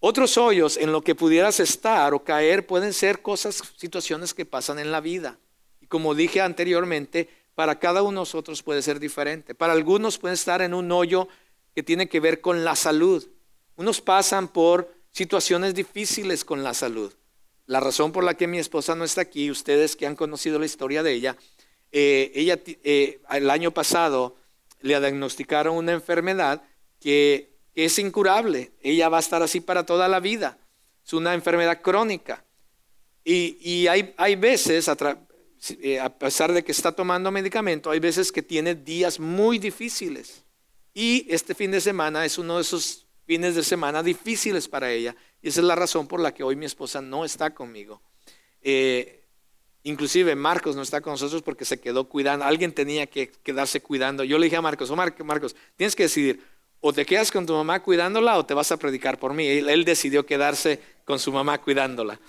Otros 0.00 0.36
hoyos 0.36 0.76
en 0.76 0.90
lo 0.90 1.02
que 1.02 1.14
pudieras 1.14 1.60
estar 1.60 2.14
o 2.14 2.24
caer 2.24 2.66
pueden 2.66 2.94
ser 2.94 3.22
cosas, 3.22 3.62
situaciones 3.76 4.34
que 4.34 4.44
pasan 4.44 4.80
en 4.80 4.90
la 4.90 5.00
vida. 5.00 5.38
Y 5.80 5.86
como 5.86 6.16
dije 6.16 6.40
anteriormente, 6.40 7.39
para 7.54 7.78
cada 7.78 8.02
uno 8.02 8.10
de 8.10 8.16
nosotros 8.16 8.62
puede 8.62 8.82
ser 8.82 9.00
diferente. 9.00 9.54
Para 9.54 9.72
algunos 9.72 10.18
pueden 10.18 10.34
estar 10.34 10.62
en 10.62 10.74
un 10.74 10.90
hoyo 10.92 11.28
que 11.74 11.82
tiene 11.82 12.08
que 12.08 12.20
ver 12.20 12.40
con 12.40 12.64
la 12.64 12.76
salud. 12.76 13.28
Unos 13.76 14.00
pasan 14.00 14.48
por 14.48 14.92
situaciones 15.12 15.74
difíciles 15.74 16.44
con 16.44 16.62
la 16.62 16.74
salud. 16.74 17.12
La 17.66 17.80
razón 17.80 18.12
por 18.12 18.24
la 18.24 18.34
que 18.34 18.46
mi 18.46 18.58
esposa 18.58 18.94
no 18.94 19.04
está 19.04 19.20
aquí, 19.20 19.50
ustedes 19.50 19.94
que 19.94 20.06
han 20.06 20.16
conocido 20.16 20.58
la 20.58 20.66
historia 20.66 21.02
de 21.02 21.12
ella, 21.12 21.36
eh, 21.92 22.32
ella 22.34 22.58
eh, 22.64 23.20
el 23.30 23.50
año 23.50 23.72
pasado 23.72 24.36
le 24.80 24.98
diagnosticaron 24.98 25.76
una 25.76 25.92
enfermedad 25.92 26.62
que, 27.00 27.50
es 27.72 27.98
incurable. 27.98 28.72
Ella 28.82 29.08
va 29.08 29.18
a 29.18 29.20
estar 29.20 29.42
así 29.42 29.60
para 29.60 29.86
toda 29.86 30.08
la 30.08 30.20
vida. 30.20 30.58
Es 31.06 31.12
una 31.12 31.32
enfermedad 31.34 31.80
crónica. 31.80 32.44
Y, 33.24 33.86
hay, 33.86 34.12
hay, 34.18 34.34
veces, 34.34 34.90
eh, 35.82 36.00
a, 36.00 36.08
pesar 36.08 36.52
de 36.52 36.64
que 36.64 36.72
está 36.72 36.92
tomando 36.92 37.30
medicamento, 37.30 37.90
hay 37.90 38.00
veces 38.00 38.32
que 38.32 38.42
tiene 38.42 38.74
días 38.74 39.20
muy 39.20 39.58
difíciles. 39.58 40.42
Y 40.94 41.26
este 41.28 41.54
fin 41.54 41.70
de 41.70 41.80
semana 41.80 42.24
es 42.24 42.38
uno 42.38 42.56
de 42.56 42.62
esos 42.62 43.06
fines 43.26 43.54
de 43.54 43.62
semana 43.62 44.02
difíciles 44.02 44.68
para 44.68 44.90
ella. 44.90 45.14
Y 45.42 45.48
esa 45.48 45.60
es 45.60 45.66
la 45.66 45.76
razón 45.76 46.06
por 46.06 46.20
la 46.20 46.34
que 46.34 46.42
hoy 46.42 46.56
mi 46.56 46.66
esposa 46.66 47.00
no 47.00 47.24
está 47.24 47.54
conmigo. 47.54 48.02
Eh, 48.60 49.20
Inclusive 49.82 50.34
Marcos 50.36 50.76
no 50.76 50.82
está 50.82 51.00
con 51.00 51.14
nosotros 51.14 51.42
porque 51.42 51.64
se 51.64 51.80
quedó 51.80 52.04
cuidando. 52.04 52.44
Alguien 52.44 52.72
tenía 52.72 53.06
que 53.06 53.30
quedarse 53.42 53.80
cuidando. 53.80 54.24
Yo 54.24 54.38
le 54.38 54.44
dije 54.44 54.56
a 54.56 54.62
Marcos, 54.62 54.90
oh, 54.90 54.96
Marcos, 54.96 55.56
tienes 55.76 55.96
que 55.96 56.02
decidir, 56.04 56.44
o 56.80 56.92
te 56.92 57.06
quedas 57.06 57.30
con 57.30 57.46
tu 57.46 57.54
mamá 57.54 57.82
cuidándola 57.82 58.36
o 58.36 58.44
te 58.44 58.52
vas 58.52 58.70
a 58.72 58.76
predicar 58.76 59.18
por 59.18 59.32
mí. 59.32 59.46
Él, 59.46 59.84
decidió 59.84 60.26
quedarse 60.26 60.80
con 61.06 61.18
su 61.18 61.32
mamá 61.32 61.58
cuidándola. 61.58 62.20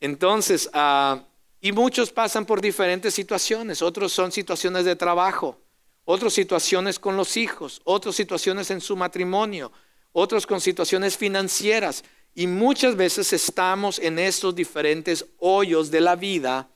Entonces, 0.00 0.70
ah, 0.72 1.24
y 1.64 1.72
muchos 1.72 2.12
pasan 2.12 2.44
por 2.44 2.60
diferentes 2.60 3.14
situaciones. 3.14 3.80
Otros 3.80 4.12
son 4.12 4.30
situaciones 4.30 4.84
de 4.84 4.96
trabajo, 4.96 5.62
otras 6.04 6.34
situaciones 6.34 6.98
con 6.98 7.16
los 7.16 7.38
hijos, 7.38 7.80
otras 7.84 8.14
situaciones 8.14 8.70
en 8.70 8.82
su 8.82 8.96
matrimonio, 8.96 9.72
otros 10.12 10.46
con 10.46 10.60
situaciones 10.60 11.16
financieras. 11.16 12.04
Y 12.34 12.48
muchas 12.48 12.96
veces 12.96 13.32
estamos 13.32 13.98
en 13.98 14.18
estos 14.18 14.54
diferentes 14.54 15.24
hoyos 15.38 15.90
de 15.90 16.02
la 16.02 16.16
vida 16.16 16.68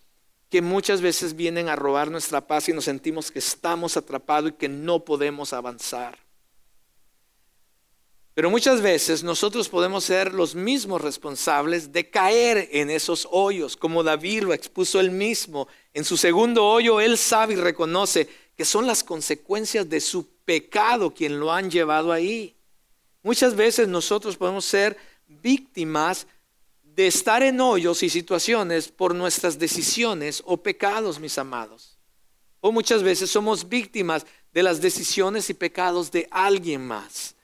que 0.48 0.62
muchas 0.62 1.02
veces 1.02 1.36
vienen 1.36 1.68
a 1.68 1.76
robar 1.76 2.10
nuestra 2.10 2.46
paz 2.46 2.70
y 2.70 2.72
nos 2.72 2.84
sentimos 2.84 3.30
que 3.30 3.40
estamos 3.40 3.98
atrapados 3.98 4.52
y 4.52 4.54
que 4.54 4.70
no 4.70 5.04
podemos 5.04 5.52
avanzar. 5.52 6.27
Pero 8.38 8.50
muchas 8.50 8.80
veces 8.80 9.24
nosotros 9.24 9.68
podemos 9.68 10.04
ser 10.04 10.32
los 10.32 10.54
mismos 10.54 11.00
responsables 11.00 11.90
de 11.90 12.08
caer 12.08 12.68
en 12.70 12.88
esos 12.88 13.26
hoyos, 13.32 13.76
como 13.76 14.04
David 14.04 14.44
lo 14.44 14.54
expuso 14.54 15.00
él 15.00 15.10
mismo. 15.10 15.66
En 15.92 16.04
su 16.04 16.16
segundo 16.16 16.64
hoyo, 16.64 17.00
él 17.00 17.18
sabe 17.18 17.54
y 17.54 17.56
reconoce 17.56 18.28
que 18.56 18.64
son 18.64 18.86
las 18.86 19.02
consecuencias 19.02 19.88
de 19.88 20.00
su 20.00 20.24
pecado 20.44 21.12
quien 21.12 21.40
lo 21.40 21.52
han 21.52 21.68
llevado 21.68 22.12
ahí. 22.12 22.54
Muchas 23.24 23.56
veces 23.56 23.88
nosotros 23.88 24.36
podemos 24.36 24.64
ser 24.64 24.96
víctimas 25.26 26.28
de 26.84 27.08
estar 27.08 27.42
en 27.42 27.60
hoyos 27.60 28.04
y 28.04 28.08
situaciones 28.08 28.86
por 28.86 29.16
nuestras 29.16 29.58
decisiones 29.58 30.44
o 30.46 30.58
pecados, 30.58 31.18
mis 31.18 31.38
amados. 31.38 31.98
O 32.60 32.70
muchas 32.70 33.02
veces 33.02 33.32
somos 33.32 33.68
víctimas 33.68 34.24
de 34.52 34.62
las 34.62 34.80
decisiones 34.80 35.50
y 35.50 35.54
pecados 35.54 36.12
de 36.12 36.28
alguien 36.30 36.86
más. 36.86 37.34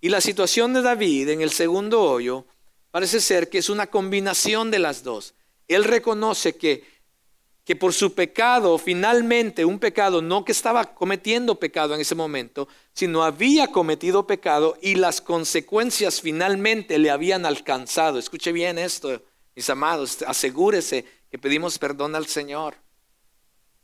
Y 0.00 0.08
la 0.08 0.20
situación 0.20 0.72
de 0.72 0.82
David 0.82 1.28
en 1.28 1.40
el 1.40 1.50
segundo 1.50 2.02
hoyo 2.02 2.46
parece 2.90 3.20
ser 3.20 3.48
que 3.48 3.58
es 3.58 3.68
una 3.68 3.88
combinación 3.88 4.70
de 4.70 4.78
las 4.78 5.02
dos. 5.02 5.34
Él 5.68 5.84
reconoce 5.84 6.56
que 6.56 7.00
que 7.70 7.76
por 7.76 7.92
su 7.92 8.14
pecado, 8.14 8.78
finalmente 8.78 9.64
un 9.64 9.78
pecado, 9.78 10.20
no 10.20 10.44
que 10.44 10.50
estaba 10.50 10.92
cometiendo 10.92 11.60
pecado 11.60 11.94
en 11.94 12.00
ese 12.00 12.16
momento, 12.16 12.66
sino 12.92 13.22
había 13.22 13.68
cometido 13.68 14.26
pecado 14.26 14.76
y 14.82 14.96
las 14.96 15.20
consecuencias 15.20 16.20
finalmente 16.20 16.98
le 16.98 17.10
habían 17.10 17.46
alcanzado. 17.46 18.18
Escuche 18.18 18.50
bien 18.50 18.76
esto, 18.76 19.22
mis 19.54 19.70
amados, 19.70 20.22
asegúrese 20.26 21.04
que 21.30 21.38
pedimos 21.38 21.78
perdón 21.78 22.16
al 22.16 22.26
Señor. 22.26 22.74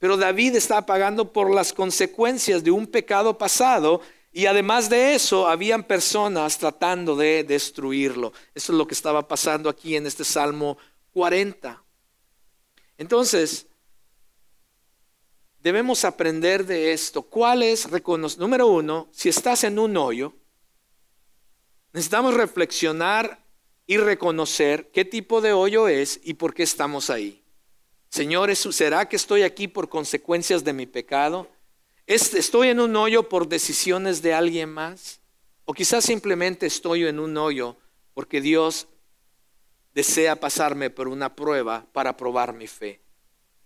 Pero 0.00 0.16
David 0.16 0.56
está 0.56 0.84
pagando 0.84 1.32
por 1.32 1.54
las 1.54 1.72
consecuencias 1.72 2.64
de 2.64 2.72
un 2.72 2.88
pecado 2.88 3.38
pasado 3.38 4.00
y 4.36 4.44
además 4.44 4.90
de 4.90 5.14
eso 5.14 5.48
habían 5.48 5.82
personas 5.84 6.58
tratando 6.58 7.16
de 7.16 7.42
destruirlo. 7.42 8.34
Eso 8.54 8.72
es 8.72 8.76
lo 8.76 8.86
que 8.86 8.92
estaba 8.92 9.26
pasando 9.26 9.70
aquí 9.70 9.96
en 9.96 10.06
este 10.06 10.24
Salmo 10.24 10.76
40. 11.14 11.82
Entonces, 12.98 13.66
debemos 15.60 16.04
aprender 16.04 16.66
de 16.66 16.92
esto. 16.92 17.22
¿Cuál 17.22 17.62
es? 17.62 17.88
Número 18.36 18.66
uno, 18.66 19.08
si 19.10 19.30
estás 19.30 19.64
en 19.64 19.78
un 19.78 19.96
hoyo, 19.96 20.34
necesitamos 21.94 22.34
reflexionar 22.34 23.42
y 23.86 23.96
reconocer 23.96 24.90
qué 24.90 25.06
tipo 25.06 25.40
de 25.40 25.54
hoyo 25.54 25.88
es 25.88 26.20
y 26.22 26.34
por 26.34 26.52
qué 26.52 26.62
estamos 26.62 27.08
ahí. 27.08 27.42
Señores, 28.10 28.58
¿será 28.58 29.08
que 29.08 29.16
estoy 29.16 29.44
aquí 29.44 29.66
por 29.66 29.88
consecuencias 29.88 30.62
de 30.62 30.74
mi 30.74 30.84
pecado? 30.84 31.55
¿Estoy 32.06 32.68
en 32.68 32.78
un 32.78 32.94
hoyo 32.94 33.28
por 33.28 33.48
decisiones 33.48 34.22
de 34.22 34.32
alguien 34.32 34.70
más? 34.70 35.20
¿O 35.64 35.72
quizás 35.72 36.04
simplemente 36.04 36.66
estoy 36.66 37.04
en 37.04 37.18
un 37.18 37.36
hoyo 37.36 37.76
porque 38.14 38.40
Dios 38.40 38.86
desea 39.92 40.36
pasarme 40.36 40.90
por 40.90 41.08
una 41.08 41.34
prueba 41.34 41.84
para 41.92 42.16
probar 42.16 42.52
mi 42.52 42.68
fe? 42.68 43.00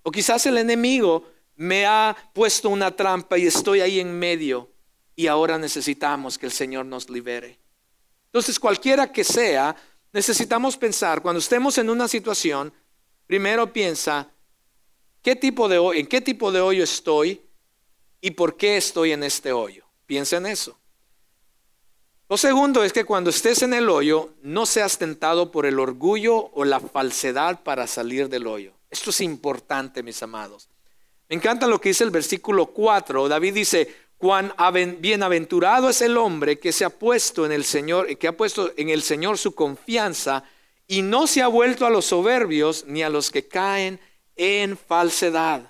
O 0.03 0.11
quizás 0.11 0.47
el 0.47 0.57
enemigo 0.57 1.31
me 1.57 1.85
ha 1.85 2.17
puesto 2.33 2.71
una 2.71 2.97
trampa 2.97 3.37
y 3.37 3.47
estoy 3.47 3.83
ahí 3.83 4.01
en 4.01 4.19
medio 4.19 4.71
y 5.15 5.27
ahora 5.27 5.59
necesitamos 5.59 6.39
que 6.39 6.47
el 6.47 6.53
Señor 6.53 6.87
nos 6.87 7.11
libere. 7.11 7.59
Entonces, 8.25 8.59
cualquiera 8.59 9.13
que 9.13 9.23
sea, 9.23 9.77
necesitamos 10.15 10.79
pensar, 10.79 11.21
cuando 11.21 11.41
estemos 11.41 11.77
en 11.77 11.91
una 11.91 12.09
situación, 12.09 12.73
primero 13.27 13.71
piensa, 13.71 14.31
¿qué 15.21 15.37
tipo 15.37 15.69
de, 15.69 15.77
¿en 15.99 16.07
qué 16.07 16.23
tipo 16.23 16.51
de 16.51 16.63
hoyo 16.63 16.83
estoy 16.83 17.43
y 18.21 18.33
por 18.33 18.57
qué 18.57 18.77
estoy 18.77 19.13
en 19.13 19.23
este 19.23 19.53
hoyo? 19.53 19.85
Piensa 20.07 20.37
en 20.37 20.47
eso. 20.47 20.77
Lo 22.29 22.37
segundo 22.37 22.85
es 22.85 22.93
que 22.93 23.05
cuando 23.05 23.31
estés 23.31 23.63
en 23.63 23.75
el 23.75 23.89
hoyo, 23.89 24.35
no 24.43 24.65
seas 24.65 24.99
tentado 24.99 25.51
por 25.51 25.67
el 25.67 25.81
orgullo 25.81 26.51
o 26.53 26.65
la 26.65 26.79
falsedad 26.79 27.63
para 27.65 27.87
salir 27.87 28.29
del 28.29 28.47
hoyo. 28.47 28.73
Esto 28.89 29.11
es 29.11 29.21
importante, 29.21 30.03
mis 30.03 30.23
amados. 30.23 30.69
Me 31.29 31.37
encanta 31.37 31.67
lo 31.67 31.81
que 31.81 31.89
dice 31.89 32.05
el 32.05 32.11
versículo 32.11 32.67
4. 32.67 33.29
David 33.29 33.55
dice, 33.55 33.95
cuán 34.17 34.53
bienaventurado 34.99 35.89
es 35.89 36.03
el 36.03 36.19
hombre 36.19 36.59
que 36.59 36.73
se 36.73 36.85
ha 36.85 36.91
puesto 36.91 37.47
en 37.47 37.53
el 37.53 37.65
Señor, 37.65 38.17
que 38.19 38.29
ha 38.29 38.37
puesto 38.37 38.73
en 38.77 38.91
el 38.91 39.03
Señor 39.03 39.39
su 39.39 39.55
confianza 39.55 40.45
y 40.87 41.03
no 41.03 41.27
se 41.27 41.41
ha 41.41 41.49
vuelto 41.49 41.87
a 41.87 41.91
los 41.91 42.05
soberbios 42.05 42.85
ni 42.87 43.03
a 43.03 43.09
los 43.09 43.31
que 43.31 43.49
caen 43.49 43.99
en 44.37 44.77
falsedad. 44.77 45.70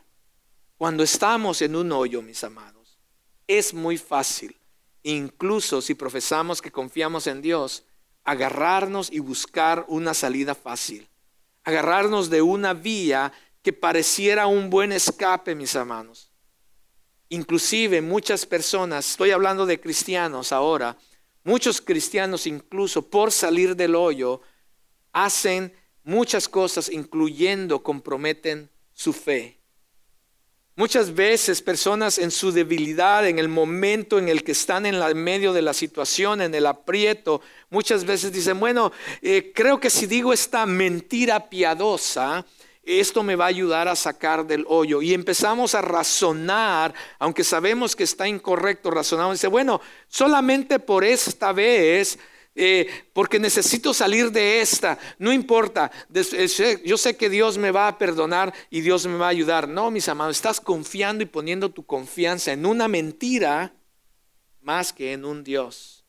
Cuando 0.80 1.02
estamos 1.02 1.60
en 1.60 1.76
un 1.76 1.92
hoyo, 1.92 2.22
mis 2.22 2.42
amados, 2.42 2.98
es 3.46 3.74
muy 3.74 3.98
fácil, 3.98 4.56
incluso 5.02 5.82
si 5.82 5.94
profesamos 5.94 6.62
que 6.62 6.72
confiamos 6.72 7.26
en 7.26 7.42
Dios, 7.42 7.84
agarrarnos 8.24 9.12
y 9.12 9.18
buscar 9.18 9.84
una 9.88 10.14
salida 10.14 10.54
fácil, 10.54 11.06
agarrarnos 11.64 12.30
de 12.30 12.40
una 12.40 12.72
vía 12.72 13.30
que 13.60 13.74
pareciera 13.74 14.46
un 14.46 14.70
buen 14.70 14.90
escape, 14.90 15.54
mis 15.54 15.74
hermanos. 15.74 16.32
Inclusive 17.28 18.00
muchas 18.00 18.46
personas, 18.46 19.10
estoy 19.10 19.32
hablando 19.32 19.66
de 19.66 19.78
cristianos 19.78 20.50
ahora, 20.50 20.96
muchos 21.44 21.82
cristianos 21.82 22.46
incluso 22.46 23.02
por 23.02 23.32
salir 23.32 23.76
del 23.76 23.94
hoyo 23.94 24.40
hacen 25.12 25.74
muchas 26.04 26.48
cosas, 26.48 26.88
incluyendo 26.88 27.82
comprometen 27.82 28.70
su 28.94 29.12
fe. 29.12 29.59
Muchas 30.80 31.14
veces 31.14 31.60
personas 31.60 32.16
en 32.16 32.30
su 32.30 32.52
debilidad, 32.52 33.28
en 33.28 33.38
el 33.38 33.48
momento 33.48 34.18
en 34.18 34.30
el 34.30 34.42
que 34.42 34.52
están 34.52 34.86
en 34.86 34.94
el 34.94 35.14
medio 35.14 35.52
de 35.52 35.60
la 35.60 35.74
situación, 35.74 36.40
en 36.40 36.54
el 36.54 36.64
aprieto, 36.64 37.42
muchas 37.68 38.02
veces 38.06 38.32
dicen, 38.32 38.58
bueno, 38.58 38.90
eh, 39.20 39.52
creo 39.54 39.78
que 39.78 39.90
si 39.90 40.06
digo 40.06 40.32
esta 40.32 40.64
mentira 40.64 41.50
piadosa, 41.50 42.46
esto 42.82 43.22
me 43.22 43.36
va 43.36 43.44
a 43.44 43.48
ayudar 43.48 43.88
a 43.88 43.94
sacar 43.94 44.46
del 44.46 44.64
hoyo. 44.68 45.02
Y 45.02 45.12
empezamos 45.12 45.74
a 45.74 45.82
razonar, 45.82 46.94
aunque 47.18 47.44
sabemos 47.44 47.94
que 47.94 48.04
está 48.04 48.26
incorrecto, 48.26 48.90
razonamos 48.90 49.34
y 49.34 49.36
dice, 49.36 49.48
bueno, 49.48 49.82
solamente 50.08 50.78
por 50.78 51.04
esta 51.04 51.52
vez, 51.52 52.18
eh, 52.62 53.06
porque 53.14 53.38
necesito 53.38 53.94
salir 53.94 54.30
de 54.30 54.60
esta, 54.60 54.98
no 55.18 55.32
importa, 55.32 55.90
eh, 56.12 56.82
yo 56.84 56.98
sé 56.98 57.16
que 57.16 57.30
Dios 57.30 57.56
me 57.56 57.70
va 57.70 57.88
a 57.88 57.96
perdonar 57.96 58.52
y 58.68 58.82
Dios 58.82 59.06
me 59.06 59.16
va 59.16 59.28
a 59.28 59.30
ayudar. 59.30 59.66
No, 59.66 59.90
mis 59.90 60.10
amados, 60.10 60.36
estás 60.36 60.60
confiando 60.60 61.24
y 61.24 61.26
poniendo 61.26 61.70
tu 61.70 61.86
confianza 61.86 62.52
en 62.52 62.66
una 62.66 62.86
mentira 62.86 63.72
más 64.60 64.92
que 64.92 65.14
en 65.14 65.24
un 65.24 65.42
Dios. 65.42 66.04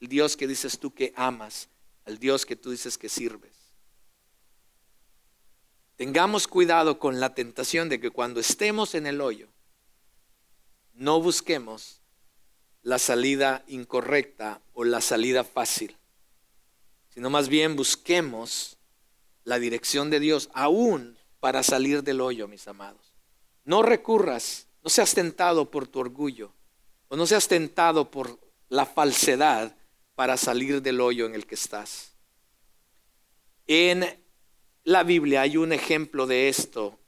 El 0.00 0.08
Dios 0.08 0.38
que 0.38 0.46
dices 0.46 0.78
tú 0.78 0.94
que 0.94 1.12
amas, 1.16 1.68
el 2.06 2.18
Dios 2.18 2.46
que 2.46 2.56
tú 2.56 2.70
dices 2.70 2.96
que 2.96 3.10
sirves. 3.10 3.52
Tengamos 5.96 6.48
cuidado 6.48 6.98
con 6.98 7.20
la 7.20 7.34
tentación 7.34 7.90
de 7.90 8.00
que 8.00 8.08
cuando 8.08 8.40
estemos 8.40 8.94
en 8.94 9.06
el 9.06 9.20
hoyo, 9.20 9.48
no 10.94 11.20
busquemos 11.20 11.99
la 12.82 12.98
salida 12.98 13.64
incorrecta 13.68 14.60
o 14.72 14.84
la 14.84 15.00
salida 15.00 15.44
fácil, 15.44 15.96
sino 17.12 17.30
más 17.30 17.48
bien 17.48 17.76
busquemos 17.76 18.78
la 19.44 19.58
dirección 19.58 20.10
de 20.10 20.20
Dios 20.20 20.50
aún 20.54 21.18
para 21.40 21.62
salir 21.62 22.02
del 22.02 22.20
hoyo, 22.20 22.48
mis 22.48 22.68
amados. 22.68 23.14
No 23.64 23.82
recurras, 23.82 24.66
no 24.82 24.90
seas 24.90 25.14
tentado 25.14 25.70
por 25.70 25.86
tu 25.88 26.00
orgullo 26.00 26.52
o 27.08 27.16
no 27.16 27.26
seas 27.26 27.48
tentado 27.48 28.10
por 28.10 28.38
la 28.68 28.86
falsedad 28.86 29.76
para 30.14 30.36
salir 30.36 30.80
del 30.82 31.00
hoyo 31.00 31.26
en 31.26 31.34
el 31.34 31.46
que 31.46 31.56
estás. 31.56 32.12
En 33.66 34.04
la 34.84 35.02
Biblia 35.02 35.42
hay 35.42 35.56
un 35.56 35.72
ejemplo 35.72 36.26
de 36.26 36.48
esto. 36.48 36.98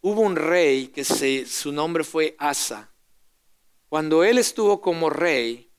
Hubo 0.00 0.20
un 0.20 0.36
rey 0.36 0.88
que 0.88 1.04
su 1.04 1.72
nombre 1.72 2.04
fue 2.04 2.36
Asa. 2.38 2.90
Cuando 3.88 4.24
él 4.24 4.38
estuvo 4.38 4.80
como 4.80 5.10
rey, 5.10 5.70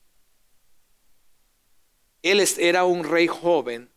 él 2.22 2.44
era 2.58 2.84
un 2.84 3.04
rey 3.04 3.26
joven 3.26 3.90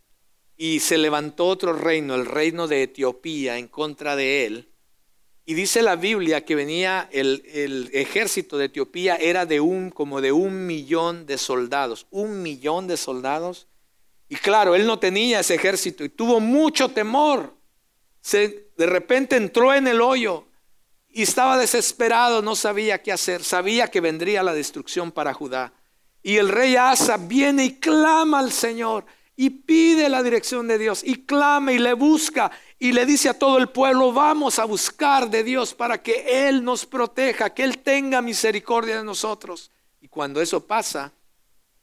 y 0.55 0.79
se 0.79 0.97
levantó 0.97 1.47
otro 1.47 1.73
reino, 1.73 2.15
el 2.15 2.25
reino 2.25 2.67
de 2.67 2.83
Etiopía, 2.83 3.57
en 3.57 3.67
contra 3.67 4.15
de 4.15 4.45
él. 4.45 4.69
Y 5.45 5.55
dice 5.55 5.81
la 5.81 5.95
Biblia 5.95 6.45
que 6.45 6.55
venía 6.55 7.09
el, 7.11 7.89
ejército 7.91 8.57
de 8.57 8.65
Etiopía 8.65 9.15
era 9.17 9.45
de 9.45 9.59
un 9.59 9.89
como 9.89 10.21
de 10.21 10.31
un 10.31 10.65
millón 10.65 11.25
de 11.25 11.37
soldados, 11.37 12.07
un 12.11 12.41
millón 12.41 12.87
de 12.87 12.95
soldados 12.95 13.67
y 14.29 14.35
claro, 14.35 14.73
él 14.73 14.87
no 14.87 14.97
tenía 14.99 15.41
ese 15.41 15.55
ejército 15.55 16.03
y 16.03 16.09
tuvo 16.09 16.39
mucho 16.39 16.89
temor. 16.89 17.55
Se, 18.21 18.71
de 18.77 18.85
repente 18.87 19.35
entró 19.35 19.73
en 19.73 19.85
el 19.87 20.01
hoyo 20.01 20.47
y 21.15 21.21
estaba 21.21 21.59
desesperado, 21.59 22.41
no 22.41 22.55
sabía 22.55 23.03
qué 23.03 23.11
hacer, 23.11 23.43
sabía 23.43 23.91
que 23.91 24.01
vendría 24.01 24.41
la 24.41 24.53
destrucción 24.53 25.11
para 25.11 25.33
Judá. 25.33 25.71
Y 26.23 26.37
el 26.37 26.49
rey 26.49 26.75
Asa 26.75 27.17
viene 27.17 27.65
y 27.65 27.79
clama 27.79 28.39
al 28.39 28.51
Señor 28.51 29.05
y 29.35 29.51
pide 29.51 30.09
la 30.09 30.23
dirección 30.23 30.67
de 30.67 30.79
Dios 30.79 31.03
y 31.03 31.25
clama 31.25 31.71
y 31.71 31.77
le 31.77 31.93
busca 31.93 32.51
y 32.79 32.93
le 32.93 33.05
dice 33.05 33.29
a 33.29 33.37
todo 33.37 33.59
el 33.59 33.69
pueblo, 33.69 34.11
vamos 34.11 34.57
a 34.57 34.65
buscar 34.65 35.29
de 35.29 35.43
Dios 35.43 35.75
para 35.75 36.01
que 36.01 36.47
Él 36.47 36.63
nos 36.63 36.87
proteja, 36.87 37.53
que 37.53 37.63
Él 37.63 37.77
tenga 37.77 38.21
misericordia 38.23 38.97
de 38.97 39.03
nosotros. 39.03 39.69
Y 40.01 40.07
cuando 40.07 40.41
eso 40.41 40.65
pasa, 40.65 41.13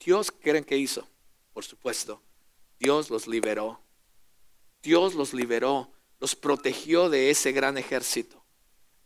Dios, 0.04 0.32
¿creen 0.32 0.64
que 0.64 0.76
hizo? 0.76 1.06
Por 1.52 1.64
supuesto, 1.64 2.20
Dios 2.80 3.10
los 3.10 3.28
liberó. 3.28 3.80
Dios 4.82 5.14
los 5.14 5.32
liberó, 5.34 5.92
los 6.18 6.34
protegió 6.34 7.08
de 7.08 7.30
ese 7.30 7.52
gran 7.52 7.78
ejército. 7.78 8.39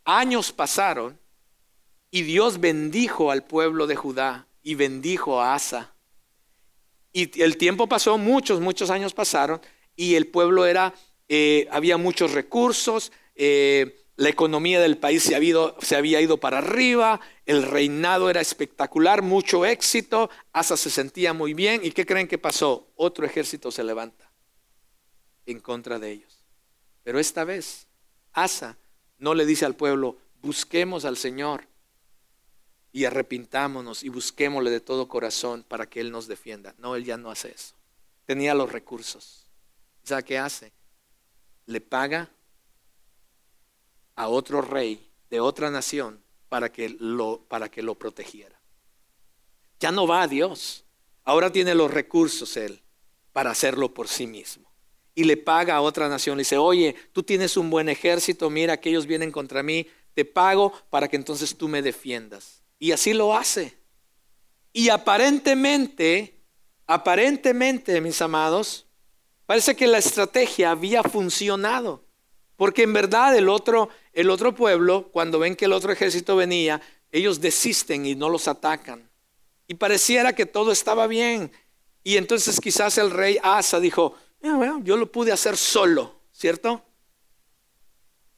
Años 0.04 0.52
pasaron 0.52 1.18
y 2.10 2.22
Dios 2.22 2.60
bendijo 2.60 3.30
al 3.30 3.44
pueblo 3.44 3.86
de 3.86 3.96
Judá 3.96 4.46
y 4.62 4.74
bendijo 4.74 5.40
a 5.40 5.54
Asa. 5.54 5.94
Y 7.12 7.42
el 7.42 7.56
tiempo 7.56 7.88
pasó, 7.88 8.18
muchos, 8.18 8.60
muchos 8.60 8.90
años 8.90 9.14
pasaron 9.14 9.60
y 9.96 10.14
el 10.14 10.26
pueblo 10.26 10.66
era, 10.66 10.94
eh, 11.28 11.68
había 11.70 11.96
muchos 11.96 12.32
recursos, 12.32 13.12
eh, 13.34 14.04
la 14.16 14.28
economía 14.28 14.80
del 14.80 14.98
país 14.98 15.24
se 15.24 15.34
había, 15.34 16.20
ido, 16.20 16.38
para 16.38 16.58
arriba, 16.58 17.20
el 17.46 17.64
reinado 17.64 18.30
era 18.30 18.40
espectacular, 18.40 19.22
mucho 19.22 19.66
éxito, 19.66 20.30
Asa 20.52 20.76
se 20.76 20.90
sentía 20.90 21.32
muy 21.32 21.52
bien. 21.52 21.80
¿Y 21.82 21.90
qué 21.90 22.06
creen 22.06 22.28
que 22.28 22.38
pasó? 22.38 22.92
Otro 22.94 23.26
ejército 23.26 23.72
se 23.72 23.82
levanta 23.82 24.30
en 25.46 25.58
contra 25.60 25.98
de 25.98 26.12
ellos. 26.12 26.44
Pero 27.02 27.18
esta 27.18 27.44
vez, 27.44 27.88
Asa 28.32 28.78
no 29.18 29.34
le 29.34 29.46
dice 29.46 29.64
al 29.64 29.76
pueblo, 29.76 30.16
busquemos 30.42 31.04
al 31.04 31.16
Señor 31.16 31.66
y 32.92 33.04
arrepintámonos 33.06 34.02
y 34.02 34.08
busquémosle 34.08 34.70
de 34.70 34.80
todo 34.80 35.08
corazón 35.08 35.64
para 35.66 35.86
que 35.86 36.00
Él 36.00 36.10
nos 36.10 36.28
defienda. 36.28 36.74
No, 36.78 36.94
Él 36.96 37.04
ya 37.04 37.16
no 37.16 37.30
hace 37.30 37.50
eso. 37.50 37.74
Tenía 38.24 38.54
los 38.54 38.70
recursos. 38.70 39.46
¿Sabe 40.04 40.24
qué 40.24 40.38
hace? 40.38 40.72
Le 41.66 41.80
paga 41.80 42.30
a 44.16 44.28
otro 44.28 44.62
rey 44.62 45.10
de 45.30 45.40
otra 45.40 45.70
nación 45.70 46.22
para 46.48 46.70
que 46.70 46.90
lo, 47.00 47.44
para 47.48 47.68
que 47.68 47.82
lo 47.82 47.96
protegiera. 47.96 48.60
Ya 49.80 49.90
no 49.90 50.06
va 50.06 50.22
a 50.22 50.28
Dios. 50.28 50.84
Ahora 51.24 51.50
tiene 51.50 51.74
los 51.74 51.90
recursos 51.90 52.56
él 52.56 52.80
para 53.32 53.50
hacerlo 53.50 53.92
por 53.92 54.08
sí 54.08 54.26
mismo. 54.26 54.63
Y 55.14 55.24
le 55.24 55.36
paga 55.36 55.76
a 55.76 55.80
otra 55.80 56.08
nación. 56.08 56.36
Le 56.36 56.42
dice, 56.42 56.56
oye, 56.56 56.94
tú 57.12 57.22
tienes 57.22 57.56
un 57.56 57.70
buen 57.70 57.88
ejército, 57.88 58.50
mira 58.50 58.76
que 58.78 58.90
ellos 58.90 59.06
vienen 59.06 59.30
contra 59.30 59.62
mí, 59.62 59.86
te 60.14 60.24
pago 60.24 60.72
para 60.90 61.08
que 61.08 61.16
entonces 61.16 61.56
tú 61.56 61.68
me 61.68 61.82
defiendas. 61.82 62.62
Y 62.78 62.92
así 62.92 63.12
lo 63.12 63.36
hace. 63.36 63.76
Y 64.72 64.88
aparentemente, 64.88 66.40
aparentemente, 66.86 68.00
mis 68.00 68.20
amados, 68.20 68.86
parece 69.46 69.76
que 69.76 69.86
la 69.86 69.98
estrategia 69.98 70.72
había 70.72 71.02
funcionado. 71.02 72.04
Porque 72.56 72.82
en 72.82 72.92
verdad 72.92 73.36
el 73.36 73.48
otro, 73.48 73.88
el 74.12 74.30
otro 74.30 74.54
pueblo, 74.54 75.10
cuando 75.12 75.38
ven 75.38 75.56
que 75.56 75.64
el 75.64 75.72
otro 75.72 75.92
ejército 75.92 76.36
venía, 76.36 76.80
ellos 77.10 77.40
desisten 77.40 78.06
y 78.06 78.14
no 78.14 78.28
los 78.28 78.48
atacan. 78.48 79.08
Y 79.66 79.74
pareciera 79.74 80.34
que 80.34 80.46
todo 80.46 80.72
estaba 80.72 81.06
bien. 81.06 81.52
Y 82.02 82.16
entonces 82.16 82.60
quizás 82.60 82.98
el 82.98 83.10
rey 83.10 83.38
Asa 83.42 83.80
dijo, 83.80 84.16
yo 84.82 84.96
lo 84.96 85.10
pude 85.10 85.32
hacer 85.32 85.56
solo, 85.56 86.20
¿cierto? 86.32 86.84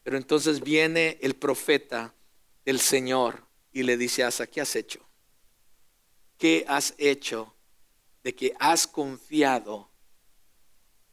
Pero 0.02 0.16
entonces 0.16 0.60
viene 0.60 1.18
el 1.20 1.34
profeta 1.34 2.14
del 2.64 2.80
Señor 2.80 3.44
y 3.72 3.82
le 3.82 3.96
dice 3.96 4.22
a 4.22 4.28
Asa, 4.28 4.46
¿qué 4.46 4.60
has 4.60 4.76
hecho? 4.76 5.00
¿Qué 6.38 6.64
has 6.68 6.94
hecho 6.98 7.54
de 8.22 8.34
que 8.34 8.54
has 8.58 8.86
confiado 8.86 9.88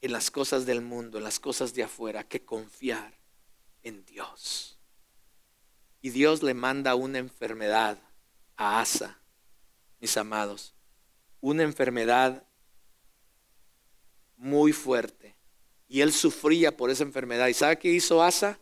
en 0.04 0.12
las 0.12 0.32
cosas 0.32 0.66
del 0.66 0.82
mundo, 0.82 1.18
en 1.18 1.24
las 1.24 1.39
cosas 1.39 1.74
de 1.74 1.84
afuera, 1.84 2.28
que 2.28 2.44
confiar 2.44 3.18
en 3.84 4.04
Dios. 4.04 4.78
Y 6.02 6.10
Dios 6.10 6.44
le 6.44 6.54
manda 6.54 6.96
una 6.96 7.20
enfermedad 7.20 7.98
a 8.58 8.82
Asa, 8.82 9.22
mis 10.02 10.18
amados, 10.18 10.74
una 11.39 11.64
enfermedad 11.64 12.46
muy 14.44 14.74
fuerte. 14.74 15.36
Y 15.88 16.02
él 16.02 16.14
sufría 16.14 16.76
por 16.76 16.89
esa 16.89 17.04
enfermedad. 17.04 17.48
¿Y 17.48 17.54
sabe 17.54 17.80
qué 17.80 17.89
hizo 17.89 18.22
Asa? 18.22 18.60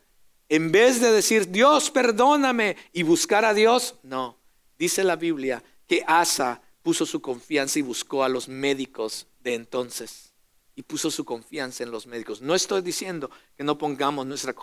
en 0.52 0.70
vez 0.70 1.00
de 1.00 1.14
decir, 1.14 1.50
Dios, 1.50 1.90
perdóname 1.92 2.76
y 2.92 3.04
buscar 3.04 3.46
a 3.46 3.54
Dios, 3.54 3.96
no. 4.04 4.38
Dice 4.78 5.02
la 5.06 5.16
Biblia 5.16 5.64
que 5.88 6.04
Asa 6.06 6.62
puso 6.84 7.06
su 7.06 7.22
confianza 7.22 7.80
y 7.80 7.84
buscó 7.84 8.22
a 8.22 8.28
los 8.28 8.50
médicos 8.50 9.28
de 9.40 9.54
entonces. 9.54 10.34
Y 10.76 10.82
puso 10.82 11.10
su 11.10 11.24
confianza 11.24 11.86
en 11.86 11.92
los 11.92 12.06
médicos. 12.06 12.42
No 12.42 12.54
estoy 12.54 12.82
diciendo 12.82 13.32
que 13.56 13.64
no 13.64 13.78
pongamos 13.78 14.26
nuestra, 14.26 14.54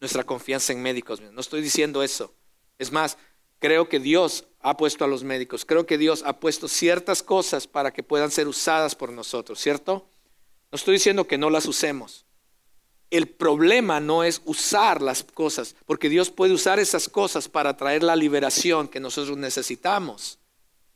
nuestra 0.00 0.24
confianza 0.24 0.72
en 0.72 0.82
médicos. 0.82 1.20
No 1.20 1.40
estoy 1.40 1.62
diciendo 1.62 2.02
eso. 2.02 2.34
Es 2.76 2.90
más, 2.90 3.16
creo 3.60 3.88
que 3.88 4.00
Dios 4.00 4.46
ha 4.58 4.76
puesto 4.76 5.04
a 5.04 5.08
los 5.08 5.22
médicos. 5.22 5.64
Creo 5.64 5.86
que 5.86 5.96
Dios 5.96 6.24
ha 6.26 6.40
puesto 6.40 6.66
ciertas 6.66 7.22
cosas 7.22 7.68
para 7.68 7.92
que 7.92 8.02
puedan 8.02 8.32
ser 8.32 8.48
usadas 8.48 8.96
por 8.96 9.12
nosotros, 9.12 9.60
¿cierto? 9.60 10.09
No 10.70 10.76
estoy 10.76 10.94
diciendo 10.94 11.26
que 11.26 11.38
no 11.38 11.50
las 11.50 11.66
usemos. 11.66 12.26
El 13.10 13.26
problema 13.26 13.98
no 13.98 14.22
es 14.22 14.40
usar 14.44 15.02
las 15.02 15.24
cosas, 15.24 15.74
porque 15.84 16.08
Dios 16.08 16.30
puede 16.30 16.52
usar 16.52 16.78
esas 16.78 17.08
cosas 17.08 17.48
para 17.48 17.76
traer 17.76 18.04
la 18.04 18.14
liberación 18.14 18.86
que 18.86 19.00
nosotros 19.00 19.36
necesitamos. 19.36 20.38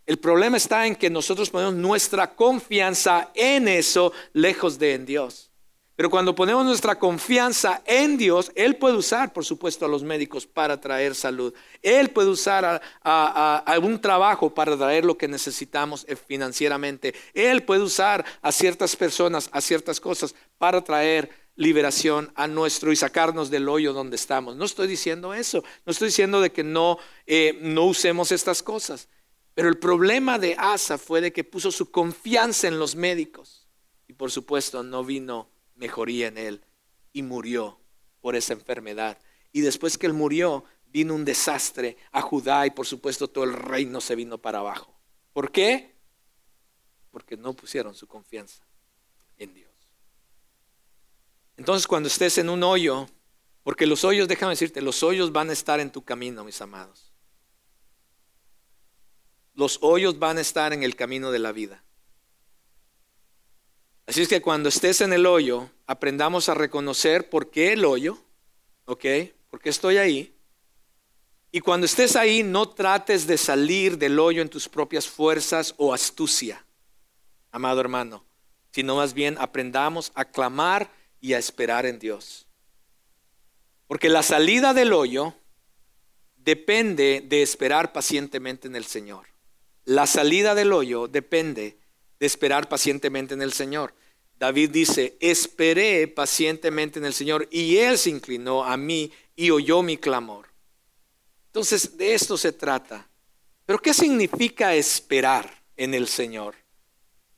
El 0.07 0.19
problema 0.19 0.57
está 0.57 0.87
en 0.87 0.95
que 0.95 1.11
nosotros 1.11 1.51
ponemos 1.51 1.75
nuestra 1.75 2.35
confianza 2.37 3.31
en 3.35 3.67
eso 3.67 4.13
lejos 4.33 4.79
de 4.79 4.95
en 4.95 5.07
Dios. 5.07 5.51
Pero 5.97 6.11
cuando 6.11 6.35
ponemos 6.35 6.65
nuestra 6.65 6.99
confianza 6.99 7.81
en 7.87 8.17
Dios, 8.17 8.51
Él 8.57 8.77
puede 8.77 8.97
usar, 8.97 9.33
por 9.33 9.45
supuesto, 9.45 9.85
a 9.85 9.89
los 9.89 10.03
médicos 10.03 10.45
para 10.45 10.81
traer 10.81 11.15
salud. 11.15 11.55
Él 11.83 12.11
puede 12.11 12.31
usar 12.31 12.83
a, 13.03 13.63
algún 13.65 14.01
trabajo 14.01 14.53
para 14.53 14.77
traer 14.77 15.05
lo 15.05 15.17
que 15.17 15.29
necesitamos 15.29 16.05
financieramente. 16.27 17.15
Él 17.33 17.63
puede 17.63 17.83
usar 17.83 18.25
a 18.43 18.51
ciertas 18.51 18.97
personas, 18.97 19.49
a 19.53 19.61
ciertas 19.61 20.01
cosas 20.01 20.35
para 20.59 20.83
traer 20.83 21.31
liberación 21.55 22.33
a 22.35 22.49
nuestro 22.49 22.91
y 22.91 22.97
sacarnos 22.97 23.49
del 23.49 23.69
hoyo 23.69 23.93
donde 23.93 24.17
estamos. 24.17 24.57
No 24.57 24.65
estoy 24.65 24.89
diciendo 24.89 25.33
eso. 25.33 25.63
No 25.87 25.93
estoy 25.93 26.09
diciendo 26.09 26.41
de 26.41 26.51
que 26.51 26.65
no, 26.65 26.99
eh, 27.25 27.57
no 27.63 27.85
usemos 27.85 28.33
estas 28.33 28.65
cosas. 28.65 29.09
Pero 29.55 29.69
el 29.69 29.79
problema 29.79 30.41
de 30.41 30.57
Asa 30.59 30.99
fue 30.99 31.21
de 31.21 31.33
que 31.33 31.45
puso 31.45 31.71
su 31.71 31.93
confianza 31.93 32.67
en 32.67 32.81
los 32.81 32.97
médicos. 32.97 33.69
Y 34.09 34.15
por 34.15 34.33
supuesto 34.33 34.83
no 34.83 35.05
vino 35.05 35.54
mejoría 35.75 36.29
en 36.29 36.39
él 36.39 36.65
y 37.13 37.23
murió 37.23 37.81
por 38.21 38.37
esa 38.37 38.53
enfermedad. 38.53 39.19
Y 39.53 39.61
después 39.61 39.99
que 39.99 40.07
él 40.07 40.13
murió, 40.13 40.65
vino 40.87 41.15
un 41.15 41.25
desastre 41.25 41.97
a 42.13 42.23
Judá 42.23 42.67
y 42.67 42.71
por 42.71 42.87
supuesto 42.87 43.29
todo 43.29 43.45
el 43.45 43.53
reino 43.53 44.01
se 44.01 44.15
vino 44.15 44.39
para 44.39 44.61
abajo. 44.61 44.95
¿Por 45.33 45.51
qué? 45.51 45.97
Porque 47.11 47.37
no 47.37 47.55
pusieron 47.55 47.95
su 47.95 48.07
confianza 48.07 48.65
en 49.37 49.55
Dios. 49.55 49.73
Entonces 51.57 51.87
cuando 51.87 52.09
estés 52.09 52.39
en 52.39 52.49
un 52.49 52.63
hoyo, 52.63 53.07
porque 53.63 53.87
los 53.87 54.05
hoyos, 54.05 54.29
déjame 54.29 54.53
decirte, 54.53 54.83
los 54.83 55.03
hoyos 55.03 55.33
van 55.33 55.51
a 55.51 55.53
estar 55.53 55.81
en 55.81 55.91
tu 55.91 56.05
camino, 56.05 56.45
mis 56.45 56.61
amados. 56.61 57.13
Los 59.55 59.79
hoyos 59.83 60.19
van 60.19 60.39
a 60.39 60.43
estar 60.43 60.73
en 60.73 60.83
el 60.83 60.97
camino 60.97 61.31
de 61.31 61.39
la 61.39 61.53
vida. 61.53 61.85
Así 64.07 64.23
es 64.23 64.29
que 64.29 64.43
cuando 64.43 64.69
estés 64.69 65.01
en 65.01 65.13
el 65.13 65.25
hoyo, 65.25 65.71
aprendamos 65.87 66.49
a 66.49 66.55
reconocer 66.55 67.31
por 67.31 67.51
qué 67.51 67.73
el 67.73 67.85
hoyo, 67.85 68.19
¿ok? 68.85 69.05
¿Por 69.51 69.61
qué 69.61 69.71
estoy 69.71 69.97
ahí? 69.97 70.35
Y 71.51 71.61
cuando 71.61 71.87
estés 71.87 72.17
ahí, 72.17 72.43
no 72.43 72.69
trates 72.69 73.27
de 73.27 73.39
salir 73.39 73.97
del 73.97 74.19
hoyo 74.19 74.43
en 74.43 74.49
tus 74.49 74.69
propias 74.69 75.07
fuerzas 75.07 75.75
o 75.79 75.95
astucia, 75.95 76.67
amado 77.51 77.81
hermano, 77.81 78.25
sino 78.73 78.97
más 78.97 79.15
bien 79.15 79.37
aprendamos 79.39 80.13
a 80.15 80.25
clamar 80.25 80.91
y 81.21 81.33
a 81.33 81.39
esperar 81.39 81.87
en 81.87 81.99
Dios. 81.99 82.47
Porque 83.87 84.09
la 84.09 84.23
salida 84.23 84.75
del 84.75 84.93
hoyo 84.93 85.35
depende 86.37 87.23
de 87.25 87.43
esperar 87.43 87.93
pacientemente 87.93 88.69
en 88.69 88.77
el 88.77 88.85
Señor. 88.85 89.29
La 89.85 90.07
salida 90.07 90.55
del 90.55 90.73
hoyo 90.73 91.09
depende 91.09 91.79
de 92.19 92.27
esperar 92.27 92.69
pacientemente 92.69 93.35
en 93.35 93.43
el 93.43 93.53
Señor. 93.53 93.95
David 94.39 94.71
dice, 94.71 95.17
esperé 95.21 96.09
pacientemente 96.09 96.99
en 96.99 97.05
el 97.05 97.15
Señor 97.15 97.49
y 97.51 97.77
Él 97.77 97.99
se 97.99 98.11
inclinó 98.11 98.65
a 98.65 98.77
mí 98.77 99.13
y 99.37 99.51
oyó 99.51 99.83
mi 99.83 99.97
clamor. 99.97 100.49
Entonces, 101.47 101.97
de 101.97 102.15
esto 102.15 102.37
se 102.37 102.53
trata. 102.53 103.09
Pero 103.65 103.79
¿qué 103.79 103.95
significa 103.95 104.75
esperar 104.75 105.63
en 105.77 105.95
el 105.95 106.09
Señor? 106.09 106.57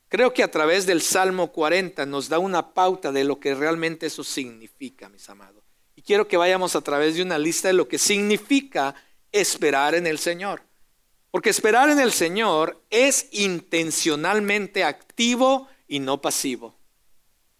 Creo 0.08 0.32
que 0.32 0.42
a 0.42 0.50
través 0.50 0.86
del 0.86 1.02
Salmo 1.02 1.52
40 1.52 2.06
nos 2.06 2.28
da 2.28 2.38
una 2.38 2.72
pauta 2.72 3.12
de 3.12 3.24
lo 3.24 3.38
que 3.38 3.54
realmente 3.54 4.06
eso 4.06 4.24
significa, 4.24 5.08
mis 5.08 5.28
amados. 5.28 5.64
Y 5.94 6.02
quiero 6.02 6.28
que 6.28 6.36
vayamos 6.36 6.76
a 6.76 6.80
través 6.80 7.16
de 7.16 7.22
una 7.22 7.38
lista 7.38 7.68
de 7.68 7.74
lo 7.74 7.88
que 7.88 7.98
significa 7.98 8.94
esperar 9.32 9.94
en 9.94 10.06
el 10.06 10.18
Señor. 10.18 10.62
Porque 11.30 11.50
esperar 11.50 11.90
en 11.90 12.00
el 12.00 12.12
Señor 12.12 12.82
es 12.90 13.28
intencionalmente 13.32 14.84
activo 14.84 15.68
y 15.88 16.00
no 16.00 16.20
pasivo. 16.20 16.76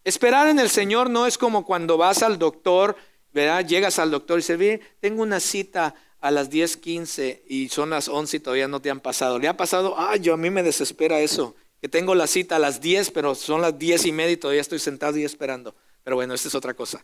Esperar 0.03 0.47
en 0.47 0.59
el 0.59 0.69
Señor 0.69 1.09
no 1.09 1.27
es 1.27 1.37
como 1.37 1.65
cuando 1.65 1.97
vas 1.97 2.23
al 2.23 2.39
doctor, 2.39 2.95
¿verdad? 3.33 3.65
Llegas 3.65 3.99
al 3.99 4.09
doctor 4.09 4.39
y 4.39 4.41
dices, 4.41 4.79
tengo 4.99 5.21
una 5.21 5.39
cita 5.39 5.95
a 6.19 6.31
las 6.31 6.49
10:15 6.49 7.43
y 7.47 7.69
son 7.69 7.89
las 7.89 8.07
11 8.07 8.37
y 8.37 8.39
todavía 8.39 8.67
no 8.67 8.81
te 8.81 8.89
han 8.89 8.99
pasado. 8.99 9.37
¿Le 9.37 9.47
ha 9.47 9.57
pasado? 9.57 9.95
Ay, 9.97 10.21
yo 10.21 10.33
a 10.33 10.37
mí 10.37 10.49
me 10.49 10.63
desespera 10.63 11.19
eso, 11.19 11.55
que 11.81 11.89
tengo 11.89 12.15
la 12.15 12.27
cita 12.27 12.55
a 12.55 12.59
las 12.59 12.81
10, 12.81 13.11
pero 13.11 13.35
son 13.35 13.61
las 13.61 13.77
10 13.77 14.05
y 14.05 14.11
media 14.11 14.31
y 14.31 14.37
todavía 14.37 14.61
estoy 14.61 14.79
sentado 14.79 15.17
y 15.17 15.23
esperando. 15.23 15.75
Pero 16.03 16.15
bueno, 16.15 16.33
esta 16.33 16.47
es 16.47 16.55
otra 16.55 16.73
cosa. 16.73 17.03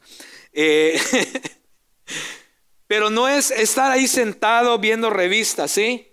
Eh, 0.53 0.97
pero 2.87 3.09
no 3.09 3.27
es 3.27 3.51
estar 3.51 3.91
ahí 3.91 4.07
sentado 4.07 4.79
viendo 4.79 5.09
revistas, 5.09 5.71
¿sí? 5.71 6.12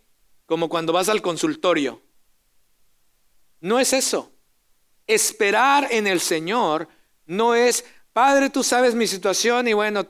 Como 0.50 0.68
cuando 0.68 0.92
vas 0.92 1.08
al 1.08 1.22
consultorio. 1.22 2.02
No 3.60 3.78
es 3.78 3.92
eso. 3.92 4.32
Esperar 5.06 5.86
en 5.92 6.08
el 6.08 6.18
Señor 6.18 6.88
no 7.24 7.54
es, 7.54 7.84
Padre, 8.12 8.50
tú 8.50 8.64
sabes 8.64 8.96
mi 8.96 9.06
situación 9.06 9.68
y 9.68 9.74
bueno, 9.74 10.08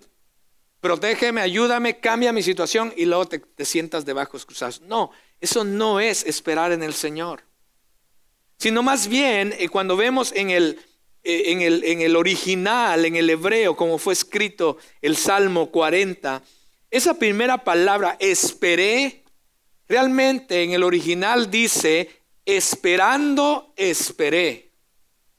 protégeme, 0.81 1.43
ayúdame, 1.43 2.01
cambia 2.01 2.33
mi 2.33 2.43
situación 2.43 2.91
y 2.97 3.05
luego 3.05 3.29
te, 3.29 3.65
sientas 3.67 4.07
debajo 4.07 4.39
cruzados. 4.39 4.81
No, 4.81 5.11
eso 5.43 5.63
no 5.63 6.01
es 6.01 6.25
esperar 6.25 6.73
en 6.73 6.83
el 6.83 6.95
Señor. 6.95 7.43
Sino 8.57 8.83
más 8.83 9.09
bien, 9.09 9.55
eh, 9.59 9.69
cuando 9.69 9.95
vemos 9.95 10.33
en 10.35 10.49
el, 10.49 10.81
eh, 11.23 11.53
en, 11.53 11.61
el, 11.61 11.85
en 11.85 12.01
el 12.01 12.17
original, 12.17 13.05
en 13.05 13.17
el 13.17 13.29
hebreo, 13.29 13.77
como 13.77 13.99
fue 13.99 14.15
escrito 14.15 14.79
el 15.03 15.19
Salmo 15.19 15.71
40, 15.71 16.43
esa 16.91 17.19
primera 17.19 17.63
palabra, 17.63 18.17
esperé, 18.19 19.21
Realmente 19.91 20.63
en 20.63 20.71
el 20.71 20.85
original 20.85 21.51
dice, 21.51 22.23
esperando, 22.47 23.75
esperé. 23.77 24.71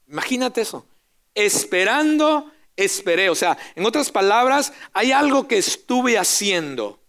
Imagínate 0.08 0.60
eso. 0.60 0.86
Esperando, 1.34 2.52
esperé. 2.76 3.30
O 3.30 3.34
sea, 3.34 3.56
en 3.74 3.86
otras 3.86 4.10
palabras, 4.10 4.74
hay 4.92 5.10
algo 5.10 5.48
que 5.48 5.56
estuve 5.56 6.18
haciendo. 6.18 7.00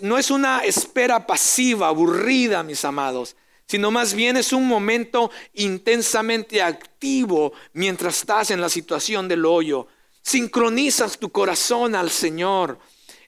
No 0.00 0.16
es 0.16 0.30
una 0.30 0.60
espera 0.60 1.26
pasiva, 1.26 1.88
aburrida, 1.88 2.62
mis 2.62 2.82
amados, 2.86 3.36
sino 3.66 3.90
más 3.90 4.14
bien 4.14 4.38
es 4.38 4.54
un 4.54 4.66
momento 4.66 5.30
intensamente 5.52 6.62
activo 6.62 7.52
mientras 7.74 8.20
estás 8.20 8.50
en 8.50 8.62
la 8.62 8.70
situación 8.70 9.28
del 9.28 9.44
hoyo. 9.44 9.86
Sincronizas 10.22 11.18
tu 11.18 11.28
corazón 11.28 11.94
al 11.94 12.10
Señor. 12.10 12.78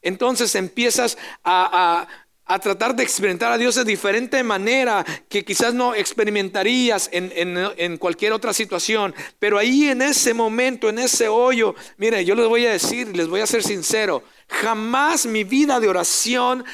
Entonces 0.03 0.57
empiezas 0.57 1.17
a, 1.45 2.09
a 2.45 2.59
tratar 2.59 2.95
de 2.95 3.03
experimentar 3.03 3.53
a 3.53 3.59
Dios 3.59 3.77
de 3.77 3.85
diferente 3.85 4.43
manera 4.43 5.05
que 5.29 5.45
quizás 5.45 5.73
no 5.73 5.95
experimentarías 5.95 7.09
en, 7.13 7.97
cualquier 7.99 8.33
otra 8.33 8.53
situación. 8.53 9.15
Pero 9.39 9.59
ahí 9.59 9.89
en 9.89 10.03
ese 10.03 10.35
momento, 10.35 10.89
en 10.89 10.99
ese 10.99 11.29
hoyo, 11.29 11.75
mire, 11.97 12.25
yo 12.25 12.35
les 12.35 12.49
voy 12.49 12.67
a 12.67 12.73
decir, 12.73 13.17
les 13.17 13.29
voy 13.29 13.41
a 13.41 13.47
ser 13.47 13.63
sincero, 13.63 14.25
jamás 14.49 15.25
mi 15.25 15.45
vida 15.45 15.79
de 15.79 15.89
oración 15.89 16.65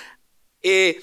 eh, 0.62 1.00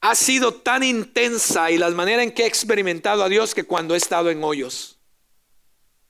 ha 0.00 0.14
sido 0.14 0.54
tan 0.54 0.82
intensa 0.82 1.70
y 1.70 1.78
la 1.78 1.90
manera 1.90 2.22
en 2.22 2.32
que 2.32 2.44
he 2.44 2.46
experimentado 2.46 3.22
a 3.22 3.28
Dios 3.28 3.54
que 3.54 3.64
cuando 3.64 3.94
he 3.94 3.98
estado 3.98 4.30
en 4.30 4.42
hoyos. 4.42 4.98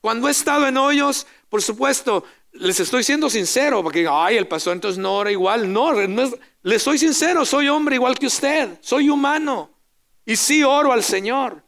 Cuando 0.01 0.29
he 0.29 0.31
estado 0.31 0.69
en 0.69 0.77
hoyos, 0.77 1.27
por 1.49 1.63
supuesto, 1.63 2.25
les 2.53 2.81
estoy 2.81 3.05
siendo 3.05 3.29
sincero, 3.31 3.83
porque, 3.83 4.07
ay, 4.11 4.37
el 4.37 4.47
pastor 4.47 4.75
entonces 4.75 4.99
no 4.99 5.17
ora 5.17 5.31
igual. 5.31 5.73
No, 5.73 5.93
les 6.67 6.83
soy 6.83 6.99
sincero, 6.99 7.47
soy 7.47 7.69
hombre 7.69 7.95
igual 7.95 8.19
que 8.19 8.27
usted, 8.27 8.79
soy 8.81 9.09
humano. 9.09 9.71
Y 10.25 10.35
sí 10.35 10.65
oro 10.65 10.91
al 10.91 11.05
Señor. 11.05 11.63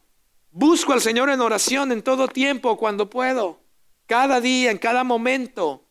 Busco 0.51 0.91
al 0.91 0.99
Señor 0.99 1.29
en 1.29 1.39
oración 1.39 1.93
en 1.93 2.01
todo 2.01 2.27
tiempo, 2.27 2.75
cuando 2.75 3.09
puedo. 3.09 3.61
Cada 4.07 4.41
día, 4.41 4.71
en 4.71 4.77
cada 4.77 5.05
momento, 5.05 5.85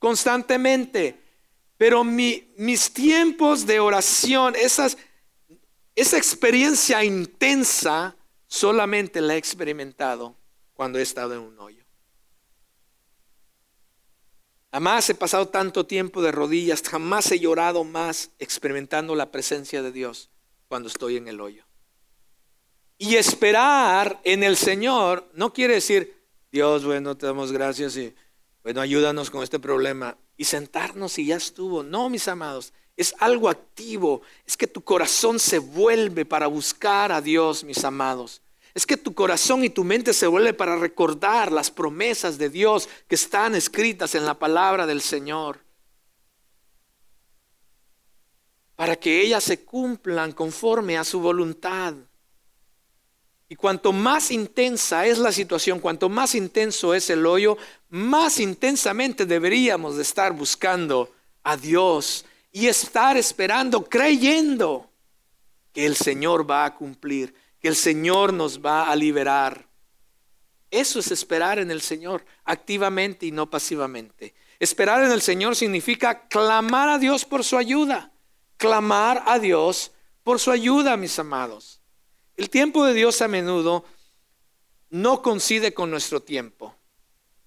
constantemente. 0.00 1.22
Pero 1.76 2.02
mis 2.02 2.92
tiempos 2.92 3.64
de 3.64 3.78
oración, 3.78 4.56
esa 4.56 4.88
experiencia 6.16 7.04
intensa, 7.04 8.16
solamente 8.48 9.20
la 9.20 9.36
he 9.36 9.38
experimentado 9.38 10.34
cuando 10.74 10.98
he 10.98 11.02
estado 11.02 11.34
en 11.34 11.40
un 11.42 11.60
hoyo. 11.60 11.77
Jamás 14.78 15.10
he 15.10 15.14
pasado 15.16 15.48
tanto 15.48 15.86
tiempo 15.86 16.22
de 16.22 16.30
rodillas, 16.30 16.82
jamás 16.88 17.32
he 17.32 17.40
llorado 17.40 17.82
más 17.82 18.30
experimentando 18.38 19.16
la 19.16 19.32
presencia 19.32 19.82
de 19.82 19.90
Dios 19.90 20.30
cuando 20.68 20.86
estoy 20.86 21.16
en 21.16 21.26
el 21.26 21.40
hoyo. 21.40 21.64
Y 22.96 23.16
esperar 23.16 24.20
en 24.22 24.44
el 24.44 24.56
Señor 24.56 25.28
no 25.34 25.52
quiere 25.52 25.74
decir, 25.74 26.22
Dios, 26.52 26.84
bueno, 26.84 27.16
te 27.16 27.26
damos 27.26 27.50
gracias 27.50 27.96
y 27.96 28.14
bueno, 28.62 28.80
ayúdanos 28.80 29.30
con 29.30 29.42
este 29.42 29.58
problema. 29.58 30.16
Y 30.36 30.44
sentarnos 30.44 31.18
y 31.18 31.26
ya 31.26 31.34
estuvo. 31.38 31.82
No, 31.82 32.08
mis 32.08 32.28
amados, 32.28 32.72
es 32.96 33.16
algo 33.18 33.48
activo. 33.48 34.22
Es 34.46 34.56
que 34.56 34.68
tu 34.68 34.82
corazón 34.82 35.40
se 35.40 35.58
vuelve 35.58 36.24
para 36.24 36.46
buscar 36.46 37.10
a 37.10 37.20
Dios, 37.20 37.64
mis 37.64 37.82
amados. 37.82 38.42
Es 38.78 38.86
que 38.86 38.96
tu 38.96 39.12
corazón 39.12 39.64
y 39.64 39.70
tu 39.70 39.82
mente 39.82 40.14
se 40.14 40.28
vuelve 40.28 40.54
para 40.54 40.76
recordar 40.76 41.50
las 41.50 41.68
promesas 41.68 42.38
de 42.38 42.48
Dios 42.48 42.88
que 43.08 43.16
están 43.16 43.56
escritas 43.56 44.14
en 44.14 44.24
la 44.24 44.38
palabra 44.38 44.86
del 44.86 45.02
Señor. 45.02 45.58
Para 48.76 48.94
que 48.94 49.20
ellas 49.20 49.42
se 49.42 49.64
cumplan 49.64 50.30
conforme 50.30 50.96
a 50.96 51.02
su 51.02 51.18
voluntad. 51.18 51.92
Y 53.48 53.56
cuanto 53.56 53.92
más 53.92 54.30
intensa 54.30 55.04
es 55.06 55.18
la 55.18 55.32
situación, 55.32 55.80
cuanto 55.80 56.08
más 56.08 56.36
intenso 56.36 56.94
es 56.94 57.10
el 57.10 57.26
hoyo, 57.26 57.58
más 57.88 58.38
intensamente 58.38 59.26
deberíamos 59.26 59.96
de 59.96 60.02
estar 60.02 60.32
buscando 60.32 61.12
a 61.42 61.56
Dios 61.56 62.24
y 62.52 62.68
estar 62.68 63.16
esperando, 63.16 63.88
creyendo 63.88 64.88
que 65.72 65.84
el 65.84 65.96
Señor 65.96 66.48
va 66.48 66.64
a 66.64 66.76
cumplir, 66.76 67.34
que 67.60 67.68
el 67.68 67.76
Señor 67.76 68.32
nos 68.32 68.64
va 68.64 68.90
a 68.90 68.96
liberar. 68.96 69.68
Eso 70.70 70.98
es 70.98 71.10
esperar 71.10 71.58
en 71.58 71.70
el 71.70 71.80
Señor, 71.80 72.24
activamente 72.44 73.26
y 73.26 73.32
no 73.32 73.48
pasivamente. 73.48 74.34
Esperar 74.58 75.04
en 75.04 75.12
el 75.12 75.22
Señor 75.22 75.56
significa 75.56 76.28
clamar 76.28 76.88
a 76.88 76.98
Dios 76.98 77.24
por 77.24 77.44
su 77.44 77.56
ayuda, 77.56 78.12
clamar 78.56 79.22
a 79.26 79.38
Dios 79.38 79.92
por 80.22 80.40
su 80.40 80.50
ayuda, 80.50 80.96
mis 80.96 81.18
amados. 81.18 81.80
El 82.36 82.50
tiempo 82.50 82.84
de 82.84 82.94
Dios 82.94 83.22
a 83.22 83.28
menudo 83.28 83.84
no 84.90 85.22
coincide 85.22 85.74
con 85.74 85.90
nuestro 85.90 86.20
tiempo. 86.20 86.74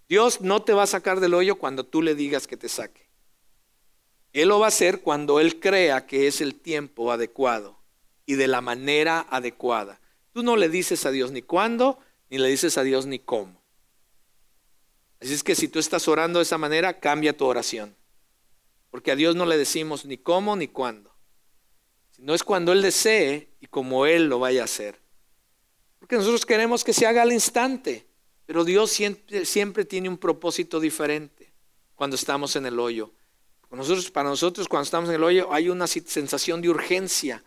Dios 0.09 0.41
no 0.41 0.62
te 0.64 0.74
va 0.74 0.84
a 0.84 0.88
sacar 0.88 1.22
del 1.22 1.34
hoyo 1.34 1.55
cuando 1.55 1.86
tú 1.86 2.01
le 2.01 2.16
digas 2.16 2.47
que 2.47 2.57
te 2.57 2.68
saque. 2.68 3.09
Él 4.34 4.49
lo 4.49 4.59
va 4.59 4.66
a 4.66 4.70
hacer 4.70 5.01
cuando 5.01 5.39
Él 5.39 5.59
crea 5.59 6.05
que 6.05 6.28
es 6.28 6.41
el 6.41 6.55
tiempo 6.55 7.12
adecuado 7.12 7.80
y 8.26 8.36
de 8.36 8.47
la 8.47 8.59
manera 8.59 9.26
adecuada. 9.30 10.01
Tú 10.34 10.43
no 10.43 10.55
le 10.55 10.69
dices 10.69 11.05
a 11.05 11.11
Dios 11.11 11.32
ni 11.32 11.41
cuándo, 11.41 11.99
ni 12.29 12.38
le 12.38 12.47
dices 12.47 12.77
a 12.77 12.84
Dios 12.84 13.05
ni 13.05 13.19
cómo. 13.19 13.61
Así 15.21 15.34
es 15.34 15.43
que 15.43 15.55
si 15.55 15.67
tú 15.67 15.79
estás 15.79 16.07
orando 16.07 16.39
de 16.39 16.43
esa 16.43 16.57
manera, 16.57 16.99
cambia 16.99 17.36
tu 17.36 17.45
oración. 17.45 17.95
Porque 18.89 19.11
a 19.11 19.15
Dios 19.15 19.36
no 19.36 19.45
le 19.45 19.57
decimos 19.57 20.05
ni 20.05 20.17
cómo 20.17 20.55
ni 20.55 20.67
cuándo. 20.67 21.11
No 22.17 22.34
es 22.34 22.43
cuando 22.43 22.71
Él 22.71 22.82
desee 22.82 23.49
y 23.59 23.67
como 23.67 24.05
Él 24.05 24.27
lo 24.27 24.39
vaya 24.39 24.61
a 24.61 24.65
hacer. 24.65 24.99
Porque 25.99 26.15
nosotros 26.15 26.45
queremos 26.45 26.84
que 26.84 26.93
se 26.93 27.05
haga 27.05 27.21
al 27.21 27.32
instante, 27.32 28.07
pero 28.45 28.63
Dios 28.63 28.91
siempre, 28.91 29.86
tiene 29.86 30.09
un 30.09 30.17
propósito 30.17 30.79
diferente 30.79 31.53
cuando 31.95 32.15
estamos 32.15 32.55
en 32.55 32.65
el 32.65 32.79
hoyo. 32.79 33.13
Nosotros, 33.69 34.11
para 34.11 34.27
nosotros 34.27 34.67
cuando 34.67 34.84
estamos 34.84 35.09
en 35.09 35.15
el 35.15 35.23
hoyo 35.23 35.53
hay 35.53 35.69
una 35.69 35.88
sensación 35.88 36.61
de 36.61 36.69
urgencia. 36.69 37.43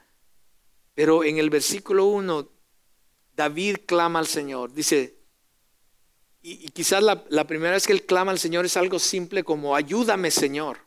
Pero 0.94 1.24
en 1.24 1.38
el 1.38 1.50
versículo 1.50 2.06
1, 2.06 2.48
David 3.36 3.78
clama 3.86 4.18
al 4.18 4.26
Señor. 4.26 4.72
Dice, 4.72 5.16
y, 6.42 6.68
quizás 6.68 7.02
la, 7.02 7.46
primera 7.46 7.72
vez 7.72 7.86
que 7.86 7.92
él 7.92 8.04
clama 8.04 8.30
al 8.30 8.38
Señor 8.38 8.66
es 8.66 8.76
algo 8.76 8.98
simple 8.98 9.44
como, 9.44 9.74
ayúdame 9.74 10.30
Señor. 10.30 10.78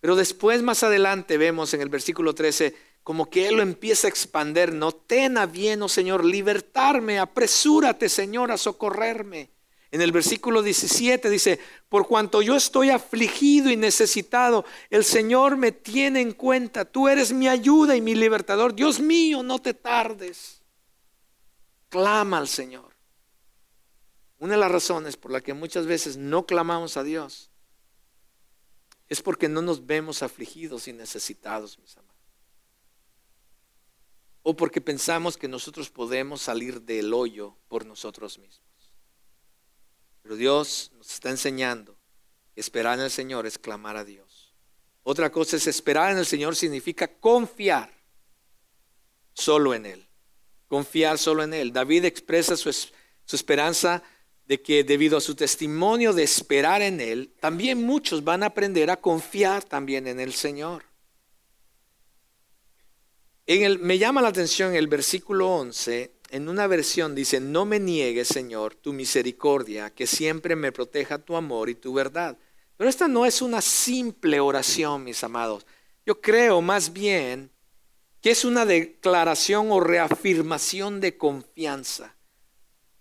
Pero 0.00 0.16
después, 0.16 0.62
más 0.62 0.82
adelante, 0.82 1.38
vemos 1.38 1.74
en 1.74 1.80
el 1.80 1.88
versículo 1.88 2.34
13, 2.34 2.74
como 3.04 3.30
que 3.30 3.48
Él 3.48 3.56
lo 3.56 3.62
empieza 3.62 4.06
a 4.06 4.10
expander. 4.10 4.72
No 4.72 4.92
ten 4.92 5.38
a 5.38 5.46
bien, 5.46 5.82
oh 5.82 5.88
Señor, 5.88 6.24
libertarme, 6.24 7.18
apresúrate, 7.18 8.08
Señor, 8.08 8.50
a 8.50 8.56
socorrerme. 8.56 9.50
En 9.92 10.00
el 10.00 10.10
versículo 10.10 10.62
17 10.62 11.28
dice, 11.28 11.60
por 11.88 12.08
cuanto 12.08 12.40
yo 12.40 12.56
estoy 12.56 12.90
afligido 12.90 13.70
y 13.70 13.76
necesitado, 13.76 14.64
el 14.88 15.04
Señor 15.04 15.56
me 15.56 15.70
tiene 15.70 16.20
en 16.20 16.32
cuenta. 16.32 16.84
Tú 16.84 17.08
eres 17.08 17.32
mi 17.32 17.46
ayuda 17.46 17.94
y 17.94 18.00
mi 18.00 18.14
libertador. 18.14 18.74
Dios 18.74 19.00
mío, 19.00 19.42
no 19.42 19.58
te 19.58 19.74
tardes. 19.74 20.61
Clama 21.92 22.38
al 22.38 22.48
Señor. 22.48 22.96
Una 24.38 24.54
de 24.54 24.60
las 24.60 24.72
razones 24.72 25.16
por 25.16 25.30
la 25.30 25.42
que 25.42 25.54
muchas 25.54 25.86
veces 25.86 26.16
no 26.16 26.46
clamamos 26.46 26.96
a 26.96 27.04
Dios 27.04 27.50
es 29.08 29.20
porque 29.20 29.48
no 29.48 29.60
nos 29.60 29.86
vemos 29.86 30.22
afligidos 30.22 30.88
y 30.88 30.92
necesitados, 30.92 31.78
mis 31.78 31.96
amados 31.96 32.12
o 34.42 34.56
porque 34.56 34.80
pensamos 34.80 35.36
que 35.36 35.48
nosotros 35.48 35.90
podemos 35.90 36.42
salir 36.42 36.82
del 36.82 37.14
hoyo 37.14 37.56
por 37.68 37.86
nosotros 37.86 38.38
mismos. 38.38 38.60
Pero 40.22 40.36
Dios 40.36 40.90
nos 40.96 41.12
está 41.12 41.30
enseñando 41.30 41.96
que 42.54 42.60
esperar 42.60 42.98
en 42.98 43.04
el 43.04 43.10
Señor 43.10 43.46
es 43.46 43.58
clamar 43.58 43.96
a 43.96 44.04
Dios. 44.04 44.54
Otra 45.04 45.30
cosa 45.30 45.56
es 45.56 45.66
esperar 45.66 46.12
en 46.12 46.18
el 46.18 46.26
Señor 46.26 46.56
significa 46.56 47.08
confiar 47.18 47.92
solo 49.32 49.74
en 49.74 49.86
Él. 49.86 50.08
Confiar 50.72 51.18
solo 51.18 51.42
en 51.42 51.52
Él. 51.52 51.72
David 51.72 52.06
expresa 52.06 52.56
su, 52.56 52.72
su 52.72 53.36
esperanza 53.36 54.02
de 54.46 54.62
que 54.62 54.84
debido 54.84 55.18
a 55.18 55.20
su 55.20 55.34
testimonio 55.34 56.14
de 56.14 56.22
esperar 56.22 56.80
en 56.80 57.00
Él, 57.00 57.34
también 57.40 57.82
muchos 57.82 58.24
van 58.24 58.42
a 58.42 58.46
aprender 58.46 58.90
a 58.90 58.96
confiar 58.96 59.62
también 59.62 60.06
en 60.06 60.18
el 60.18 60.32
Señor 60.32 60.84
me 63.80 63.98
llama 63.98 64.22
la 64.22 64.28
atención 64.28 64.74
el 64.74 64.86
versículo 64.86 65.48
11, 65.48 66.12
en 66.30 66.48
una 66.48 66.66
versión 66.66 67.14
dice, 67.14 67.40
no 67.40 67.66
me 67.66 67.78
niegues, 67.78 68.28
Señor, 68.28 68.74
tu 68.74 68.92
misericordia, 68.92 69.90
que 69.90 70.06
siempre 70.06 70.56
me 70.56 70.72
proteja 70.72 71.18
tu 71.18 71.36
amor 71.36 71.68
y 71.68 71.74
tu 71.74 71.92
verdad. 71.92 72.38
Pero 72.76 72.88
esta 72.88 73.08
no 73.08 73.26
es 73.26 73.42
una 73.42 73.60
simple 73.60 74.40
oración, 74.40 75.04
mis 75.04 75.22
amados. 75.22 75.66
Yo 76.06 76.20
creo 76.20 76.62
más 76.62 76.92
bien 76.92 77.50
que 78.22 78.30
es 78.30 78.44
una 78.44 78.64
declaración 78.64 79.70
o 79.72 79.80
reafirmación 79.80 81.00
de 81.00 81.18
confianza. 81.18 82.16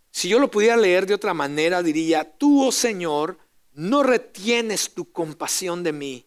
Si 0.09 0.27
yo 0.27 0.39
lo 0.39 0.51
pudiera 0.51 0.75
leer 0.75 1.05
de 1.05 1.13
otra 1.13 1.33
manera, 1.33 1.83
diría, 1.83 2.37
tú, 2.37 2.65
oh 2.65 2.71
Señor, 2.71 3.37
no 3.73 4.03
retienes 4.03 4.93
tu 4.93 5.11
compasión 5.11 5.83
de 5.83 5.93
mí. 5.93 6.25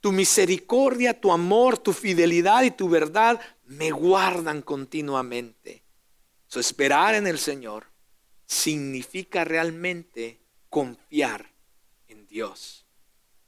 Tu 0.00 0.12
misericordia, 0.12 1.20
tu 1.20 1.32
amor, 1.32 1.76
tu 1.76 1.92
fidelidad 1.92 2.62
y 2.62 2.70
tu 2.70 2.88
verdad 2.88 3.40
me 3.64 3.90
guardan 3.90 4.62
continuamente. 4.62 5.82
So, 6.46 6.60
esperar 6.60 7.16
en 7.16 7.26
el 7.26 7.38
Señor 7.38 7.86
significa 8.46 9.44
realmente 9.44 10.40
confiar 10.70 11.52
en 12.06 12.26
Dios. 12.28 12.86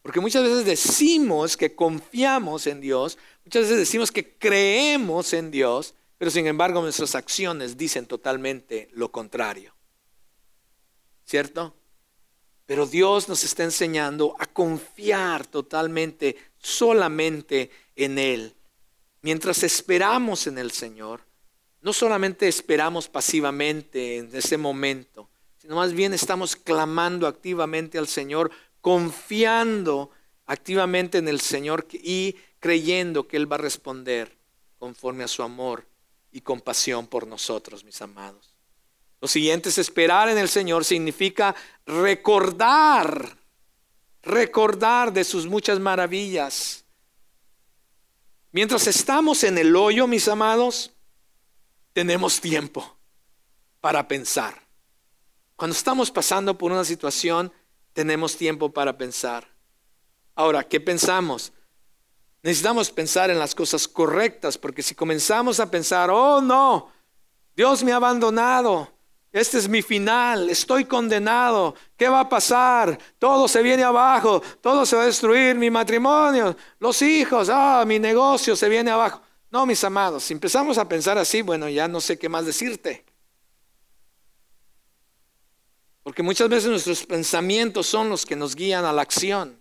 Porque 0.03 0.21
muchas 0.21 0.43
veces 0.43 0.65
decimos 0.65 1.57
que 1.57 1.75
confiamos 1.75 2.67
en 2.67 2.81
Dios, 2.81 3.19
muchas 3.49 3.63
veces 3.63 3.79
decimos 3.79 4.13
que 4.13 4.37
creemos 4.37 5.33
en 5.33 5.51
Dios, 5.51 5.95
pero 6.19 6.31
sin 6.31 6.47
embargo 6.47 6.83
nuestras 6.83 7.15
acciones 7.15 7.79
dicen 7.79 8.05
totalmente 8.05 8.91
lo 8.93 9.11
contrario. 9.11 9.75
¿Cierto? 11.25 11.75
Pero 12.67 12.85
Dios 12.85 13.27
nos 13.27 13.45
está 13.45 13.65
enseñando 13.65 14.37
a 14.39 14.45
confiar 14.45 15.47
totalmente, 15.47 16.37
solamente 16.59 17.71
en 17.97 18.19
Él. 18.19 18.55
Mientras 19.23 19.63
esperamos 19.63 20.47
en 20.47 20.59
el 20.59 20.71
Señor, 20.71 21.23
no 21.81 21.95
solamente 21.95 22.49
esperamos 22.49 23.09
pasivamente 23.09 24.19
en 24.19 24.37
ese 24.37 24.59
momento, 24.59 25.31
sino 25.57 25.77
más 25.77 25.95
bien 25.95 26.13
estamos 26.13 26.55
clamando 26.55 27.27
activamente 27.27 27.97
al 27.97 28.09
Señor, 28.09 28.51
confiando 28.83 30.11
activamente 30.45 31.17
en 31.17 31.29
el 31.29 31.41
Señor 31.41 31.87
y 31.93 32.37
creyendo 32.61 33.27
que 33.27 33.37
Él 33.37 33.51
va 33.51 33.57
a 33.57 33.61
responder 33.61 34.37
conforme 34.79 35.25
a 35.25 35.29
su 35.29 35.43
amor 35.43 35.87
y 36.33 36.41
compasión 36.41 37.07
por 37.07 37.27
nosotros, 37.27 37.85
mis 37.85 38.01
amados. 38.03 38.55
Lo 39.21 39.29
siguiente 39.29 39.69
es 39.69 39.79
esperar 39.79 40.29
en 40.29 40.39
el 40.39 40.49
Señor, 40.49 40.85
significa 40.85 41.55
recordar, 41.87 43.37
recordar 44.23 45.13
de 45.13 45.25
sus 45.25 45.47
muchas 45.47 45.81
maravillas 45.81 46.85
Mientras 48.51 48.87
estamos 48.87 49.45
en 49.45 49.59
el 49.59 49.77
hoyo, 49.77 50.07
mis 50.07 50.27
amados, 50.27 50.93
tenemos 51.93 52.41
tiempo 52.41 52.97
para 53.81 54.09
pensar. 54.09 54.63
Cuando 55.55 55.77
estamos 55.77 56.11
pasando 56.11 56.57
por 56.57 56.73
una 56.73 56.85
situación, 56.85 57.53
tenemos 57.93 58.37
tiempo 58.37 58.73
para 58.73 58.97
pensar. 58.97 59.47
Ahora, 60.35 60.67
¿qué 60.67 60.81
pensamos? 60.81 61.53
Necesitamos 62.43 62.91
pensar 62.91 63.31
en 63.31 63.39
las 63.39 63.55
cosas 63.55 63.89
correctas, 63.89 64.57
porque 64.57 64.83
si 64.83 64.95
comenzamos 64.95 65.59
a 65.61 65.71
pensar, 65.71 66.11
oh 66.11 66.41
no, 66.41 66.93
Dios 67.57 67.83
me 67.83 67.93
ha 67.93 67.97
abandonado, 67.97 68.93
Este 69.31 69.59
es 69.59 69.69
mi 69.69 69.83
final, 69.83 70.49
estoy 70.49 70.87
condenado. 70.87 71.75
¿Qué 71.97 72.09
va 72.09 72.21
a 72.21 72.29
pasar? 72.29 72.99
Todo 73.19 73.47
se 73.47 73.63
viene 73.63 73.85
abajo, 73.85 74.43
todo 74.63 74.87
se 74.87 74.97
va 74.97 75.03
a 75.03 75.07
destruir, 75.07 75.55
mi 75.55 75.71
matrimonio, 75.71 76.57
los 76.79 77.03
hijos, 77.03 77.51
ah, 77.53 77.85
mi 77.87 77.99
negocio 77.99 78.57
se 78.57 78.69
viene 78.69 78.91
abajo. 78.91 79.21
No, 79.51 79.67
mis 79.67 79.83
amados, 79.85 80.25
si 80.25 80.33
empezamos 80.33 80.79
a 80.79 80.89
pensar 80.89 81.19
así, 81.19 81.43
bueno, 81.43 81.69
ya 81.69 81.89
no 81.89 82.01
sé 82.01 82.19
qué 82.19 82.29
más 82.29 82.47
decirte. 82.47 83.05
Porque 86.03 86.23
muchas 86.23 86.49
veces 86.49 86.71
nuestros 86.71 87.05
pensamientos 87.05 87.87
son 87.87 88.09
los 88.09 88.25
que 88.25 88.35
nos 88.35 88.55
guían 88.55 88.87
a 88.87 88.93
la 88.93 89.03
acción. 89.03 89.58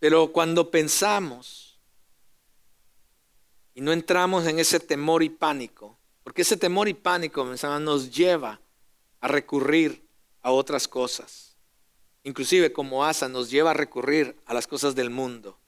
Pero 0.00 0.32
cuando 0.32 0.70
pensamos 0.70 1.78
y 3.74 3.82
no 3.82 3.92
entramos 3.92 4.46
en 4.46 4.58
ese 4.58 4.80
temor 4.80 5.22
y 5.22 5.28
pánico, 5.28 5.98
porque 6.24 6.42
ese 6.42 6.56
temor 6.56 6.88
y 6.88 6.94
pánico 6.94 7.44
nos 7.44 8.10
lleva 8.10 8.60
a 9.20 9.28
recurrir 9.28 10.08
a 10.42 10.50
otras 10.50 10.88
cosas. 10.88 11.56
Inclusive 12.24 12.72
como 12.72 13.04
Asa 13.04 13.28
nos 13.28 13.50
lleva 13.50 13.70
a 13.70 13.74
recurrir 13.74 14.40
a 14.46 14.54
las 14.54 14.66
cosas 14.66 14.94
del 14.94 15.10
mundo. 15.10 15.58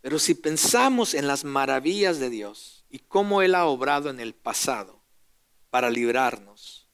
Pero 0.00 0.18
si 0.18 0.34
pensamos 0.34 1.14
en 1.14 1.26
las 1.26 1.44
maravillas 1.44 2.18
de 2.18 2.30
Dios 2.30 2.84
y 2.88 3.00
cómo 3.00 3.42
Él 3.42 3.54
ha 3.54 3.66
obrado 3.66 4.10
en 4.10 4.20
el 4.20 4.34
pasado 4.34 5.02
para 5.70 5.90
librarnos, 5.90 6.88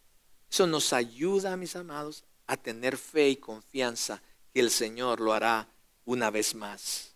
eso 0.51 0.67
nos 0.67 0.93
ayuda, 0.93 1.57
mis 1.57 1.77
amados, 1.77 2.25
a 2.47 2.57
tener 2.57 2.97
fe 2.97 3.29
y 3.29 3.37
confianza 3.37 4.23
que 4.53 4.61
el 4.61 4.71
Señor 4.71 5.21
lo 5.21 5.33
hará 5.33 5.69
una 6.13 6.31
vez 6.31 6.55
más. 6.55 7.15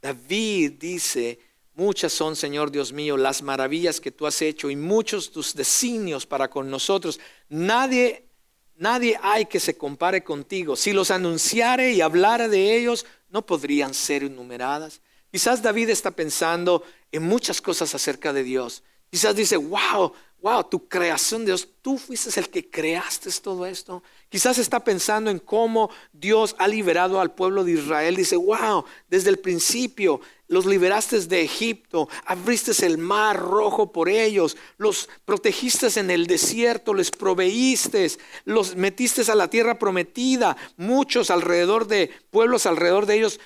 David 0.00 0.72
dice, 0.78 1.38
Muchas 1.76 2.12
son, 2.12 2.36
Señor 2.36 2.70
Dios 2.70 2.92
mío, 2.92 3.16
las 3.16 3.42
maravillas 3.42 4.00
que 4.00 4.12
tú 4.12 4.28
has 4.28 4.40
hecho 4.42 4.70
y 4.70 4.76
muchos 4.76 5.32
tus 5.32 5.54
designios 5.54 6.24
para 6.24 6.48
con 6.48 6.70
nosotros. 6.70 7.18
Nadie, 7.48 8.28
nadie 8.76 9.18
hay 9.20 9.46
que 9.46 9.58
se 9.58 9.76
compare 9.76 10.22
contigo. 10.22 10.76
Si 10.76 10.92
los 10.92 11.10
anunciare 11.10 11.92
y 11.92 12.00
hablara 12.00 12.46
de 12.46 12.76
ellos, 12.76 13.04
no 13.28 13.44
podrían 13.44 13.92
ser 13.92 14.22
enumeradas. 14.22 15.00
Quizás 15.32 15.62
David 15.62 15.90
está 15.90 16.12
pensando 16.12 16.84
en 17.10 17.24
muchas 17.24 17.60
cosas 17.60 17.92
acerca 17.92 18.32
de 18.32 18.44
Dios. 18.44 18.84
Quizás 19.10 19.34
dice, 19.34 19.56
wow, 19.56 20.12
wow, 20.44 20.62
tu 20.62 20.86
creación, 20.88 21.46
Dios, 21.46 21.66
tú 21.80 21.96
fuiste 21.96 22.38
el 22.38 22.50
que 22.50 22.68
creaste 22.68 23.30
todo 23.40 23.64
esto. 23.64 24.02
Quizás 24.28 24.58
está 24.58 24.84
pensando 24.84 25.30
en 25.30 25.38
cómo 25.38 25.88
Dios 26.12 26.54
ha 26.58 26.68
liberado 26.68 27.18
al 27.18 27.32
pueblo 27.32 27.64
de 27.64 27.72
Israel. 27.72 28.14
Dice, 28.14 28.36
wow, 28.36 28.84
desde 29.08 29.30
el 29.30 29.38
principio 29.38 30.20
los 30.46 30.66
liberaste 30.66 31.18
de 31.20 31.40
Egipto, 31.40 32.10
abriste 32.26 32.84
el 32.84 32.98
mar 32.98 33.40
rojo 33.40 33.90
por 33.90 34.10
ellos, 34.10 34.58
los 34.76 35.08
protegiste 35.24 35.88
en 35.98 36.10
el 36.10 36.26
desierto, 36.26 36.92
les 36.92 37.10
proveíste, 37.10 38.10
los 38.44 38.76
metiste 38.76 39.22
a 39.32 39.34
la 39.34 39.48
tierra 39.48 39.78
prometida. 39.78 40.58
Muchos 40.76 41.30
alrededor 41.30 41.86
de 41.86 42.10
pueblos 42.30 42.66
alrededor 42.66 43.06
de 43.06 43.14
ellos 43.14 43.40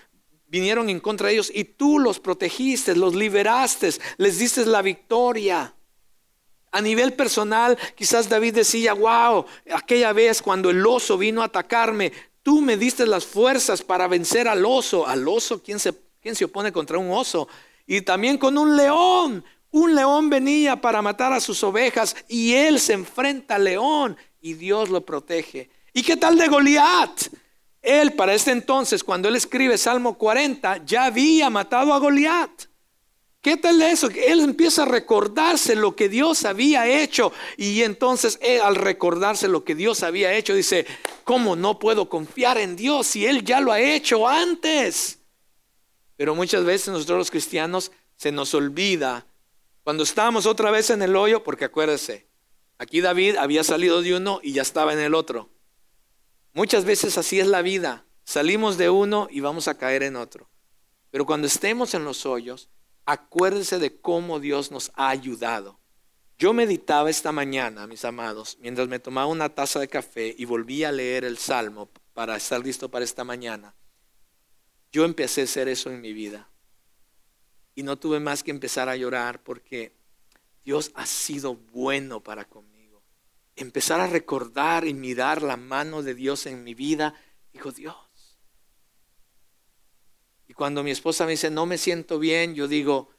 vinieron 0.49 0.91
en 0.91 0.99
contra 0.99 1.29
de 1.29 1.35
ellos 1.35 1.53
y 1.55 1.63
tú 1.63 2.01
los 2.01 2.19
protegiste, 2.19 2.97
los 2.97 3.15
liberaste, 3.15 3.91
les 4.17 4.39
diste 4.41 4.67
la 4.67 4.83
victoria. 4.83 5.77
A 6.71 6.81
nivel 6.81 7.15
personal, 7.15 7.79
quizás 7.95 8.29
David 8.29 8.57
decía, 8.57 8.93
wow, 8.93 9.47
aquella 9.73 10.13
vez 10.13 10.43
cuando 10.43 10.71
el 10.71 10.87
oso 10.87 11.17
vino 11.17 11.43
a 11.43 11.47
atacarme, 11.47 12.13
tú 12.43 12.61
me 12.61 12.77
diste 12.77 13.07
las 13.07 13.25
fuerzas 13.25 13.83
para 13.83 14.07
vencer 14.09 14.49
al 14.49 14.65
oso. 14.67 15.07
Al 15.07 15.27
oso, 15.27 15.63
¿quién 15.63 15.79
se, 15.79 15.95
quién 16.21 16.35
se 16.35 16.45
opone 16.45 16.73
contra 16.73 16.99
un 16.99 17.11
oso? 17.11 17.49
Y 17.87 18.03
también 18.03 18.39
con 18.39 18.59
un 18.59 18.77
león. 18.77 19.45
Un 19.71 19.95
león 19.95 20.31
venía 20.31 20.81
para 20.81 21.03
matar 21.03 21.33
a 21.33 21.41
sus 21.41 21.63
ovejas 21.63 22.17
y 22.27 22.55
él 22.55 22.81
se 22.81 22.95
enfrenta 22.95 23.57
al 23.57 23.65
león 23.65 24.17
y 24.41 24.55
Dios 24.55 24.89
lo 24.89 25.05
protege. 25.05 25.71
¿Y 25.93 26.03
qué 26.03 26.17
tal 26.17 26.39
de 26.39 26.49
Goliat? 26.49 27.11
Él 27.83 28.13
para 28.13 28.35
este 28.35 28.51
entonces, 28.51 29.05
cuando 29.05 29.29
él 29.29 29.37
escribe 29.37 29.79
Salmo 29.79 30.17
40, 30.17 30.85
ya 30.85 31.05
había 31.05 31.51
matado 31.51 31.93
a 31.93 31.99
Goliat. 31.99 32.68
¿Qué 33.41 33.57
tal 33.57 33.81
eso? 33.83 34.09
Él 34.09 34.41
empieza 34.41 34.83
a 34.83 34.87
recordarse 34.87 35.77
lo 35.77 35.95
que 35.95 36.09
Dios 36.09 36.45
había 36.45 36.89
hecho 36.89 37.33
y 37.57 37.83
entonces 37.83 38.39
él, 38.43 38.61
al 38.61 38.75
recordarse 38.75 39.47
lo 39.47 39.65
que 39.65 39.77
Dios 39.77 40.03
había 40.03 40.35
hecho 40.35 40.55
dice, 40.55 40.87
¿cómo 41.23 41.55
no 41.55 41.79
puedo 41.79 42.09
confiar 42.09 42.59
en 42.59 42.75
Dios 42.75 43.07
si 43.07 43.27
Él 43.27 43.45
ya 43.45 43.61
lo 43.61 43.71
ha 43.71 43.81
hecho 43.81 44.27
antes? 44.27 45.21
Pero 46.17 46.35
muchas 46.35 46.65
veces 46.65 46.89
nosotros 46.89 47.19
los 47.19 47.31
cristianos 47.31 47.93
se 48.17 48.33
nos 48.33 48.53
olvida 48.55 49.27
cuando 49.85 50.03
estamos 50.03 50.45
otra 50.45 50.71
vez 50.71 50.91
en 50.91 51.01
el 51.01 51.17
hoyo, 51.17 51.45
porque 51.45 51.65
acuérdese, 51.65 52.27
aquí 52.77 53.01
David 53.01 53.37
había 53.37 53.63
salido 53.63 54.03
de 54.03 54.17
uno 54.17 54.41
y 54.43 54.53
ya 54.53 54.63
estaba 54.63 54.93
en 54.93 54.99
el 54.99 55.15
otro. 55.15 55.49
Muchas 56.53 56.85
veces 56.85 57.17
así 57.17 57.39
es 57.39 57.47
la 57.47 57.63
vida, 57.63 58.05
salimos 58.25 58.77
de 58.77 58.91
uno 58.91 59.29
y 59.31 59.41
vamos 59.41 59.69
a 59.69 59.79
caer 59.79 60.03
en 60.03 60.17
otro. 60.17 60.51
Pero 61.11 61.25
cuando 61.25 61.47
estemos 61.47 61.95
en 61.95 62.05
los 62.05 62.27
hoyos, 62.27 62.69
acuérdense 63.09 63.79
de 63.79 63.99
cómo 64.03 64.39
Dios 64.39 64.71
nos 64.71 64.93
ha 64.95 65.09
ayudado. 65.09 65.81
Yo 66.39 66.53
meditaba 66.53 67.09
esta 67.09 67.33
mañana, 67.33 67.87
mis 67.87 68.05
amados, 68.05 68.59
mientras 68.61 68.87
me 68.87 68.99
tomaba 68.99 69.27
una 69.27 69.49
taza 69.49 69.81
de 69.81 69.89
café 69.89 70.35
y 70.37 70.45
volví 70.45 70.85
a 70.85 70.93
leer 70.93 71.25
el 71.25 71.39
Salmo 71.39 71.89
para 72.13 72.37
estar 72.37 72.63
listo 72.63 72.91
para 72.91 73.07
esta 73.07 73.25
mañana. 73.25 73.75
Yo 74.93 75.07
empecé 75.07 75.41
a 75.41 75.45
hacer 75.45 75.69
eso 75.69 75.91
en 75.91 76.03
mi 76.03 76.13
vida. 76.13 76.51
Y 77.75 77.83
no 77.83 77.99
tuve 77.99 78.21
más 78.21 78.43
que 78.43 78.51
empezar 78.51 78.91
a 78.91 78.97
llorar 78.97 79.43
porque 79.43 79.97
Dios 80.63 80.93
ha 80.95 81.07
sido 81.07 81.55
bueno 81.55 82.23
para 82.23 82.45
conmigo. 82.45 83.03
Empezar 83.57 84.01
a 84.03 84.07
recordar 84.07 84.87
y 84.87 84.93
mirar 84.93 85.41
la 85.41 85.57
mano 85.57 86.03
de 86.03 86.15
Dios 86.15 86.45
en 86.45 86.63
mi 86.63 86.75
vida. 86.75 87.15
Dijo 87.55 87.73
Dios, 87.73 87.97
cuando 90.59 90.83
mi 90.83 90.91
esposa 90.91 91.25
me 91.25 91.31
dice, 91.31 91.51
no 91.51 91.67
me 91.67 91.79
siento 91.79 92.19
bien, 92.19 92.57
yo 92.57 92.67
digo, 92.67 93.11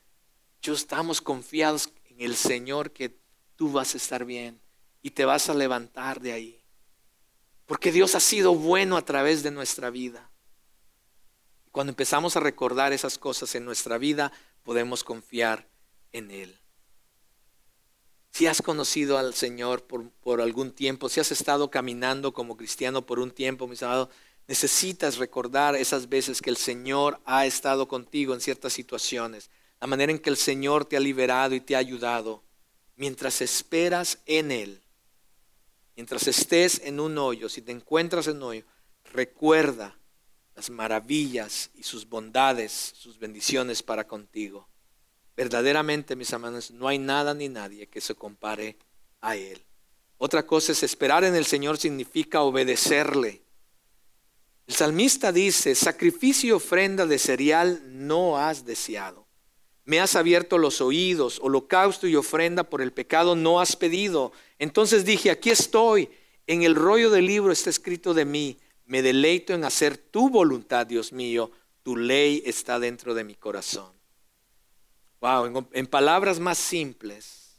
yo 0.62 0.74
estamos 0.74 1.22
confiados 1.22 1.90
en 2.10 2.20
el 2.20 2.36
Señor 2.36 2.92
que 2.92 3.18
tú 3.56 3.72
vas 3.72 3.94
a 3.94 3.98
estar 3.98 4.26
bien 4.26 4.60
y 5.02 5.12
te 5.12 5.24
vas 5.24 5.50
a 5.50 5.54
levantar 5.54 6.20
de 6.20 6.34
ahí. 6.34 6.62
Porque 7.66 7.94
Dios 7.94 8.14
ha 8.16 8.20
sido 8.20 8.56
bueno 8.56 8.98
a 8.98 9.06
través 9.06 9.42
de 9.42 9.52
nuestra 9.52 9.90
vida. 9.90 10.30
Cuando 11.72 11.92
empezamos 11.92 12.36
a 12.36 12.42
recordar 12.42 12.92
esas 12.92 13.18
cosas 13.18 13.56
en 13.56 13.64
nuestra 13.64 13.98
vida, 13.98 14.34
podemos 14.64 15.06
confiar 15.06 15.70
en 16.12 16.32
Él. 16.32 16.60
Si 18.32 18.48
has 18.48 18.62
conocido 18.62 19.18
al 19.18 19.34
Señor 19.34 19.86
por, 19.86 20.12
por, 20.12 20.42
algún 20.42 20.74
tiempo, 20.74 21.08
si 21.08 21.22
has 21.22 21.32
estado 21.32 21.72
caminando 21.72 22.34
como 22.34 22.58
cristiano 22.58 23.06
por 23.06 23.18
un 23.18 23.32
tiempo, 23.32 23.66
mis 23.66 23.82
amados, 23.82 24.10
Necesitas 24.50 25.18
recordar 25.18 25.76
esas 25.76 26.10
veces 26.10 26.42
que 26.42 26.50
el 26.50 26.58
Señor 26.58 27.22
ha 27.24 27.46
estado 27.46 27.88
contigo 27.88 28.34
en 28.34 28.42
ciertas 28.42 28.74
situaciones, 28.74 29.52
la 29.80 29.86
manera 29.86 30.12
en 30.12 30.18
que 30.18 30.32
el 30.32 30.38
Señor 30.38 30.86
te 30.86 30.98
ha 30.98 31.00
liberado 31.00 31.54
y 31.54 31.62
te 31.62 31.76
ha 31.76 31.78
ayudado. 31.78 32.42
Mientras 32.96 33.42
esperas 33.42 34.18
en 34.26 34.52
Él, 34.52 34.82
mientras 35.96 36.28
estés 36.28 36.82
en 36.84 37.00
un 37.00 37.20
hoyo, 37.20 37.48
si 37.48 37.62
te 37.62 37.72
encuentras 37.72 38.26
en 38.26 38.38
un 38.38 38.44
hoyo, 38.44 38.64
recuerda 39.14 39.96
las 40.56 40.72
maravillas 40.72 41.70
y 41.76 41.84
sus 41.84 42.10
bondades, 42.10 42.72
sus 42.96 43.20
bendiciones 43.20 43.84
para 43.84 44.08
contigo. 44.08 44.68
Verdaderamente, 45.38 46.16
mis 46.16 46.34
amados, 46.34 46.72
no 46.72 46.88
hay 46.88 46.98
nada 46.98 47.36
ni 47.36 47.50
nadie 47.50 47.86
que 47.86 48.02
se 48.02 48.16
compare 48.16 48.80
a 49.22 49.36
Él. 49.36 49.64
Otra 50.18 50.48
cosa 50.48 50.72
es 50.72 50.82
esperar 50.82 51.24
en 51.24 51.36
el 51.36 51.46
Señor 51.46 51.78
significa 51.78 52.42
obedecerle. 52.42 53.44
El 54.70 54.76
salmista 54.76 55.32
dice, 55.32 55.74
sacrificio 55.74 56.50
y 56.50 56.52
ofrenda 56.52 57.08
de 57.08 57.18
cereal 57.18 57.82
no 57.88 58.38
has 58.38 58.66
deseado. 58.66 59.26
Me 59.84 60.00
has 60.00 60.16
abierto 60.16 60.60
los 60.60 60.80
oídos, 60.80 61.40
holocausto 61.42 62.06
y 62.06 62.16
ofrenda 62.16 62.64
por 62.64 62.84
el 62.84 62.94
pecado 62.94 63.36
no 63.36 63.60
has 63.60 63.76
pedido. 63.76 64.32
Entonces 64.60 65.06
dije, 65.06 65.32
aquí 65.32 65.50
estoy, 65.50 66.12
en 66.46 66.62
el 66.62 66.76
rollo 66.76 67.10
del 67.10 67.26
libro 67.26 67.52
está 67.52 67.72
escrito 67.72 68.14
de 68.14 68.26
mí, 68.26 68.60
me 68.86 69.02
deleito 69.02 69.56
en 69.56 69.64
hacer 69.64 69.98
tu 69.98 70.30
voluntad, 70.30 70.86
Dios 70.86 71.14
mío, 71.14 71.50
tu 71.82 71.98
ley 71.98 72.44
está 72.46 72.78
dentro 72.78 73.16
de 73.16 73.24
mi 73.24 73.34
corazón. 73.34 73.92
Wow, 75.20 75.68
en, 75.74 75.88
palabras 75.88 76.40
más 76.40 76.60
simples, 76.60 77.56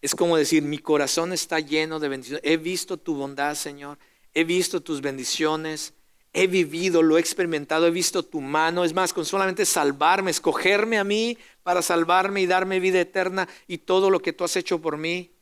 es 0.00 0.14
como 0.14 0.38
decir, 0.38 0.62
mi 0.62 0.78
corazón 0.78 1.34
está 1.34 1.60
lleno 1.60 2.00
de 2.00 2.08
bendiciones. 2.08 2.42
He 2.42 2.56
visto 2.56 2.96
tu 2.96 3.16
bondad, 3.16 3.54
Señor 3.54 3.98
he 4.34 4.44
visto 4.44 4.82
tus 4.82 5.00
bendiciones, 5.00 5.94
he 6.32 6.46
vivido, 6.46 7.02
lo 7.02 7.16
he 7.16 7.20
experimentado, 7.20 7.86
he 7.86 7.90
visto 7.90 8.22
tu 8.22 8.40
mano. 8.40 8.84
Es 8.84 8.94
más, 8.94 9.12
con 9.12 9.24
solamente 9.24 9.64
salvarme, 9.64 10.30
escogerme 10.30 10.98
a 10.98 11.04
mí 11.04 11.38
para 11.62 11.82
salvarme 11.82 12.40
y 12.40 12.46
darme 12.46 12.80
vida 12.80 13.00
eterna 13.00 13.48
y 13.66 13.78
todo 13.78 14.10
lo 14.10 14.20
que 14.20 14.32
tú 14.32 14.44
has 14.44 14.56
hecho 14.56 14.80
por 14.80 14.96
mí. 14.96 15.32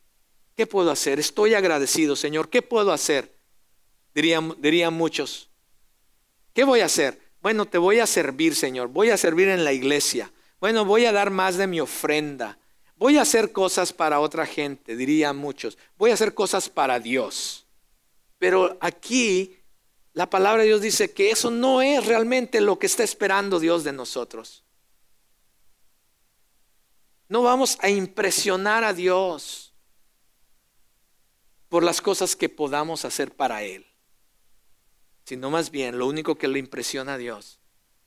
¿Qué 0.56 0.66
puedo 0.66 0.90
hacer? 0.90 1.18
Estoy 1.18 1.54
agradecido, 1.54 2.16
Señor. 2.16 2.48
¿Qué 2.48 2.62
puedo 2.62 2.92
hacer? 2.92 3.36
Dirían, 4.14 4.56
dirían 4.58 4.94
muchos. 4.94 5.50
¿Qué 6.54 6.64
voy 6.64 6.80
a 6.80 6.86
hacer? 6.86 7.20
Bueno, 7.42 7.66
te 7.66 7.76
voy 7.76 7.98
a 7.98 8.06
servir, 8.06 8.54
Señor. 8.54 8.88
Voy 8.88 9.10
a 9.10 9.18
servir 9.18 9.48
en 9.48 9.64
la 9.64 9.74
iglesia. 9.74 10.32
Bueno, 10.60 10.84
voy 10.84 11.04
a 11.04 11.12
dar 11.12 11.30
más 11.30 11.56
de 11.56 11.66
mi 11.66 11.80
ofrenda. 11.80 12.58
voy 12.96 13.18
a 13.18 13.22
hacer 13.22 13.52
cosas 13.52 13.92
para 13.92 14.20
otra 14.20 14.46
gente, 14.46 14.96
dirían 14.96 15.36
muchos, 15.36 15.76
voy 15.98 16.10
a 16.10 16.14
hacer 16.14 16.32
cosas 16.32 16.70
para 16.70 16.98
Dios. 16.98 17.65
Pero 18.46 18.78
aquí 18.80 19.58
la 20.12 20.30
palabra 20.30 20.62
de 20.62 20.68
Dios 20.68 20.80
dice 20.80 21.12
que 21.12 21.32
eso 21.32 21.50
no 21.50 21.82
es 21.82 22.06
realmente 22.06 22.60
lo 22.60 22.78
que 22.78 22.86
está 22.86 23.02
esperando 23.02 23.58
Dios 23.58 23.82
de 23.82 23.92
nosotros. 23.92 24.62
No 27.28 27.42
vamos 27.42 27.76
a 27.80 27.88
impresionar 27.88 28.84
a 28.84 28.92
Dios 28.92 29.74
por 31.68 31.82
las 31.82 32.00
cosas 32.00 32.36
que 32.36 32.48
podamos 32.48 33.04
hacer 33.04 33.34
para 33.34 33.64
Él, 33.64 33.84
sino 35.24 35.50
más 35.50 35.72
bien 35.72 35.98
lo 35.98 36.06
único 36.06 36.38
que 36.38 36.46
le 36.46 36.60
impresiona 36.60 37.14
a 37.14 37.18
Dios 37.18 37.58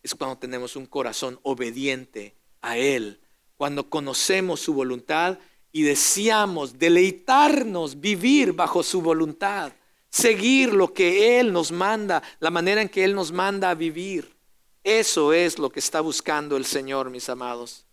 es 0.03 0.15
cuando 0.15 0.37
tenemos 0.37 0.77
un 0.77 0.85
corazón 0.85 1.37
obediente 1.43 2.37
a 2.61 2.77
Él, 2.77 3.19
cuando 3.57 3.89
conocemos 3.89 4.61
su 4.61 4.73
voluntad 4.73 5.37
y 5.73 5.81
deseamos 5.81 6.79
deleitarnos, 6.79 7.99
vivir 7.99 8.53
bajo 8.53 8.83
su 8.83 9.01
voluntad, 9.01 9.73
seguir 10.09 10.73
lo 10.73 10.93
que 10.93 11.39
Él 11.39 11.53
nos 11.53 11.71
manda, 11.71 12.23
la 12.39 12.49
manera 12.49 12.81
en 12.81 12.89
que 12.89 13.03
Él 13.03 13.15
nos 13.15 13.31
manda 13.31 13.69
a 13.69 13.75
vivir. 13.75 14.35
Eso 14.83 15.33
es 15.33 15.59
lo 15.59 15.69
que 15.69 15.79
está 15.79 16.01
buscando 16.01 16.57
el 16.57 16.65
Señor, 16.65 17.09
mis 17.09 17.29
amados. 17.29 17.85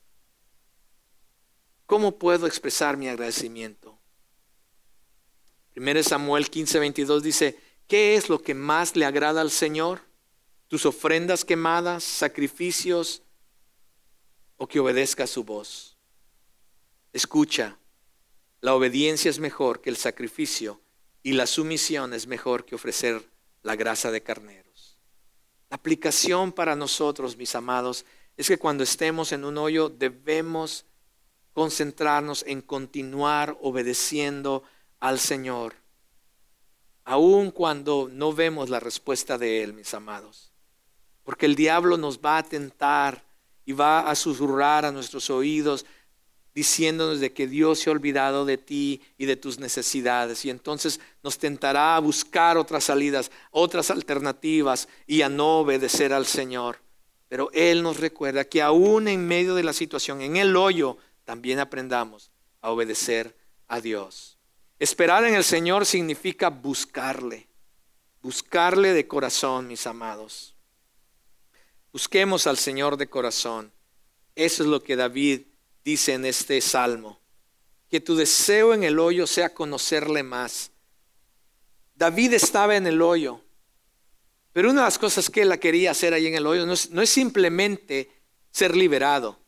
¿Cómo 1.85 2.19
puedo 2.19 2.47
expresar 2.47 2.97
mi 2.97 3.09
agradecimiento? 3.09 3.99
1 5.77 6.03
Samuel 6.03 6.49
15, 6.49 6.79
22 6.79 7.23
dice, 7.23 7.59
¿qué 7.87 8.17
es 8.17 8.29
lo 8.29 8.43
que 8.43 8.55
más 8.55 8.97
le 8.97 9.05
agrada 9.05 9.41
al 9.41 9.51
Señor? 9.51 10.01
¿Tus 10.69 10.87
ofrendas 10.87 11.45
quemadas, 11.45 12.03
sacrificios 12.03 13.23
o 14.57 14.67
que 14.67 14.81
obedezca 14.81 15.27
su 15.27 15.45
voz? 15.45 15.97
Escucha, 17.13 17.79
la 18.61 18.75
obediencia 18.75 19.31
es 19.31 19.39
mejor 19.39 19.81
que 19.81 19.91
el 19.91 19.97
sacrificio 19.97 20.81
y 21.27 21.33
la 21.33 21.49
sumisión 21.49 22.15
es 22.15 22.29
mejor 22.29 22.65
que 22.65 22.77
ofrecer 22.77 23.21
la 23.65 23.75
grasa 23.75 24.13
de 24.13 24.23
carneros. 24.23 24.97
La 25.69 25.75
aplicación 25.75 26.53
para 26.53 26.77
nosotros, 26.77 27.37
mis 27.37 27.57
amados, 27.57 28.07
es 28.37 28.47
que 28.47 28.59
cuando 28.59 28.85
estemos 28.85 29.33
en 29.33 29.45
un 29.45 29.59
hoyo 29.59 29.89
debemos 29.89 30.85
concentrarnos 31.53 32.45
en 32.47 32.63
continuar 32.63 33.59
obedeciendo 33.61 34.63
al 35.01 35.19
Señor, 35.19 35.75
aun 37.03 37.51
cuando 37.51 38.09
no 38.09 38.33
vemos 38.33 38.71
la 38.71 38.79
respuesta 38.79 39.37
de 39.37 39.65
Él, 39.65 39.73
mis 39.73 39.95
amados. 39.95 40.53
Porque 41.25 41.47
el 41.47 41.57
diablo 41.57 41.97
nos 41.97 42.21
va 42.21 42.39
a 42.39 42.45
tentar 42.45 43.25
y 43.65 43.73
va 43.73 44.09
a 44.09 44.15
susurrar 44.15 44.85
a 44.85 44.93
nuestros 44.93 45.29
oídos 45.31 45.87
diciéndonos 46.57 47.21
de 47.21 47.35
que 47.35 47.47
Dios 47.47 47.81
se 47.81 47.91
ha 47.91 47.93
olvidado 47.93 48.47
de 48.47 48.57
ti 48.57 49.03
y 49.19 49.27
de 49.27 49.37
tus 49.37 49.59
necesidades. 49.59 50.43
Y 50.47 50.49
entonces 50.49 51.01
nos 51.23 51.37
tentará 51.37 51.97
a 51.97 52.01
buscar 52.01 52.57
otras 52.57 52.85
salidas, 52.85 53.31
otras 53.51 53.91
alternativas 53.91 54.89
y 55.07 55.21
a 55.21 55.29
no 55.29 55.59
obedecer 55.59 56.15
al 56.15 56.25
Señor. 56.25 56.79
Pero 57.29 57.51
Él 57.53 57.83
nos 57.83 58.01
recuerda 58.01 58.47
que 58.47 58.63
aún 58.63 59.07
en 59.07 59.29
medio 59.29 59.55
de 59.55 59.65
la 59.65 59.75
situación, 59.75 60.23
en 60.23 60.39
el 60.39 60.57
hoyo, 60.57 60.97
también 61.27 61.59
aprendamos 61.59 62.31
a 62.63 62.71
obedecer 62.71 63.37
a 63.69 63.83
Dios. 63.83 64.39
Esperar 64.79 65.27
en 65.27 65.35
el 65.35 65.45
Señor 65.45 65.85
significa 65.85 66.49
buscarle, 66.49 67.49
buscarle 68.23 68.95
de 68.95 69.07
corazón, 69.07 69.67
mis 69.67 69.87
amados. 69.87 70.57
Busquemos 71.93 72.47
al 72.47 72.57
Señor 72.57 72.97
de 72.97 73.11
corazón. 73.11 73.75
Eso 74.35 74.63
es 74.63 74.71
lo 74.71 74.83
que 74.83 74.97
David 74.97 75.43
dice 75.87 76.15
en 76.15 76.25
este 76.25 76.61
salmo. 76.61 77.21
Que 77.89 78.01
tu 78.01 78.17
deseo 78.17 78.75
en 78.75 78.83
el 78.83 78.99
hoyo 78.99 79.27
sea 79.29 79.55
conocerle 79.55 80.25
más. 80.25 80.73
David 81.95 82.35
estaba 82.35 82.75
en 82.75 82.89
el 82.89 83.01
hoyo, 83.01 83.41
pero 84.53 84.71
una 84.71 84.81
de 84.81 84.87
las 84.87 84.99
cosas 84.99 85.31
que 85.31 85.43
él 85.43 85.59
quería 85.61 85.93
hacer 85.93 86.13
ahí 86.13 86.27
en 86.27 86.35
el 86.35 86.47
hoyo 86.47 86.67
no 86.67 86.73
es, 87.03 87.11
simplemente 87.11 88.11
ser 88.51 88.77
liberado. 88.77 89.39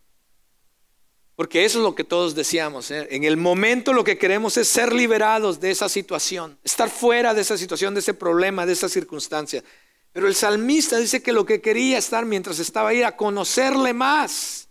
Porque 1.35 1.65
eso 1.65 1.79
es 1.79 1.85
lo 1.85 1.95
que 1.95 2.05
todos 2.05 2.37
decíamos. 2.37 2.91
¿eh? 2.93 3.09
En 3.11 3.25
el 3.25 3.37
momento 3.37 3.93
lo 3.93 4.05
que 4.05 4.17
queremos 4.17 4.57
es 4.57 4.69
ser 4.69 4.93
liberados 4.93 5.59
de 5.59 5.73
esa 5.73 5.89
situación, 5.89 6.57
estar 6.63 6.89
fuera 6.89 7.35
de 7.35 7.41
esa 7.41 7.59
situación, 7.59 7.95
de 7.95 8.01
ese 8.01 8.15
problema, 8.15 8.65
de 8.65 8.75
esa 8.75 8.89
circunstancia. 8.89 9.65
Pero 10.13 10.29
el 10.29 10.37
salmista 10.37 10.99
dice 10.99 11.21
que 11.21 11.33
lo 11.33 11.45
que 11.45 11.61
quería 11.61 11.99
estar 11.99 12.25
mientras 12.25 12.61
estaba 12.61 12.91
ahí 12.91 12.99
era 12.99 13.17
conocerle 13.17 13.93
más. 13.93 14.68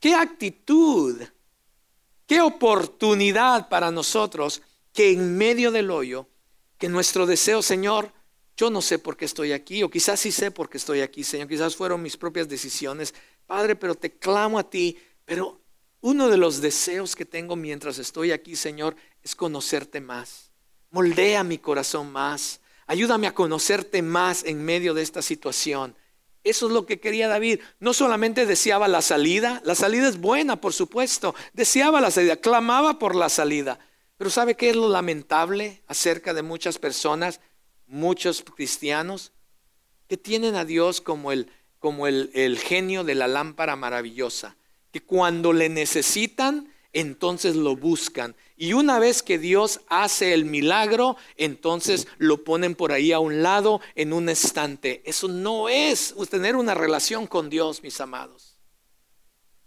Qué 0.00 0.14
actitud, 0.14 1.20
qué 2.26 2.40
oportunidad 2.40 3.68
para 3.68 3.90
nosotros 3.90 4.62
que 4.92 5.12
en 5.12 5.36
medio 5.36 5.70
del 5.70 5.90
hoyo, 5.90 6.28
que 6.78 6.88
nuestro 6.88 7.26
deseo, 7.26 7.62
Señor, 7.62 8.12
yo 8.56 8.70
no 8.70 8.82
sé 8.82 8.98
por 8.98 9.16
qué 9.16 9.24
estoy 9.24 9.52
aquí, 9.52 9.82
o 9.82 9.90
quizás 9.90 10.20
sí 10.20 10.32
sé 10.32 10.50
por 10.50 10.68
qué 10.68 10.78
estoy 10.78 11.00
aquí, 11.00 11.24
Señor, 11.24 11.48
quizás 11.48 11.76
fueron 11.76 12.02
mis 12.02 12.16
propias 12.16 12.48
decisiones, 12.48 13.14
Padre, 13.46 13.76
pero 13.76 13.94
te 13.94 14.18
clamo 14.18 14.58
a 14.58 14.68
ti, 14.68 14.96
pero 15.24 15.60
uno 16.00 16.28
de 16.28 16.36
los 16.36 16.60
deseos 16.60 17.16
que 17.16 17.24
tengo 17.24 17.56
mientras 17.56 17.98
estoy 17.98 18.30
aquí, 18.30 18.54
Señor, 18.54 18.94
es 19.22 19.34
conocerte 19.34 20.00
más. 20.00 20.52
Moldea 20.90 21.42
mi 21.42 21.58
corazón 21.58 22.12
más. 22.12 22.60
Ayúdame 22.86 23.26
a 23.26 23.34
conocerte 23.34 24.00
más 24.00 24.44
en 24.44 24.64
medio 24.64 24.94
de 24.94 25.02
esta 25.02 25.22
situación. 25.22 25.94
Eso 26.44 26.66
es 26.66 26.72
lo 26.72 26.86
que 26.86 27.00
quería 27.00 27.28
David. 27.28 27.60
No 27.80 27.92
solamente 27.92 28.46
deseaba 28.46 28.88
la 28.88 29.02
salida, 29.02 29.60
la 29.64 29.74
salida 29.74 30.08
es 30.08 30.18
buena, 30.18 30.60
por 30.60 30.72
supuesto. 30.72 31.34
Deseaba 31.52 32.00
la 32.00 32.10
salida, 32.10 32.36
clamaba 32.36 32.98
por 32.98 33.14
la 33.14 33.28
salida. 33.28 33.78
Pero 34.16 34.30
¿sabe 34.30 34.56
qué 34.56 34.70
es 34.70 34.76
lo 34.76 34.88
lamentable 34.88 35.82
acerca 35.86 36.34
de 36.34 36.42
muchas 36.42 36.78
personas, 36.78 37.40
muchos 37.86 38.42
cristianos, 38.42 39.32
que 40.08 40.16
tienen 40.16 40.56
a 40.56 40.64
Dios 40.64 41.00
como 41.00 41.32
el, 41.32 41.50
como 41.78 42.06
el, 42.06 42.30
el 42.34 42.58
genio 42.58 43.04
de 43.04 43.14
la 43.14 43.28
lámpara 43.28 43.76
maravillosa? 43.76 44.56
que 44.92 45.02
cuando 45.02 45.52
le 45.52 45.68
necesitan, 45.68 46.72
entonces 46.92 47.56
lo 47.56 47.76
buscan. 47.76 48.34
Y 48.56 48.72
una 48.72 48.98
vez 48.98 49.22
que 49.22 49.38
Dios 49.38 49.80
hace 49.88 50.34
el 50.34 50.44
milagro, 50.44 51.16
entonces 51.36 52.08
lo 52.18 52.44
ponen 52.44 52.74
por 52.74 52.92
ahí 52.92 53.12
a 53.12 53.20
un 53.20 53.42
lado 53.42 53.80
en 53.94 54.12
un 54.12 54.28
estante. 54.28 55.02
Eso 55.04 55.28
no 55.28 55.68
es 55.68 56.14
tener 56.30 56.56
una 56.56 56.74
relación 56.74 57.26
con 57.26 57.50
Dios, 57.50 57.82
mis 57.82 58.00
amados. 58.00 58.58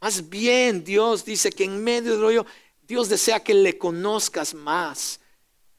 Más 0.01 0.29
bien 0.29 0.83
Dios 0.83 1.23
dice 1.25 1.51
que 1.51 1.63
en 1.63 1.83
medio 1.83 2.13
del 2.13 2.23
hoyo, 2.23 2.45
Dios 2.81 3.07
desea 3.07 3.39
que 3.39 3.53
le 3.53 3.77
conozcas 3.77 4.53
más. 4.53 5.19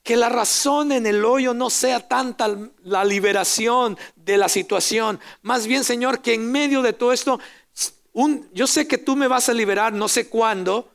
Que 0.03 0.17
la 0.17 0.29
razón 0.29 0.91
en 0.91 1.07
el 1.07 1.25
hoyo 1.25 1.55
no 1.55 1.71
sea 1.71 2.09
tanta 2.09 2.57
la 2.83 3.05
liberación 3.05 3.97
de 4.17 4.37
la 4.37 4.49
situación. 4.49 5.21
Más 5.43 5.67
bien, 5.67 5.85
Señor, 5.85 6.23
que 6.23 6.35
en 6.35 6.51
medio 6.51 6.83
de 6.83 6.93
todo 6.93 7.13
esto 7.13 7.39
yo 8.53 8.67
sé 8.67 8.87
que 8.87 8.99
tú 8.99 9.17
me 9.17 9.29
vas 9.29 9.49
a 9.49 9.55
liberar, 9.55 9.93
no 9.93 10.09
sé 10.09 10.29
cuándo, 10.29 10.91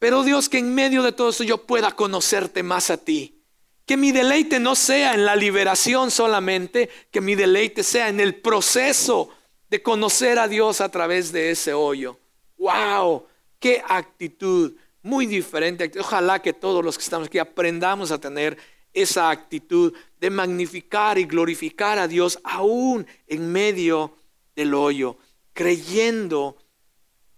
pero 0.00 0.24
Dios, 0.24 0.48
que 0.48 0.58
en 0.58 0.74
medio 0.74 1.04
de 1.04 1.12
todo 1.12 1.28
eso 1.28 1.44
yo 1.44 1.64
pueda 1.64 1.92
conocerte 1.92 2.64
más 2.64 2.90
a 2.90 2.96
ti. 2.96 3.44
Que 3.86 3.96
mi 3.96 4.10
deleite 4.10 4.58
no 4.58 4.74
sea 4.74 5.14
en 5.14 5.24
la 5.24 5.36
liberación 5.36 6.10
solamente, 6.10 6.90
que 7.12 7.20
mi 7.20 7.36
deleite 7.36 7.84
sea 7.84 8.08
en 8.08 8.18
el 8.18 8.34
proceso 8.34 9.28
de 9.68 9.80
conocer 9.80 10.40
a 10.40 10.48
Dios 10.48 10.80
a 10.80 10.88
través 10.88 11.30
de 11.30 11.52
ese 11.52 11.72
hoyo. 11.72 12.18
¡Wow! 12.58 13.26
¡Qué 13.60 13.80
actitud! 13.86 14.72
Muy 15.02 15.26
diferente. 15.26 15.88
Ojalá 16.00 16.40
que 16.40 16.52
todos 16.52 16.84
los 16.84 16.98
que 16.98 17.04
estamos 17.04 17.28
aquí 17.28 17.38
aprendamos 17.38 18.10
a 18.10 18.20
tener 18.20 18.58
esa 18.92 19.30
actitud 19.30 19.92
de 20.18 20.30
magnificar 20.30 21.16
y 21.18 21.24
glorificar 21.26 22.00
a 22.00 22.08
Dios 22.08 22.40
aún 22.42 23.06
en 23.28 23.52
medio 23.52 24.16
del 24.56 24.74
hoyo 24.74 25.16
creyendo 25.52 26.56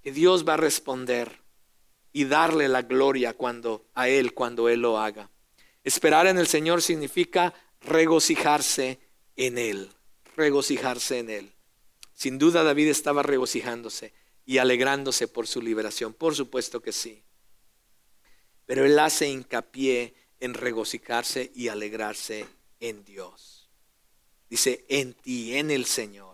que 0.00 0.12
Dios 0.12 0.46
va 0.46 0.54
a 0.54 0.58
responder 0.58 1.41
y 2.12 2.24
darle 2.24 2.68
la 2.68 2.82
gloria 2.82 3.34
cuando 3.34 3.86
a 3.94 4.08
él 4.08 4.34
cuando 4.34 4.68
él 4.68 4.80
lo 4.80 4.98
haga. 4.98 5.30
Esperar 5.84 6.26
en 6.26 6.38
el 6.38 6.46
Señor 6.46 6.82
significa 6.82 7.54
regocijarse 7.80 9.00
en 9.36 9.58
él, 9.58 9.90
regocijarse 10.36 11.18
en 11.18 11.30
él. 11.30 11.52
Sin 12.12 12.38
duda 12.38 12.62
David 12.62 12.88
estaba 12.88 13.22
regocijándose 13.22 14.12
y 14.44 14.58
alegrándose 14.58 15.28
por 15.28 15.46
su 15.46 15.60
liberación, 15.62 16.12
por 16.12 16.34
supuesto 16.34 16.82
que 16.82 16.92
sí. 16.92 17.22
Pero 18.66 18.84
él 18.84 18.98
hace 18.98 19.28
hincapié 19.28 20.14
en 20.38 20.54
regocijarse 20.54 21.50
y 21.54 21.68
alegrarse 21.68 22.46
en 22.80 23.04
Dios. 23.04 23.70
Dice, 24.48 24.84
en 24.88 25.14
ti, 25.14 25.56
en 25.56 25.70
el 25.70 25.86
Señor 25.86 26.32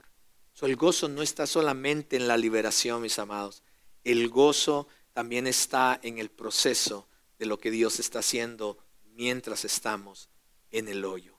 el 0.66 0.76
gozo 0.76 1.08
no 1.08 1.22
está 1.22 1.46
solamente 1.46 2.16
en 2.16 2.26
la 2.26 2.36
liberación, 2.36 3.02
mis 3.02 3.18
amados. 3.18 3.62
El 4.02 4.28
gozo 4.28 4.88
también 5.18 5.48
está 5.48 5.98
en 6.04 6.18
el 6.18 6.30
proceso 6.30 7.08
de 7.40 7.46
lo 7.46 7.58
que 7.58 7.72
Dios 7.72 7.98
está 7.98 8.20
haciendo 8.20 8.78
mientras 9.14 9.64
estamos 9.64 10.28
en 10.70 10.86
el 10.86 11.04
hoyo. 11.04 11.36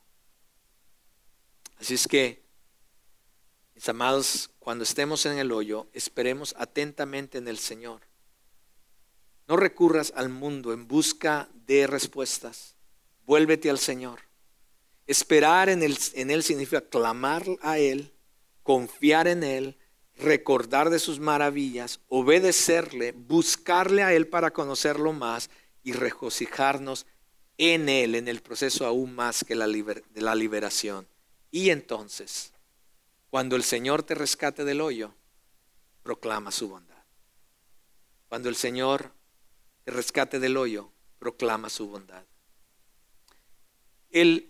Así 1.77 1.93
es 1.93 2.05
que, 2.05 2.43
mis 3.75 3.88
amados, 3.88 4.49
cuando 4.59 4.84
estemos 4.84 5.25
en 5.25 5.38
el 5.38 5.53
hoyo, 5.53 5.88
esperemos 5.93 6.53
atentamente 6.57 7.38
en 7.38 7.47
el 7.47 7.57
Señor. 7.57 8.01
No 9.47 9.55
recurras 9.55 10.11
al 10.13 10.27
mundo 10.27 10.73
en 10.73 10.86
busca 10.86 11.47
de 11.65 11.88
respuestas. 11.88 12.75
Vuélvete 13.25 13.69
al 13.69 13.80
Señor. 13.80 14.19
Esperar 15.07 15.69
en 15.69 15.84
él, 15.84 15.97
en 16.15 16.32
él 16.32 16.43
significa 16.43 16.82
clamar 16.82 17.45
a 17.61 17.77
Él, 17.77 18.13
confiar 18.61 19.30
en 19.30 19.41
Él, 19.41 19.77
recordar 20.20 20.89
de 20.89 20.99
sus 20.99 21.20
maravillas, 21.20 22.01
obedecerle, 22.09 23.13
buscarle 23.13 24.03
a 24.03 24.13
Él 24.13 24.28
para 24.28 24.51
conocerlo 24.51 25.13
más 25.13 25.49
y 25.84 25.93
regocijarnos 25.93 27.05
en 27.57 27.89
Él, 27.89 28.15
en 28.15 28.28
el 28.28 28.41
proceso 28.41 28.86
aún 28.86 29.15
más 29.15 29.43
que 29.43 29.55
la 29.55 29.67
de 29.67 30.22
la 30.22 30.36
liberación. 30.36 31.07
Y 31.51 31.70
entonces, 31.70 32.53
cuando 33.30 33.55
el 33.55 33.63
Señor 33.63 34.03
te 34.03 34.15
rescate 34.15 34.65
del 34.65 34.82
hoyo, 34.82 35.13
proclama 36.03 36.51
su 36.51 36.70
bondad. 36.70 37.03
Cuando 38.28 38.49
el 38.49 38.55
Señor 38.55 39.11
te 39.86 39.91
rescate 39.91 40.39
del 40.39 40.57
hoyo, 40.57 40.91
proclama 41.17 41.70
su 41.70 41.88
bondad. 41.88 42.24
Él, 44.11 44.49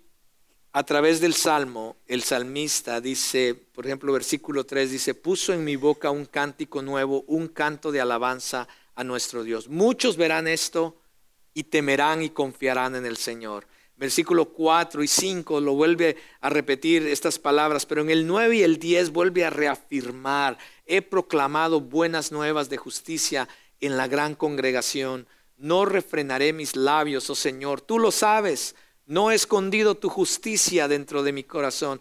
a 0.80 0.84
través 0.84 1.20
del 1.20 1.34
Salmo, 1.34 1.98
el 2.08 2.24
salmista 2.24 3.02
dice, 3.02 3.54
por 3.54 3.86
ejemplo, 3.86 4.14
versículo 4.14 4.66
3 4.66 4.90
dice, 4.90 5.14
puso 5.14 5.52
en 5.52 5.66
mi 5.66 5.76
boca 5.76 6.10
un 6.10 6.24
cántico 6.24 6.82
nuevo, 6.82 7.26
un 7.28 7.50
canto 7.50 7.92
de 7.92 8.00
alabanza 8.00 8.66
a 8.96 9.04
nuestro 9.04 9.44
Dios. 9.44 9.68
Muchos 9.68 10.16
verán 10.16 10.48
esto 10.48 10.96
y 11.54 11.64
temerán 11.64 12.22
y 12.22 12.30
confiarán 12.30 12.96
en 12.96 13.06
el 13.06 13.18
Señor. 13.18 13.68
Versículo 13.98 14.54
4 14.54 15.04
y 15.04 15.10
5 15.10 15.60
lo 15.60 15.74
vuelve 15.74 16.16
a 16.40 16.50
repetir 16.50 17.06
estas 17.08 17.40
palabras, 17.40 17.86
pero 17.86 18.00
en 18.00 18.10
el 18.10 18.26
9 18.26 18.56
y 18.56 18.64
el 18.64 18.80
10 18.80 19.10
vuelve 19.10 19.44
a 19.44 19.50
reafirmar, 19.50 20.58
he 20.86 21.02
proclamado 21.02 21.82
buenas 21.82 22.32
nuevas 22.32 22.70
de 22.70 22.78
justicia 22.78 23.50
en 23.82 23.98
la 23.98 24.08
gran 24.08 24.34
congregación, 24.34 25.28
no 25.58 25.84
refrenaré 25.84 26.54
mis 26.54 26.78
labios, 26.78 27.30
oh 27.30 27.36
Señor, 27.36 27.82
tú 27.82 28.00
lo 28.00 28.12
sabes, 28.12 28.76
no 29.10 29.32
he 29.32 29.36
escondido 29.36 29.96
tu 29.96 30.08
justicia 30.08 30.88
dentro 30.88 31.24
de 31.24 31.32
mi 31.32 31.44
corazón, 31.44 32.00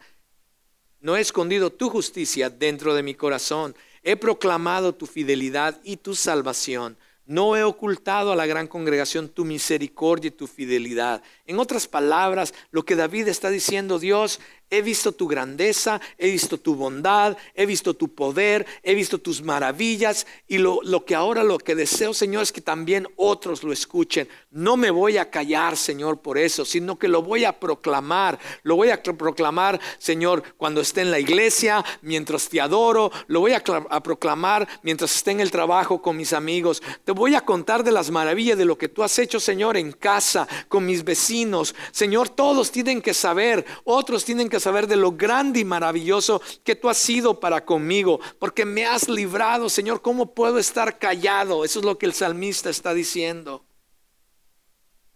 no 1.00 1.16
he 1.16 1.20
escondido 1.20 1.70
tu 1.70 1.88
justicia 1.88 2.50
dentro 2.50 2.94
de 2.94 3.02
mi 3.02 3.14
corazón, 3.14 3.74
he 4.02 4.16
proclamado 4.16 4.94
tu 4.94 5.06
fidelidad 5.06 5.80
y 5.84 5.96
tu 5.96 6.14
salvación. 6.14 6.98
No 7.24 7.56
he 7.56 7.62
ocultado 7.62 8.30
a 8.30 8.36
la 8.36 8.44
gran 8.44 8.66
congregación 8.66 9.30
tu 9.30 9.46
misericordia 9.46 10.28
y 10.28 10.32
tu 10.32 10.46
fidelidad. 10.46 11.22
En 11.46 11.58
otras 11.58 11.86
palabras, 11.86 12.52
lo 12.72 12.84
que 12.84 12.96
David 12.96 13.28
está 13.28 13.48
diciendo, 13.48 13.98
Dios, 13.98 14.38
He 14.70 14.82
visto 14.82 15.12
tu 15.12 15.26
grandeza, 15.26 16.00
he 16.18 16.30
visto 16.30 16.58
tu 16.58 16.74
bondad, 16.74 17.36
he 17.54 17.64
visto 17.64 17.94
tu 17.94 18.14
poder, 18.14 18.66
he 18.82 18.94
visto 18.94 19.18
tus 19.18 19.40
maravillas 19.42 20.26
y 20.46 20.58
lo, 20.58 21.04
que 21.06 21.14
ahora 21.14 21.42
lo 21.42 21.56
que 21.58 21.74
deseo, 21.74 22.12
Señor, 22.12 22.42
es 22.42 22.52
que 22.52 22.60
también 22.60 23.08
otros 23.16 23.62
lo 23.62 23.72
escuchen. 23.72 24.28
No 24.50 24.76
me 24.76 24.90
voy 24.90 25.16
a 25.16 25.30
callar, 25.30 25.76
Señor, 25.76 26.20
por 26.20 26.36
eso, 26.36 26.66
sino 26.66 26.98
que 26.98 27.08
lo 27.08 27.22
voy 27.22 27.46
a 27.46 27.58
proclamar. 27.58 28.38
Lo 28.62 28.76
voy 28.76 28.90
a 28.90 29.02
proclamar, 29.02 29.80
Señor, 29.98 30.42
cuando 30.58 30.82
esté 30.82 31.00
en 31.00 31.10
la 31.10 31.18
iglesia, 31.18 31.82
mientras 32.02 32.48
te 32.50 32.60
adoro. 32.60 33.10
Lo 33.26 33.40
voy 33.40 33.52
a, 33.52 33.62
a 33.90 34.02
proclamar 34.02 34.68
mientras 34.82 35.16
esté 35.16 35.30
en 35.30 35.40
el 35.40 35.50
trabajo 35.50 36.02
con 36.02 36.16
mis 36.16 36.34
amigos. 36.34 36.82
Te 37.04 37.12
voy 37.12 37.34
a 37.34 37.40
contar 37.40 37.84
de 37.84 37.92
las 37.92 38.10
maravillas 38.10 38.58
de 38.58 38.66
lo 38.66 38.76
que 38.76 38.88
tú 38.88 39.02
has 39.02 39.18
hecho, 39.18 39.40
Señor, 39.40 39.78
en 39.78 39.92
casa, 39.92 40.46
con 40.68 40.84
mis 40.84 41.02
vecinos. 41.04 41.74
Señor, 41.90 42.28
todos 42.28 42.70
tienen 42.70 43.00
que 43.00 43.14
saber, 43.14 43.64
otros 43.84 44.24
tienen 44.26 44.50
que 44.50 44.57
saber 44.60 44.86
de 44.86 44.96
lo 44.96 45.12
grande 45.12 45.60
y 45.60 45.64
maravilloso 45.64 46.40
que 46.64 46.76
tú 46.76 46.88
has 46.88 46.98
sido 46.98 47.40
para 47.40 47.64
conmigo, 47.64 48.20
porque 48.38 48.64
me 48.64 48.86
has 48.86 49.08
librado, 49.08 49.68
Señor. 49.68 50.02
¿Cómo 50.02 50.34
puedo 50.34 50.58
estar 50.58 50.98
callado? 50.98 51.64
Eso 51.64 51.80
es 51.80 51.84
lo 51.84 51.98
que 51.98 52.06
el 52.06 52.14
salmista 52.14 52.70
está 52.70 52.94
diciendo. 52.94 53.64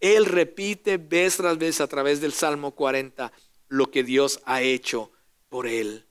Él 0.00 0.26
repite 0.26 0.96
vez 0.96 1.36
tras 1.36 1.58
vez 1.58 1.80
a 1.80 1.86
través 1.86 2.20
del 2.20 2.32
Salmo 2.32 2.72
40 2.72 3.32
lo 3.68 3.90
que 3.90 4.02
Dios 4.02 4.40
ha 4.44 4.60
hecho 4.60 5.12
por 5.48 5.66
él. 5.66 6.06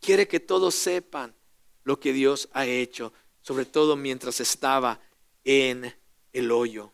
Quiere 0.00 0.28
que 0.28 0.40
todos 0.40 0.74
sepan 0.74 1.34
lo 1.82 1.98
que 1.98 2.12
Dios 2.12 2.48
ha 2.52 2.66
hecho, 2.66 3.12
sobre 3.42 3.64
todo 3.64 3.96
mientras 3.96 4.40
estaba 4.40 5.00
en 5.44 5.94
el 6.32 6.52
hoyo. 6.52 6.92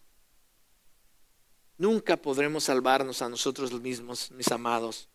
Nunca 1.76 2.16
podremos 2.16 2.64
salvarnos 2.64 3.22
a 3.22 3.28
nosotros 3.28 3.72
mismos, 3.72 4.30
mis 4.32 4.50
amados 4.50 5.10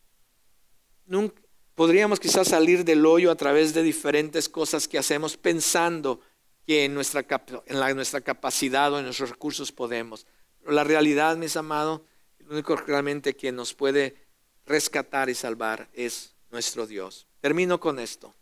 podríamos 1.76 2.20
quizás 2.20 2.48
salir 2.48 2.84
del 2.86 3.06
hoyo 3.06 3.32
a 3.32 3.36
través 3.36 3.74
de 3.74 3.84
diferentes 3.84 4.50
cosas 4.50 4.88
que 4.88 4.98
hacemos 4.98 5.38
pensando 5.38 6.22
que 6.66 6.86
en 6.86 6.94
nuestra, 6.94 7.26
en 7.68 7.96
nuestra 7.96 8.22
capacidad 8.22 8.92
o 8.92 8.98
en 9.00 9.06
nuestros 9.06 9.30
recursos 9.30 9.72
podemos. 9.72 10.26
Pero 10.60 10.72
la 10.72 10.84
realidad, 10.84 11.38
mis 11.38 11.58
amados, 11.58 12.02
lo 12.40 12.54
único 12.54 12.76
realmente 12.76 13.36
que 13.36 13.52
nos 13.52 13.74
puede 13.74 14.16
rescatar 14.66 15.30
y 15.30 15.36
salvar 15.36 15.90
es 15.94 16.36
nuestro 16.50 16.88
Dios. 16.88 17.28
Termino 17.40 17.80
con 17.80 18.00
esto. 18.00 18.34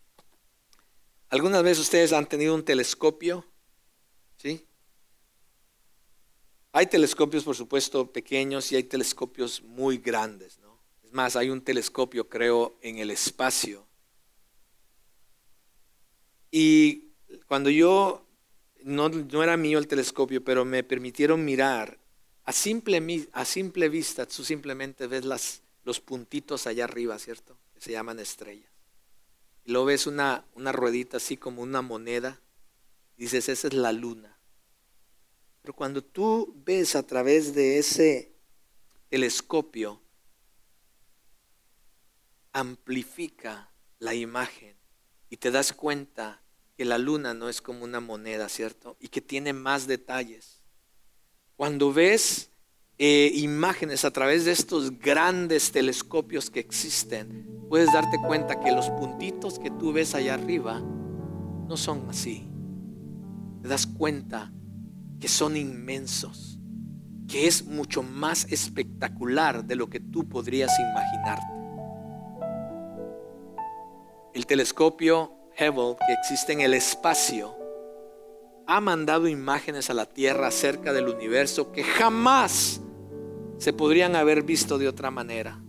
¿Algunas 1.28 1.62
veces 1.62 1.80
ustedes 1.80 2.12
han 2.12 2.26
tenido 2.26 2.54
un 2.54 2.64
telescopio? 2.64 3.44
¿Sí? 4.36 4.66
Hay 6.72 6.86
telescopios, 6.86 7.44
por 7.44 7.56
supuesto, 7.56 8.10
pequeños 8.10 8.72
y 8.72 8.76
hay 8.76 8.84
telescopios 8.84 9.62
muy 9.62 9.98
grandes 9.98 10.58
más, 11.14 11.36
hay 11.36 11.50
un 11.50 11.62
telescopio, 11.62 12.28
creo, 12.28 12.76
en 12.82 12.98
el 12.98 13.10
espacio. 13.10 13.86
Y 16.50 17.12
cuando 17.46 17.70
yo, 17.70 18.26
no, 18.82 19.08
era 19.42 19.56
mío 19.56 19.78
el 19.78 19.88
telescopio, 19.88 20.44
pero 20.44 20.64
me 20.64 20.84
permitieron 20.84 21.44
mirar, 21.44 21.98
a 22.44 22.52
simple, 22.52 23.28
a 23.32 23.44
simple 23.44 23.88
vista 23.88 24.26
tú 24.26 24.44
simplemente 24.44 25.06
ves 25.06 25.24
las, 25.24 25.62
los 25.84 26.00
puntitos 26.00 26.66
allá 26.66 26.84
arriba, 26.84 27.18
¿cierto? 27.18 27.56
Que 27.72 27.80
se 27.80 27.92
llaman 27.92 28.20
estrellas. 28.20 28.70
Y 29.64 29.72
luego 29.72 29.86
ves 29.86 30.06
una, 30.06 30.44
una 30.54 30.72
ruedita 30.72 31.16
así 31.16 31.36
como 31.36 31.62
una 31.62 31.80
moneda. 31.80 32.40
dices, 33.16 33.48
esa 33.48 33.68
es 33.68 33.74
la 33.74 33.92
luna. 33.92 34.38
Pero 35.62 35.72
cuando 35.74 36.04
tú 36.04 36.54
ves 36.66 36.94
a 36.94 37.06
través 37.06 37.54
de 37.54 37.78
ese 37.78 38.34
telescopio, 39.08 40.03
amplifica 42.54 43.68
la 43.98 44.14
imagen 44.14 44.76
y 45.28 45.36
te 45.36 45.50
das 45.50 45.72
cuenta 45.72 46.40
que 46.76 46.84
la 46.84 46.98
luna 46.98 47.34
no 47.34 47.48
es 47.48 47.60
como 47.60 47.84
una 47.84 48.00
moneda, 48.00 48.48
¿cierto? 48.48 48.96
Y 49.00 49.08
que 49.08 49.20
tiene 49.20 49.52
más 49.52 49.86
detalles. 49.86 50.62
Cuando 51.56 51.92
ves 51.92 52.50
eh, 52.98 53.32
imágenes 53.34 54.04
a 54.04 54.12
través 54.12 54.44
de 54.44 54.52
estos 54.52 54.98
grandes 54.98 55.72
telescopios 55.72 56.48
que 56.48 56.60
existen, 56.60 57.66
puedes 57.68 57.92
darte 57.92 58.18
cuenta 58.24 58.60
que 58.60 58.72
los 58.72 58.88
puntitos 58.90 59.58
que 59.58 59.70
tú 59.70 59.92
ves 59.92 60.14
allá 60.14 60.34
arriba 60.34 60.80
no 60.80 61.76
son 61.76 62.08
así. 62.08 62.48
Te 63.62 63.68
das 63.68 63.86
cuenta 63.86 64.52
que 65.20 65.28
son 65.28 65.56
inmensos, 65.56 66.58
que 67.26 67.48
es 67.48 67.64
mucho 67.64 68.02
más 68.02 68.46
espectacular 68.50 69.64
de 69.64 69.74
lo 69.74 69.88
que 69.88 69.98
tú 70.00 70.28
podrías 70.28 70.72
imaginarte. 70.78 71.53
El 74.34 74.46
telescopio 74.46 75.32
Hubble 75.60 75.96
que 76.04 76.12
existe 76.12 76.52
en 76.52 76.60
el 76.60 76.74
espacio 76.74 77.54
ha 78.66 78.80
mandado 78.80 79.28
imágenes 79.28 79.90
a 79.90 79.94
la 79.94 80.06
Tierra 80.06 80.48
acerca 80.48 80.92
del 80.92 81.06
universo 81.06 81.70
que 81.70 81.84
jamás 81.84 82.80
se 83.58 83.72
podrían 83.72 84.16
haber 84.16 84.42
visto 84.42 84.76
de 84.76 84.88
otra 84.88 85.12
manera. 85.12 85.62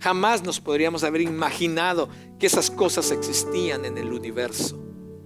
Jamás 0.00 0.42
nos 0.42 0.58
podríamos 0.58 1.04
haber 1.04 1.20
imaginado 1.20 2.08
que 2.38 2.46
esas 2.46 2.70
cosas 2.70 3.10
existían 3.10 3.84
en 3.84 3.98
el 3.98 4.10
universo, 4.10 4.82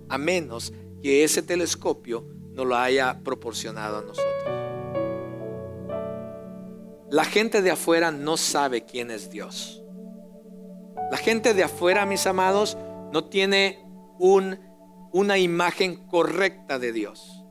a 0.08 0.18
menos 0.18 0.72
que 1.00 1.22
ese 1.22 1.42
telescopio 1.42 2.26
nos 2.50 2.66
lo 2.66 2.74
haya 2.74 3.20
proporcionado 3.22 3.98
a 3.98 4.02
nosotros. 4.02 4.26
La 7.12 7.24
gente 7.24 7.62
de 7.62 7.70
afuera 7.70 8.10
no 8.10 8.36
sabe 8.36 8.84
quién 8.84 9.12
es 9.12 9.30
Dios. 9.30 9.84
La 11.10 11.16
gente 11.16 11.54
de 11.54 11.64
afuera, 11.64 12.06
mis 12.06 12.26
amados, 12.26 12.76
no 13.12 13.24
tiene 13.24 13.84
una 14.18 15.38
imagen 15.38 16.06
correcta 16.06 16.78
de 16.78 16.92
Dios. 16.92 17.44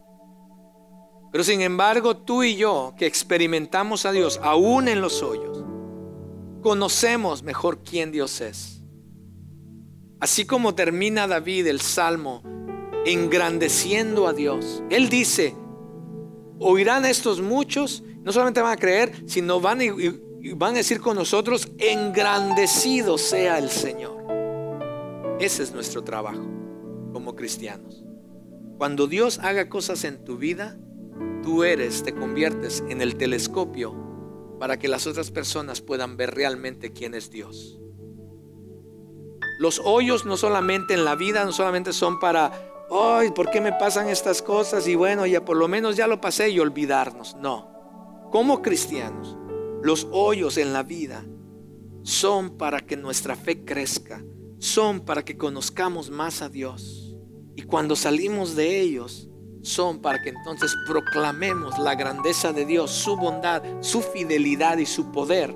Pero 1.32 1.43
sin 1.43 1.62
embargo, 1.62 2.18
tú 2.18 2.43
y 2.43 2.56
yo, 2.56 2.93
que 2.97 3.06
experimentamos 3.06 4.06
a 4.06 4.12
Dios 4.12 4.39
aún 4.41 4.88
en 4.88 5.01
los 5.01 5.22
hoyos, 5.22 5.64
conocemos 6.62 7.43
mejor 7.43 7.84
quién 7.84 8.12
Dios 8.12 8.41
es. 8.41 8.82
Así 10.20 10.45
como 10.45 10.76
termina 10.76 11.28
David 11.28 11.68
el 11.68 11.82
Salmo 11.82 12.41
engrandeciendo 13.06 14.28
a 14.28 14.34
Dios. 14.34 14.82
Él 14.89 15.10
dice, 15.10 15.56
oirán 16.60 17.06
estos 17.06 17.41
muchos, 17.41 18.03
no 18.24 18.32
solamente 18.32 18.62
van 18.62 18.74
a 18.74 18.80
creer, 18.80 19.24
sino 19.28 19.60
van 19.62 19.82
y, 19.82 19.89
y 20.46 20.54
van 20.54 20.76
a 20.76 20.78
decir 20.78 21.02
con 21.02 21.16
nosotros, 21.16 21.72
engrandecido 21.80 23.18
sea 23.18 23.58
el 23.58 23.72
Señor. 23.72 24.24
Ese 25.39 25.64
es 25.64 25.72
nuestro 25.74 26.04
trabajo 26.04 26.46
como 27.12 27.36
cristianos. 27.36 28.06
Cuando 28.78 29.08
Dios 29.08 29.39
haga 29.39 29.70
cosas 29.70 30.04
en 30.04 30.24
tu 30.24 30.38
vida, 30.38 30.78
tú 31.41 31.64
eres, 31.64 32.04
te 32.04 32.14
conviertes 32.14 32.84
en 32.89 33.02
el 33.02 33.16
telescopio 33.16 33.96
para 34.60 34.78
que 34.78 34.88
las 34.88 35.08
otras 35.08 35.32
personas 35.32 35.82
puedan 35.82 36.16
ver 36.16 36.36
realmente 36.36 36.93
quién 36.93 37.16
es 37.16 37.32
Dios. 37.32 37.80
Los 39.58 39.82
hoyos 39.84 40.28
no 40.28 40.38
solamente 40.38 40.93
en 40.93 41.06
la 41.06 41.16
vida, 41.16 41.43
no 41.43 41.54
solamente 41.54 41.91
son 41.91 42.20
para, 42.20 42.52
ay, 42.91 43.32
¿por 43.32 43.50
qué 43.50 43.62
me 43.62 43.74
pasan 43.74 44.10
estas 44.10 44.43
cosas? 44.43 44.88
Y 44.88 44.93
bueno, 44.93 45.26
ya 45.26 45.43
por 45.43 45.58
lo 45.58 45.68
menos 45.68 45.96
ya 45.96 46.06
lo 46.06 46.22
pasé 46.22 46.52
y 46.52 46.60
olvidarnos. 46.60 47.36
No, 47.38 48.30
como 48.32 48.62
cristianos, 48.62 49.39
los 49.86 50.07
hoyos 50.11 50.57
en 50.57 50.73
la 50.73 50.81
vida 50.81 51.23
son 52.01 52.57
para 52.57 52.88
que 52.88 52.97
nuestra 52.97 53.36
fe 53.36 53.63
crezca, 53.65 54.25
son 54.57 55.01
para 55.01 55.23
que 55.23 55.38
conozcamos 55.38 56.09
más 56.09 56.41
a 56.41 56.49
Dios. 56.49 57.15
Y 57.55 57.61
cuando 57.61 57.95
salimos 57.95 58.55
de 58.55 58.81
ellos, 58.81 59.29
son 59.61 60.01
para 60.01 60.23
que 60.23 60.29
entonces 60.29 60.75
proclamemos 60.88 61.77
la 61.77 61.93
grandeza 61.93 62.51
de 62.51 62.65
Dios, 62.65 62.89
su 62.89 63.15
bondad, 63.15 63.61
su 63.81 64.01
fidelidad 64.01 64.79
y 64.79 64.88
su 64.88 65.11
poder 65.11 65.55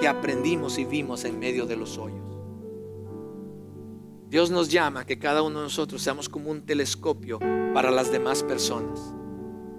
que 0.00 0.08
aprendimos 0.08 0.76
y 0.76 0.84
vimos 0.84 1.24
en 1.24 1.38
medio 1.38 1.64
de 1.64 1.76
los 1.76 1.96
hoyos. 1.96 2.40
Dios 4.28 4.50
nos 4.50 4.68
llama 4.68 5.02
a 5.02 5.06
que 5.06 5.20
cada 5.20 5.42
uno 5.42 5.60
de 5.60 5.66
nosotros 5.66 6.02
seamos 6.02 6.28
como 6.28 6.50
un 6.50 6.66
telescopio 6.66 7.38
para 7.72 7.92
las 7.92 8.10
demás 8.10 8.42
personas. 8.42 9.14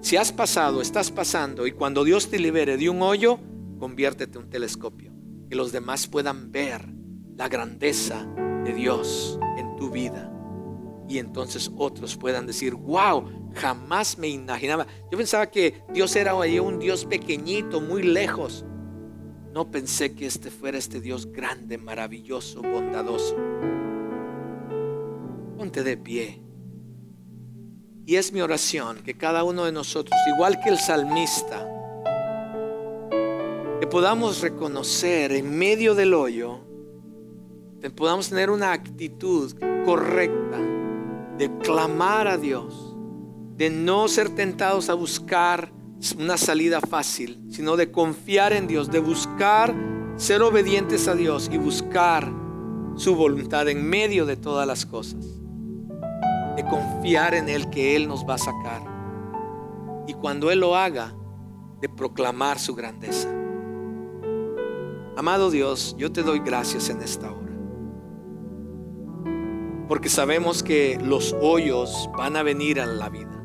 Si 0.02 0.18
has 0.18 0.32
pasado, 0.32 0.82
estás 0.82 1.12
pasando 1.12 1.68
y 1.68 1.72
cuando 1.72 2.04
Dios 2.04 2.30
te 2.30 2.40
libere 2.40 2.78
de 2.78 2.90
un 2.90 3.02
hoyo, 3.02 3.40
conviértete 3.80 4.38
en 4.38 4.46
un 4.46 4.50
telescopio. 4.50 5.14
Que 5.50 5.56
los 5.56 5.72
demás 5.72 6.08
puedan 6.08 6.52
ver 6.52 6.86
la 7.36 7.50
grandeza 7.50 8.26
de 8.64 8.74
Dios 8.74 9.40
en 9.58 9.76
tu 9.76 9.90
vida. 9.90 10.32
Y 11.08 11.18
entonces 11.18 11.72
otros 11.76 12.16
puedan 12.16 12.46
decir, 12.46 12.76
wow, 12.76 13.52
jamás 13.56 14.18
me 14.18 14.28
imaginaba. 14.28 14.86
Yo 15.12 15.18
pensaba 15.18 15.50
que 15.50 15.82
Dios 15.94 16.16
era 16.16 16.36
un 16.36 16.80
Dios 16.80 17.06
pequeñito, 17.06 17.82
muy 17.82 18.04
lejos. 18.04 18.64
No 19.54 19.72
pensé 19.72 20.14
que 20.14 20.28
este 20.28 20.52
fuera 20.52 20.78
este 20.78 21.02
Dios 21.02 21.32
grande, 21.32 21.78
maravilloso, 21.78 22.62
bondadoso 22.62 23.36
ponte 25.60 25.84
de 25.84 25.98
pie. 25.98 26.42
Y 28.10 28.16
es 28.16 28.34
mi 28.34 28.42
oración 28.42 29.04
que 29.06 29.14
cada 29.14 29.44
uno 29.44 29.66
de 29.66 29.72
nosotros, 29.72 30.20
igual 30.34 30.60
que 30.64 30.72
el 30.72 30.80
salmista, 30.80 31.64
que 33.80 33.86
podamos 33.86 34.42
reconocer 34.42 35.32
en 35.32 35.56
medio 35.56 35.94
del 35.94 36.16
hoyo, 36.16 36.60
que 37.80 37.92
podamos 37.92 38.30
tener 38.30 38.50
una 38.50 38.72
actitud 38.72 39.54
correcta 39.86 40.58
de 41.38 41.56
clamar 41.60 42.28
a 42.28 42.40
Dios, 42.40 42.96
de 43.56 43.70
no 43.70 44.08
ser 44.08 44.34
tentados 44.34 44.90
a 44.90 44.96
buscar 44.96 45.72
una 46.18 46.40
salida 46.40 46.82
fácil, 46.82 47.40
sino 47.52 47.78
de 47.78 47.92
confiar 47.92 48.54
en 48.54 48.66
Dios, 48.66 48.90
de 48.90 49.02
buscar 49.02 49.76
ser 50.18 50.42
obedientes 50.42 51.08
a 51.08 51.14
Dios 51.14 51.48
y 51.54 51.60
buscar 51.60 52.28
su 52.96 53.16
voluntad 53.16 53.70
en 53.70 53.88
medio 53.88 54.26
de 54.26 54.36
todas 54.36 54.66
las 54.66 54.88
cosas 54.88 55.39
de 56.60 56.66
confiar 56.66 57.36
en 57.36 57.48
Él 57.48 57.70
que 57.70 57.96
Él 57.96 58.10
nos 58.10 58.28
va 58.28 58.34
a 58.34 58.38
sacar. 58.38 58.82
Y 60.08 60.14
cuando 60.14 60.52
Él 60.52 60.60
lo 60.60 60.76
haga, 60.76 61.16
de 61.80 61.88
proclamar 61.88 62.60
su 62.60 62.76
grandeza. 62.76 63.30
Amado 65.16 65.52
Dios, 65.52 65.96
yo 65.98 66.12
te 66.12 66.22
doy 66.22 66.40
gracias 66.40 66.90
en 66.90 67.02
esta 67.02 67.32
hora. 67.32 67.54
Porque 69.88 70.10
sabemos 70.10 70.64
que 70.64 71.00
los 71.02 71.34
hoyos 71.42 72.10
van 72.18 72.36
a 72.36 72.44
venir 72.44 72.82
a 72.82 72.86
la 72.86 73.08
vida. 73.08 73.42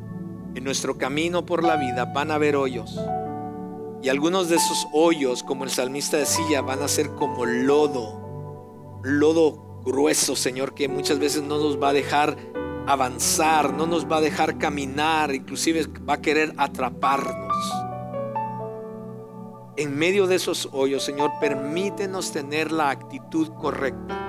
En 0.53 0.65
nuestro 0.65 0.97
camino 0.97 1.45
por 1.45 1.63
la 1.63 1.77
vida 1.77 2.03
van 2.13 2.31
a 2.31 2.35
haber 2.35 2.57
hoyos. 2.57 2.99
Y 4.03 4.09
algunos 4.09 4.49
de 4.49 4.57
esos 4.57 4.87
hoyos, 4.91 5.41
como 5.41 5.63
el 5.63 5.69
salmista 5.69 6.17
decía, 6.17 6.61
van 6.61 6.81
a 6.81 6.89
ser 6.89 7.11
como 7.11 7.45
lodo. 7.45 8.99
Lodo 9.03 9.81
grueso, 9.85 10.35
Señor, 10.35 10.73
que 10.73 10.89
muchas 10.89 11.17
veces 11.17 11.43
no 11.43 11.57
nos 11.57 11.81
va 11.81 11.89
a 11.89 11.93
dejar 11.93 12.35
avanzar, 12.87 13.73
no 13.73 13.87
nos 13.87 14.09
va 14.09 14.17
a 14.17 14.21
dejar 14.21 14.57
caminar, 14.57 15.33
inclusive 15.33 15.87
va 16.07 16.15
a 16.15 16.21
querer 16.21 16.53
atraparnos. 16.57 17.55
En 19.77 19.97
medio 19.97 20.27
de 20.27 20.35
esos 20.35 20.69
hoyos, 20.71 21.03
Señor, 21.03 21.31
permítenos 21.39 22.31
tener 22.31 22.71
la 22.71 22.89
actitud 22.89 23.49
correcta. 23.49 24.21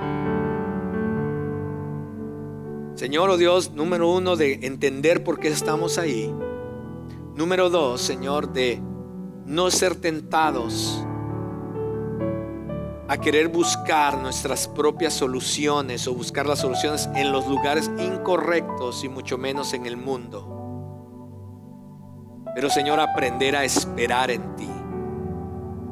Señor, 2.94 3.30
oh 3.30 3.36
Dios, 3.36 3.72
número 3.72 4.10
uno, 4.10 4.36
de 4.36 4.54
entender 4.62 5.22
por 5.22 5.38
qué 5.38 5.48
estamos 5.48 5.98
ahí. 5.98 6.34
Número 7.36 7.68
dos, 7.68 8.00
Señor, 8.00 8.52
de 8.52 8.80
no 9.44 9.70
ser 9.70 9.94
tentados 9.94 11.06
a 13.08 13.18
querer 13.18 13.48
buscar 13.48 14.18
nuestras 14.18 14.66
propias 14.66 15.14
soluciones 15.14 16.08
o 16.08 16.14
buscar 16.14 16.46
las 16.46 16.60
soluciones 16.60 17.08
en 17.14 17.30
los 17.30 17.46
lugares 17.46 17.90
incorrectos 17.98 19.04
y 19.04 19.08
mucho 19.08 19.38
menos 19.38 19.72
en 19.74 19.86
el 19.86 19.96
mundo. 19.96 20.52
Pero 22.54 22.68
Señor, 22.68 22.98
aprender 22.98 23.54
a 23.54 23.64
esperar 23.64 24.30
en 24.30 24.56
ti. 24.56 24.68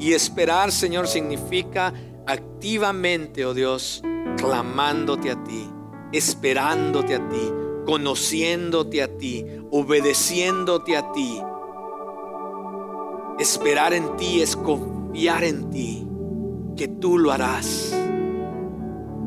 Y 0.01 0.12
esperar, 0.12 0.73
Señor, 0.73 1.07
significa 1.07 1.93
activamente, 2.27 3.47
oh 3.47 3.55
Dios, 3.55 4.03
clamándote 4.37 5.31
a 5.31 5.45
ti, 5.45 5.71
esperándote 6.11 7.15
a 7.15 7.29
ti, 7.29 7.53
conociéndote 7.87 9.03
a 9.03 9.17
ti, 9.17 9.47
obedeciéndote 9.71 10.97
a 10.97 11.12
ti. 11.12 11.41
Esperar 13.39 13.93
en 13.93 14.17
ti 14.17 14.41
es 14.41 14.57
confiar 14.57 15.45
en 15.45 15.71
ti 15.71 16.04
que 16.75 16.89
tú 16.89 17.18
lo 17.18 17.33
harás. 17.33 17.95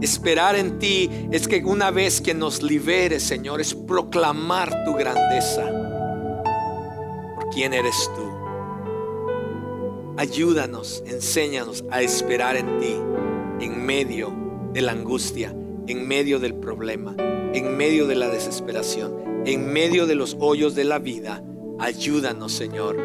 Esperar 0.02 0.56
en 0.56 0.78
ti 0.78 1.10
es 1.32 1.48
que 1.48 1.64
una 1.66 1.90
vez 1.90 2.22
que 2.22 2.36
nos 2.36 2.62
liberes, 2.62 3.24
Señor, 3.24 3.62
es 3.62 3.74
proclamar 3.74 4.86
tu 4.86 4.94
grandeza. 4.94 5.66
Por 7.36 7.50
quién 7.50 7.74
eres 7.74 8.10
tú. 8.16 8.28
Ayúdanos, 10.18 11.04
enséñanos 11.08 11.84
a 11.90 12.02
esperar 12.02 12.58
en 12.58 12.80
ti 12.80 12.96
en 13.60 13.86
medio 13.86 14.32
de 14.74 14.82
la 14.82 14.92
angustia, 14.92 15.56
en 15.88 16.08
medio 16.08 16.40
del 16.40 16.56
problema, 16.56 17.16
en 17.54 17.76
medio 17.76 18.06
de 18.06 18.16
la 18.16 18.28
desesperación, 18.28 19.44
en 19.46 19.72
medio 19.72 20.06
de 20.06 20.16
los 20.16 20.38
hoyos 20.40 20.76
de 20.76 20.84
la 20.84 21.00
vida. 21.00 21.44
Ayúdanos, 21.80 22.52
Señor, 22.52 23.00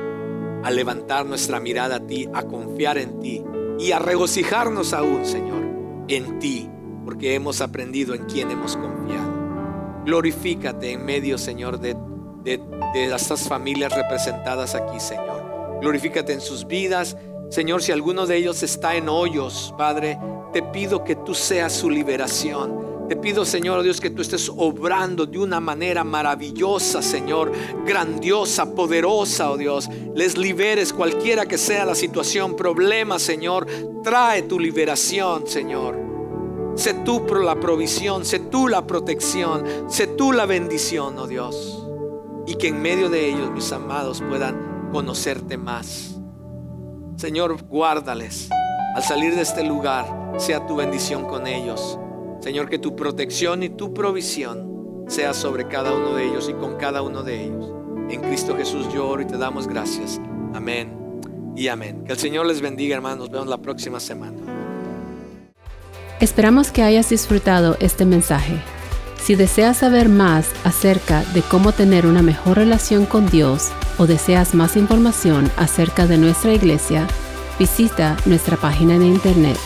a 0.62 0.70
levantar 0.70 1.24
nuestra 1.24 1.58
mirada 1.58 1.96
a 1.96 2.06
ti, 2.06 2.28
a 2.34 2.42
confiar 2.42 2.98
en 2.98 3.20
ti 3.20 3.42
y 3.78 3.92
a 3.92 3.98
regocijarnos 3.98 4.92
aún, 4.92 5.24
Señor, 5.24 5.62
en 6.08 6.38
ti, 6.38 6.68
porque 7.04 7.34
hemos 7.34 7.60
aprendido 7.60 8.14
en 8.14 8.24
quién 8.24 8.50
hemos 8.50 8.76
confiado. 8.76 10.02
Glorifícate 10.04 10.92
en 10.92 11.04
medio, 11.04 11.38
Señor, 11.38 11.78
de, 11.80 11.96
de, 12.44 12.60
de 12.94 13.14
estas 13.14 13.48
familias 13.48 13.94
representadas 13.94 14.74
aquí, 14.74 14.98
Señor. 14.98 15.80
Glorifícate 15.80 16.32
en 16.32 16.40
sus 16.40 16.66
vidas. 16.66 17.16
Señor, 17.50 17.82
si 17.82 17.92
alguno 17.92 18.26
de 18.26 18.36
ellos 18.36 18.62
está 18.62 18.96
en 18.96 19.08
hoyos, 19.08 19.74
Padre, 19.76 20.18
te 20.52 20.62
pido 20.62 21.04
que 21.04 21.16
tú 21.16 21.34
seas 21.34 21.72
su 21.72 21.90
liberación. 21.90 22.91
Te 23.12 23.18
pido, 23.18 23.44
Señor 23.44 23.80
oh 23.80 23.82
Dios, 23.82 24.00
que 24.00 24.08
tú 24.08 24.22
estés 24.22 24.48
obrando 24.48 25.26
de 25.26 25.38
una 25.38 25.60
manera 25.60 26.02
maravillosa, 26.02 27.02
Señor, 27.02 27.52
grandiosa, 27.84 28.74
poderosa, 28.74 29.50
oh 29.50 29.58
Dios. 29.58 29.90
Les 30.14 30.38
liberes 30.38 30.94
cualquiera 30.94 31.44
que 31.44 31.58
sea 31.58 31.84
la 31.84 31.94
situación, 31.94 32.56
problema, 32.56 33.18
Señor. 33.18 33.66
Trae 34.02 34.44
tu 34.44 34.58
liberación, 34.58 35.46
Señor. 35.46 36.00
Sé 36.74 36.94
tú 37.04 37.26
la 37.34 37.60
provisión, 37.60 38.24
sé 38.24 38.38
tú 38.38 38.66
la 38.66 38.86
protección, 38.86 39.62
sé 39.88 40.06
tú 40.06 40.32
la 40.32 40.46
bendición, 40.46 41.18
oh 41.18 41.26
Dios. 41.26 41.86
Y 42.46 42.54
que 42.54 42.68
en 42.68 42.80
medio 42.80 43.10
de 43.10 43.28
ellos, 43.28 43.50
mis 43.50 43.70
amados, 43.72 44.22
puedan 44.26 44.88
conocerte 44.90 45.58
más. 45.58 46.18
Señor, 47.16 47.62
guárdales. 47.64 48.48
Al 48.96 49.02
salir 49.02 49.34
de 49.34 49.42
este 49.42 49.64
lugar, 49.64 50.06
sea 50.38 50.66
tu 50.66 50.76
bendición 50.76 51.26
con 51.26 51.46
ellos. 51.46 51.98
Señor, 52.42 52.68
que 52.68 52.80
tu 52.80 52.96
protección 52.96 53.62
y 53.62 53.68
tu 53.68 53.94
provisión 53.94 55.04
sea 55.06 55.32
sobre 55.32 55.68
cada 55.68 55.94
uno 55.94 56.14
de 56.16 56.26
ellos 56.26 56.48
y 56.48 56.54
con 56.54 56.76
cada 56.76 57.00
uno 57.00 57.22
de 57.22 57.44
ellos. 57.44 57.72
En 58.10 58.20
Cristo 58.20 58.56
Jesús 58.56 58.92
yo 58.92 59.08
oro 59.08 59.22
y 59.22 59.26
te 59.26 59.38
damos 59.38 59.68
gracias. 59.68 60.20
Amén 60.52 60.92
y 61.54 61.68
amén. 61.68 62.02
Que 62.04 62.12
el 62.12 62.18
Señor 62.18 62.46
les 62.46 62.60
bendiga, 62.60 62.96
hermanos. 62.96 63.18
Nos 63.18 63.30
vemos 63.30 63.46
la 63.46 63.58
próxima 63.58 64.00
semana. 64.00 64.36
Esperamos 66.18 66.72
que 66.72 66.82
hayas 66.82 67.10
disfrutado 67.10 67.76
este 67.78 68.04
mensaje. 68.04 68.56
Si 69.22 69.36
deseas 69.36 69.76
saber 69.76 70.08
más 70.08 70.50
acerca 70.64 71.22
de 71.34 71.42
cómo 71.42 71.70
tener 71.70 72.06
una 72.06 72.22
mejor 72.22 72.56
relación 72.56 73.06
con 73.06 73.30
Dios 73.30 73.70
o 73.98 74.08
deseas 74.08 74.52
más 74.52 74.76
información 74.76 75.48
acerca 75.56 76.08
de 76.08 76.18
nuestra 76.18 76.52
iglesia, 76.52 77.06
visita 77.56 78.16
nuestra 78.26 78.56
página 78.56 78.98
de 78.98 79.06
internet 79.06 79.58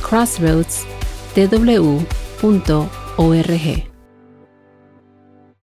crossroads.com 0.00 0.97
tww.org. 1.38 2.08